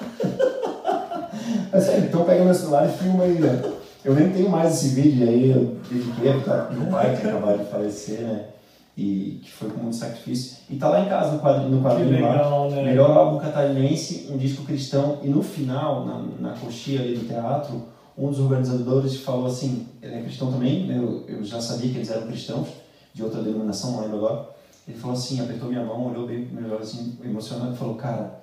É 1.72 1.80
sério, 1.80 2.04
então 2.04 2.24
pega 2.24 2.44
meu 2.44 2.52
celular 2.52 2.86
e 2.86 2.92
filma 2.92 3.24
aí, 3.24 3.38
né? 3.38 3.62
Eu 4.04 4.14
nem 4.14 4.30
tenho 4.30 4.50
mais 4.50 4.74
esse 4.74 4.94
vídeo, 4.94 5.26
aí 5.26 5.50
eu 5.50 5.76
dediquei 5.90 6.32
pra 6.40 6.68
meu 6.70 6.90
pai, 6.90 7.16
que 7.16 7.26
acabou 7.26 7.56
de 7.56 7.64
falecer, 7.64 8.20
né? 8.20 8.46
E 8.94 9.40
que 9.42 9.50
foi 9.50 9.70
com 9.70 9.80
muito 9.80 9.96
sacrifício. 9.96 10.58
E 10.68 10.76
tá 10.76 10.90
lá 10.90 11.00
em 11.00 11.08
casa, 11.08 11.32
no 11.32 11.40
quadrinho, 11.40 11.70
no 11.70 11.82
quadrinho 11.82 12.10
legal, 12.10 12.70
né? 12.70 12.82
Melhor 12.82 13.16
álbum 13.16 13.38
catarinense, 13.38 14.28
um 14.30 14.36
disco 14.36 14.64
cristão. 14.64 15.18
E 15.22 15.28
no 15.28 15.42
final, 15.42 16.04
na, 16.04 16.50
na 16.50 16.58
coxinha 16.58 17.00
ali 17.00 17.16
do 17.16 17.26
teatro, 17.26 17.84
um 18.18 18.28
dos 18.28 18.38
organizadores 18.38 19.16
falou 19.20 19.46
assim, 19.46 19.86
ele 20.02 20.16
é 20.16 20.20
cristão 20.20 20.52
também, 20.52 20.86
né? 20.86 20.98
eu, 20.98 21.24
eu 21.26 21.42
já 21.42 21.58
sabia 21.58 21.90
que 21.90 21.96
eles 21.96 22.10
eram 22.10 22.26
cristãos, 22.26 22.68
de 23.14 23.22
outra 23.22 23.40
denominação, 23.40 23.92
não 23.92 24.00
lembro 24.02 24.18
agora. 24.18 24.48
Ele 24.86 24.98
falou 24.98 25.16
assim, 25.16 25.40
apertou 25.40 25.68
minha 25.68 25.84
mão, 25.84 26.10
olhou 26.10 26.26
bem 26.26 26.46
melhor 26.52 26.82
assim, 26.82 27.16
emocionado, 27.24 27.72
e 27.72 27.76
falou, 27.76 27.94
cara, 27.94 28.42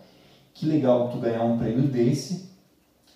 que 0.53 0.65
legal 0.65 1.09
tu 1.09 1.19
ganhar 1.19 1.43
um 1.43 1.57
prêmio 1.57 1.83
desse, 1.83 2.48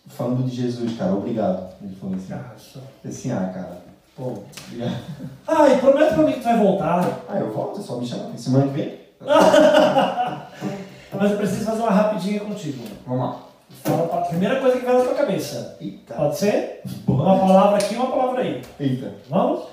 falando 0.07 0.43
de 0.49 0.55
Jesus, 0.55 0.97
cara, 0.97 1.13
obrigado. 1.13 1.73
Ele 1.81 1.95
falou 1.95 2.15
assim, 2.15 2.33
Ah, 2.33 2.51
só. 2.57 2.79
assim, 3.05 3.31
ah, 3.31 3.51
cara, 3.53 3.81
pô, 4.15 4.43
obrigado. 4.67 4.97
Ah, 5.47 5.67
e 5.69 5.77
promete 5.79 6.13
pra 6.13 6.23
mim 6.23 6.33
que 6.33 6.39
tu 6.39 6.43
vai 6.45 6.57
voltar. 6.57 7.19
Ah, 7.29 7.37
eu 7.39 7.51
volto, 7.51 7.79
é 7.79 7.83
só 7.83 7.97
me 7.97 8.05
chamar, 8.07 8.37
semana 8.37 8.67
que 8.67 8.73
vem. 8.73 8.99
Mas 11.15 11.31
eu 11.31 11.37
preciso 11.37 11.65
fazer 11.65 11.81
uma 11.81 11.91
rapidinha 11.91 12.39
contigo. 12.39 12.83
Vamos 13.05 13.21
lá. 13.21 13.39
Fala 13.83 14.21
a 14.21 14.25
primeira 14.25 14.59
coisa 14.59 14.79
que 14.79 14.85
vai 14.85 14.97
na 14.97 15.03
tua 15.03 15.15
cabeça. 15.15 15.77
Eita. 15.79 16.13
Pode 16.15 16.37
ser? 16.37 16.81
Uma 17.07 17.39
palavra 17.39 17.77
aqui, 17.77 17.95
uma 17.95 18.07
palavra 18.11 18.41
aí. 18.41 18.61
Eita, 18.79 19.13
Vamos? 19.29 19.65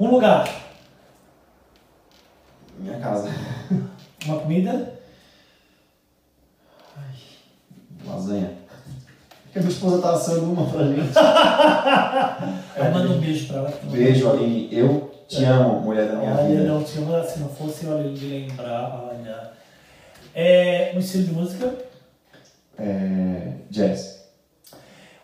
Um 0.00 0.10
lugar. 0.10 0.48
minha 2.78 2.98
casa. 2.98 3.28
Uma 4.26 4.38
comida. 4.40 4.94
Lasanha. 8.06 8.52
Porque 9.54 9.58
a 9.60 9.62
minha 9.62 9.72
esposa 9.72 10.02
tá 10.02 10.10
assando 10.14 10.52
uma 10.52 10.66
pra 10.68 10.82
gente. 10.84 11.14
Aí 12.76 12.92
manda 12.92 13.08
um 13.12 13.20
beijo 13.20 13.46
pra 13.46 13.58
ela. 13.58 13.70
que 13.70 13.86
Beijo, 13.86 14.28
Aline. 14.30 14.68
Eu 14.72 15.12
te 15.28 15.44
amo, 15.44 15.80
mulher 15.80 16.08
da 16.08 16.16
minha 16.16 16.32
Olha, 16.34 16.48
vida. 16.48 16.62
não 16.64 16.82
tinha, 16.82 17.22
se 17.22 17.38
não 17.38 17.48
fosse 17.48 17.86
eu 17.86 18.12
de 18.12 18.26
lembrar, 18.26 19.04
olha. 19.08 19.50
É 20.34 20.92
um 20.96 20.98
estilo 20.98 21.22
de 21.24 21.32
música. 21.34 21.72
É, 22.76 23.52
jazz. 23.70 24.24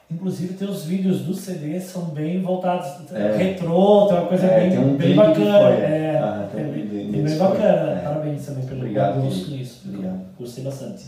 Inclusive, 0.08 0.54
teus 0.54 0.84
vídeos 0.84 1.22
do 1.22 1.34
CD 1.34 1.80
são 1.80 2.04
bem 2.06 2.40
voltados, 2.40 3.10
É. 3.12 3.36
retrô, 3.36 4.06
tem 4.06 4.16
uma 4.18 4.26
coisa 4.26 4.46
É, 4.46 4.60
bem, 4.60 4.70
tem 4.70 4.78
um 4.78 4.96
bem 4.96 5.08
que 5.10 5.14
bacana. 5.16 5.70
é. 5.70 6.12
É, 6.14 6.18
Ah, 6.22 6.48
tem 6.52 6.62
é 6.62 6.66
um 6.66 6.70
bem, 6.72 6.86
clipe 6.86 7.04
bem 7.12 7.22
desse 7.24 7.36
bacana. 7.36 7.58
foi, 7.84 7.92
é. 7.92 8.00
Parabéns 8.04 8.46
também 8.46 8.64
pelo 8.64 8.80
Obrigado, 8.80 9.20
gosto 9.22 9.50
nisso. 9.50 9.82
Obrigado. 9.88 10.20
Gostei 10.38 10.62
bastante. 10.64 11.04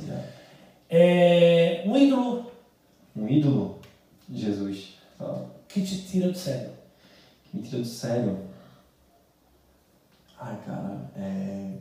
É, 0.91 1.83
um 1.87 1.97
ídolo 1.97 2.52
Um 3.15 3.29
ídolo? 3.29 3.81
Jesus. 4.31 4.99
Que 5.69 5.83
te 5.83 6.07
tira 6.07 6.31
do 6.31 6.37
sério. 6.37 6.71
que 7.45 7.57
me 7.57 7.63
tira 7.63 7.79
do 7.79 7.85
sério. 7.85 8.39
Ai, 10.39 10.59
cara, 10.67 11.11
é. 11.17 11.77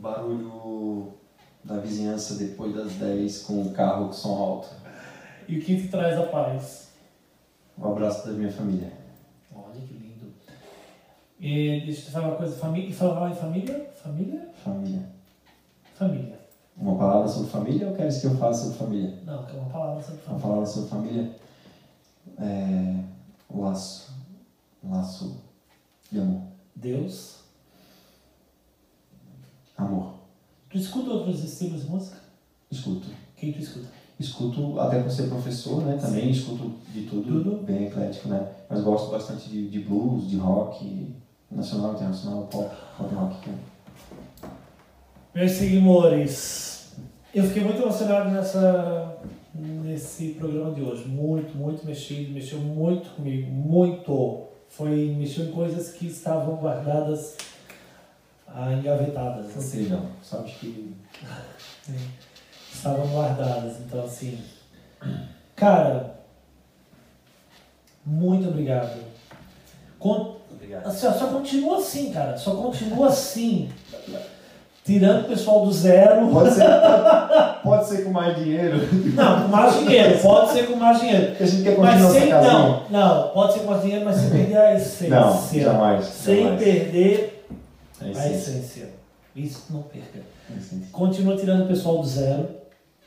Barulho 0.00 1.12
da 1.62 1.78
vizinhança 1.78 2.36
depois 2.36 2.74
das 2.74 2.92
10 2.94 3.42
com 3.42 3.62
o 3.62 3.72
carro 3.72 4.06
com 4.06 4.12
som 4.12 4.34
alto. 4.36 4.68
E 5.46 5.58
o 5.58 5.62
que 5.62 5.82
te 5.82 5.88
traz 5.88 6.18
a 6.18 6.26
paz? 6.26 6.88
Um 7.76 7.90
abraço 7.90 8.26
da 8.26 8.32
minha 8.32 8.50
família. 8.50 8.92
Olha 9.54 9.80
que 9.80 9.94
lindo. 9.94 10.32
E, 11.38 11.82
deixa 11.84 12.00
eu 12.00 12.04
te 12.06 12.10
falar 12.12 12.28
uma 12.28 12.36
coisa. 12.36 12.56
Família, 12.56 12.88
e 12.88 12.92
falar 12.92 13.30
em 13.30 13.34
família? 13.34 13.90
Família? 14.02 14.48
Família. 14.64 15.02
Família. 15.94 16.39
Uma 16.80 16.96
palavra 16.96 17.28
sobre 17.28 17.50
família 17.50 17.88
ou 17.88 17.94
queres 17.94 18.20
que 18.20 18.26
eu 18.26 18.36
fale 18.36 18.54
sobre 18.54 18.78
família? 18.78 19.18
Não, 19.26 19.44
que 19.44 19.54
é 19.54 19.60
uma 19.60 19.68
palavra 19.68 20.02
sobre 20.02 20.20
Uma 20.20 20.24
família. 20.24 20.42
palavra 20.42 20.66
sobre 20.66 20.88
família? 20.88 21.36
É. 22.38 23.04
Laço. 23.54 24.12
Laço 24.82 25.36
de 26.10 26.18
amor. 26.20 26.42
Deus. 26.74 27.40
Amor. 29.76 30.14
Tu 30.70 30.78
escuta 30.78 31.10
outros 31.10 31.42
estilos 31.44 31.82
de 31.82 31.88
música? 31.90 32.16
Escuto. 32.70 33.08
Quem 33.36 33.52
tu 33.52 33.58
escuta? 33.58 33.88
Escuto, 34.18 34.78
até 34.78 35.02
por 35.02 35.10
ser 35.10 35.28
professor, 35.28 35.82
né? 35.82 35.96
Também 35.96 36.30
escuto 36.30 36.72
de 36.92 37.02
tudo, 37.06 37.22
Tudo. 37.42 37.62
bem 37.64 37.86
eclético, 37.86 38.28
né? 38.28 38.52
Mas 38.68 38.82
gosto 38.82 39.10
bastante 39.10 39.48
de, 39.48 39.68
de 39.68 39.80
blues, 39.80 40.28
de 40.28 40.36
rock, 40.36 41.14
nacional, 41.50 41.94
internacional, 41.94 42.42
pop, 42.44 42.70
pop 42.98 43.14
rock. 43.14 43.48
né? 43.50 43.58
Meus 45.34 45.52
seguidores, 45.52 46.92
eu 47.32 47.44
fiquei 47.44 47.62
muito 47.62 47.80
emocionado 47.80 48.30
nessa, 48.30 49.16
nesse 49.54 50.30
programa 50.30 50.74
de 50.74 50.82
hoje. 50.82 51.06
Muito, 51.06 51.56
muito 51.56 51.86
mexido, 51.86 52.32
mexeu 52.32 52.58
muito 52.58 53.10
comigo, 53.10 53.48
muito. 53.50 54.46
Foi, 54.68 55.14
mexeu 55.16 55.46
em 55.46 55.52
coisas 55.52 55.92
que 55.92 56.06
estavam 56.06 56.56
guardadas, 56.56 57.36
ah, 58.46 58.72
engavetadas. 58.72 59.46
Ou 59.52 59.58
assim. 59.58 59.84
seja, 59.84 60.02
sabes 60.22 60.52
que. 60.54 60.94
estavam 62.72 63.06
guardadas. 63.08 63.78
Então, 63.80 64.04
assim, 64.04 64.38
cara, 65.54 66.18
muito 68.04 68.48
obrigado. 68.48 69.00
Con- 69.98 70.38
Obrigado. 70.50 70.86
assim, 70.86 71.00
só 71.00 71.26
continua 71.28 71.78
assim, 71.78 72.12
cara. 72.12 72.36
Só 72.36 72.56
continua 72.56 73.08
assim. 73.08 73.70
Tirando 74.84 75.20
o 75.20 75.28
pessoal 75.28 75.64
do 75.66 75.72
zero. 75.72 76.26
Pode 76.28 76.50
ser, 76.54 76.64
pode, 76.64 77.60
pode 77.62 77.86
ser 77.86 78.04
com 78.04 78.10
mais 78.10 78.36
dinheiro. 78.36 78.78
Não, 79.14 79.42
com 79.42 79.48
mais 79.48 79.78
dinheiro. 79.78 80.18
Pode 80.18 80.50
ser 80.52 80.66
com 80.66 80.76
mais 80.76 81.00
dinheiro. 81.00 81.26
Porque 81.28 81.42
a 81.42 81.46
gente 81.46 81.62
quer 81.62 81.78
Mas 81.78 81.90
continuar 82.02 82.12
sem. 82.12 82.22
essa 82.22 82.30
casinha. 82.30 82.52
Não, 82.52 82.82
não. 82.90 83.28
Pode 83.28 83.52
ser 83.52 83.58
com 83.60 83.70
mais 83.70 83.82
dinheiro, 83.82 84.04
mas 84.06 84.16
sem 84.16 84.30
perder 84.30 84.56
a 84.56 84.74
essência. 84.74 85.08
Não, 85.10 85.48
jamais. 85.52 86.04
Sem 86.06 86.42
jamais. 86.44 86.62
perder 86.64 87.44
É 88.02 88.04
a 88.06 88.10
isso. 88.10 88.50
essência. 88.50 88.88
Isso 89.36 89.64
não 89.70 89.82
perca. 89.82 90.18
É. 90.50 90.54
Continua 90.90 91.36
tirando 91.36 91.64
o 91.64 91.68
pessoal 91.68 91.98
do 91.98 92.06
zero. 92.06 92.48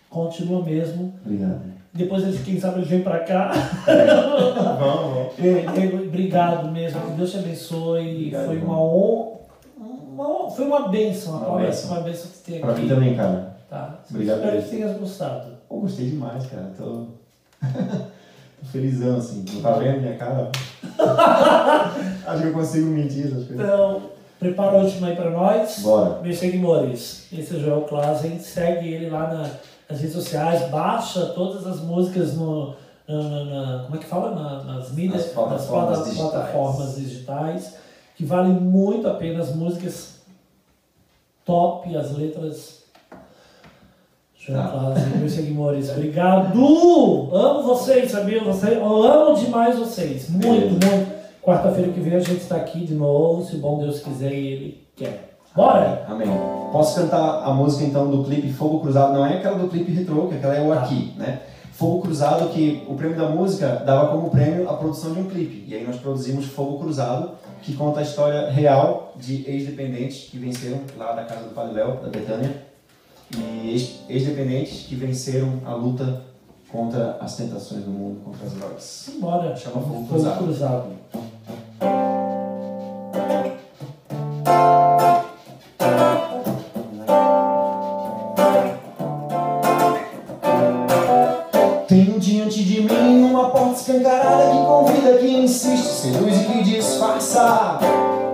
Continua 0.09 0.63
mesmo. 0.63 1.13
Obrigado. 1.25 1.73
Depois, 1.91 2.23
eles, 2.23 2.41
quem 2.43 2.59
sabe, 2.59 2.77
eles 2.79 2.87
vêm 2.87 3.01
pra 3.01 3.19
cá. 3.19 3.51
Vamos, 3.85 4.55
vamos. 4.79 5.73
Diego, 5.73 5.97
Obrigado 6.07 6.71
mesmo. 6.71 7.01
Que 7.01 7.11
Deus 7.11 7.31
te 7.31 7.37
abençoe. 7.37 8.15
Obrigado, 8.15 8.45
foi 8.45 8.55
irmão. 8.55 8.69
uma 8.75 8.81
honra. 8.83 9.32
Uma, 10.13 10.49
foi 10.51 10.65
uma 10.65 10.87
bênção. 10.89 11.33
Uma 11.33 11.39
Uma, 11.39 11.49
uma 11.57 11.61
bênção. 11.65 11.91
uma 11.91 12.01
bênção 12.01 12.31
que 12.45 12.59
Pra 12.59 12.71
aqui. 12.71 12.81
mim 12.81 12.87
também, 12.89 13.15
cara. 13.15 13.55
Tá? 13.69 13.95
Obrigado 14.09 14.37
Espero 14.43 14.61
que 14.61 14.69
tenhas 14.69 14.97
gostado. 14.99 15.47
Pô, 15.67 15.79
gostei 15.79 16.09
demais, 16.09 16.45
cara. 16.45 16.71
Tô. 16.77 17.05
Tô 18.63 18.65
felizão, 18.71 19.17
assim. 19.17 19.43
Não 19.53 19.61
tá 19.61 19.71
vendo 19.73 20.01
minha 20.01 20.15
cara? 20.15 20.49
Acho 22.27 22.41
que 22.41 22.47
eu 22.47 22.53
consigo 22.53 22.87
mentir 22.87 23.25
essas 23.27 23.47
coisas. 23.47 23.59
Então, 23.65 24.01
prepara 24.39 24.77
a 24.77 24.81
última 24.83 25.07
aí 25.07 25.15
pra 25.15 25.29
nós. 25.29 25.79
Bora. 25.79 26.19
Meus 26.21 26.37
seguidores, 26.37 27.27
esse 27.31 27.53
é 27.53 27.57
o 27.57 27.59
Joel 27.59 27.81
Klassen. 27.81 28.39
Segue 28.39 28.87
ele 28.93 29.09
lá 29.09 29.27
na- 29.33 29.49
nas 29.89 29.99
redes 29.99 30.13
sociais. 30.15 30.69
Baixa 30.69 31.25
todas 31.27 31.65
as 31.67 31.79
músicas 31.81 32.35
no. 32.35 32.75
na- 33.07 33.21
na- 33.21 33.43
na- 33.43 33.83
como 33.83 33.95
é 33.95 33.99
que 33.99 34.05
fala? 34.05 34.31
Na- 34.33 34.63
nas 34.63 34.91
mídias, 34.93 35.23
Nas 35.25 35.33
plataformas 35.33 35.89
nas 35.89 35.97
plata- 35.97 36.09
digitais. 36.09 36.31
plataformas 36.31 36.95
digitais, 36.95 37.73
que 38.15 38.25
valem 38.25 38.53
muito 38.53 39.07
a 39.07 39.13
pena. 39.13 39.41
As 39.41 39.55
músicas 39.55 40.21
top, 41.45 41.95
as 41.95 42.15
letras. 42.17 42.83
Joel 44.37 44.61
Tá. 44.61 44.67
Klassen, 44.71 45.17
meus 45.19 45.31
seguidores, 45.31 45.89
obrigado! 45.89 46.53
Amo 47.33 47.63
vocês, 47.63 48.11
sabia? 48.11 48.43
Você, 48.43 48.75
eu 48.75 49.03
amo 49.03 49.37
demais 49.37 49.79
vocês. 49.79 50.29
Muito, 50.29 50.45
Beleza. 50.47 50.95
muito. 50.97 51.13
Quarta-feira 51.41 51.91
que 51.93 51.99
vem 52.01 52.15
a 52.15 52.19
gente 52.19 52.41
está 52.41 52.57
aqui 52.57 52.85
de 52.85 52.93
novo, 52.93 53.43
se 53.43 53.55
bom 53.57 53.79
Deus 53.79 54.01
quiser 54.01 54.33
e 54.33 54.47
Ele 54.47 54.87
quer. 54.97 55.37
Bora! 55.55 56.05
Amém. 56.09 56.27
Posso 56.71 56.99
cantar 56.99 57.43
a 57.43 57.53
música 57.53 57.85
então 57.85 58.09
do 58.09 58.23
clipe 58.23 58.51
Fogo 58.51 58.81
Cruzado? 58.81 59.13
Não 59.13 59.25
é 59.25 59.37
aquela 59.37 59.57
do 59.57 59.69
clipe 59.69 59.91
retrô, 59.91 60.27
que 60.27 60.35
aquela 60.35 60.55
é 60.55 60.61
o 60.61 60.73
aqui, 60.73 61.13
né? 61.15 61.41
Fogo 61.71 62.01
Cruzado, 62.01 62.49
que 62.49 62.83
o 62.87 62.95
prêmio 62.95 63.17
da 63.17 63.29
música 63.29 63.81
dava 63.85 64.07
como 64.07 64.29
prêmio 64.29 64.69
a 64.69 64.73
produção 64.73 65.13
de 65.13 65.19
um 65.19 65.29
clipe. 65.29 65.63
E 65.67 65.75
aí 65.75 65.85
nós 65.85 65.97
produzimos 65.97 66.45
Fogo 66.45 66.79
Cruzado, 66.79 67.31
que 67.63 67.73
conta 67.75 67.99
a 67.99 68.03
história 68.03 68.49
real 68.49 69.13
de 69.19 69.43
ex-dependentes 69.49 70.29
que 70.29 70.37
venceram 70.37 70.81
lá 70.97 71.13
da 71.13 71.23
casa 71.23 71.43
do 71.47 71.55
Padre 71.55 71.75
Léo, 71.75 71.97
da 72.01 72.09
Betânia. 72.09 72.63
E 73.35 73.71
ex- 73.71 73.99
ex-dependentes 74.09 74.85
que 74.87 74.95
venceram 74.95 75.59
a 75.65 75.73
luta 75.73 76.21
contra 76.69 77.17
as 77.19 77.35
tentações 77.35 77.83
do 77.83 77.89
mundo, 77.91 78.21
contra 78.23 78.45
as 78.45 78.53
drogas. 78.53 79.09
Bora! 79.19 79.55
Chama 79.55 79.81
Fogo 79.81 80.05
Fogo 80.07 80.37
Cruzado. 80.43 80.87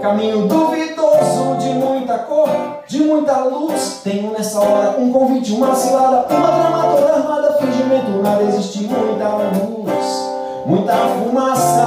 Caminho 0.02 0.48
duvidoso 0.48 1.58
de 1.60 1.70
muita 1.74 2.20
cor, 2.20 2.50
de 2.88 3.00
muita 3.02 3.38
luz. 3.40 4.00
Tenho 4.04 4.32
nessa 4.32 4.60
hora 4.60 4.98
um 4.98 5.12
convite, 5.12 5.52
uma 5.54 5.76
cilada, 5.76 6.26
uma 6.34 6.48
trama 6.48 6.84
toda 6.96 7.14
armada. 7.14 7.58
Fingimento, 7.60 8.12
nada 8.24 8.44
existe, 8.44 8.84
muita 8.84 9.28
luz, 9.28 10.32
muita 10.66 10.94
fumaça. 10.94 11.86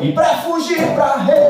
E 0.00 0.12
pra 0.12 0.36
fugir, 0.36 0.94
pra 0.94 1.16
resolver. 1.16 1.41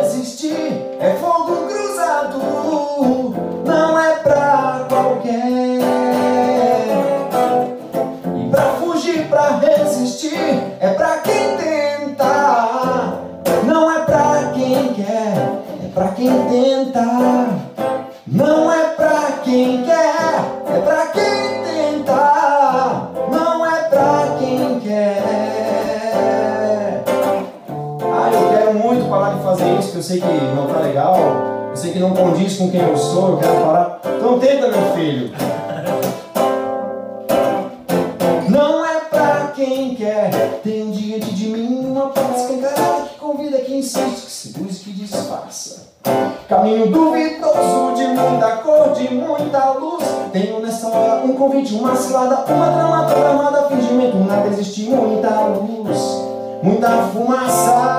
com 32.62 32.70
quem 32.70 32.80
eu 32.80 32.96
sou, 32.96 33.30
eu 33.30 33.36
quero 33.38 33.64
parar. 33.64 34.00
Então 34.04 34.38
tenta, 34.38 34.68
meu 34.68 34.94
filho. 34.94 35.32
Não 38.48 38.84
é 38.84 39.00
pra 39.08 39.52
quem 39.54 39.94
quer 39.94 40.60
Tem 40.62 40.82
um 40.82 40.90
diante 40.90 41.34
de 41.34 41.46
mim 41.48 41.86
uma 41.86 42.08
porta 42.08 42.38
escancarada 42.38 43.08
que 43.08 43.18
convida, 43.18 43.58
que 43.58 43.74
insiste, 43.74 44.24
que 44.24 44.30
seduz, 44.30 44.78
que 44.78 44.92
disfarça. 44.92 45.90
Caminho 46.48 46.88
duvidoso 46.88 47.94
de 47.96 48.06
muita 48.08 48.56
cor, 48.58 48.92
de 48.92 49.12
muita 49.12 49.70
luz. 49.72 50.04
Tenho 50.32 50.60
nessa 50.60 50.88
hora 50.88 51.24
um 51.24 51.34
convite, 51.34 51.74
uma 51.74 51.96
cilada, 51.96 52.44
uma 52.52 52.72
trama 52.72 53.04
programada, 53.06 53.68
fingimento, 53.68 54.16
nada 54.18 54.48
existe, 54.48 54.82
muita 54.82 55.30
luz, 55.46 55.98
muita 56.62 56.88
fumaça. 57.12 57.91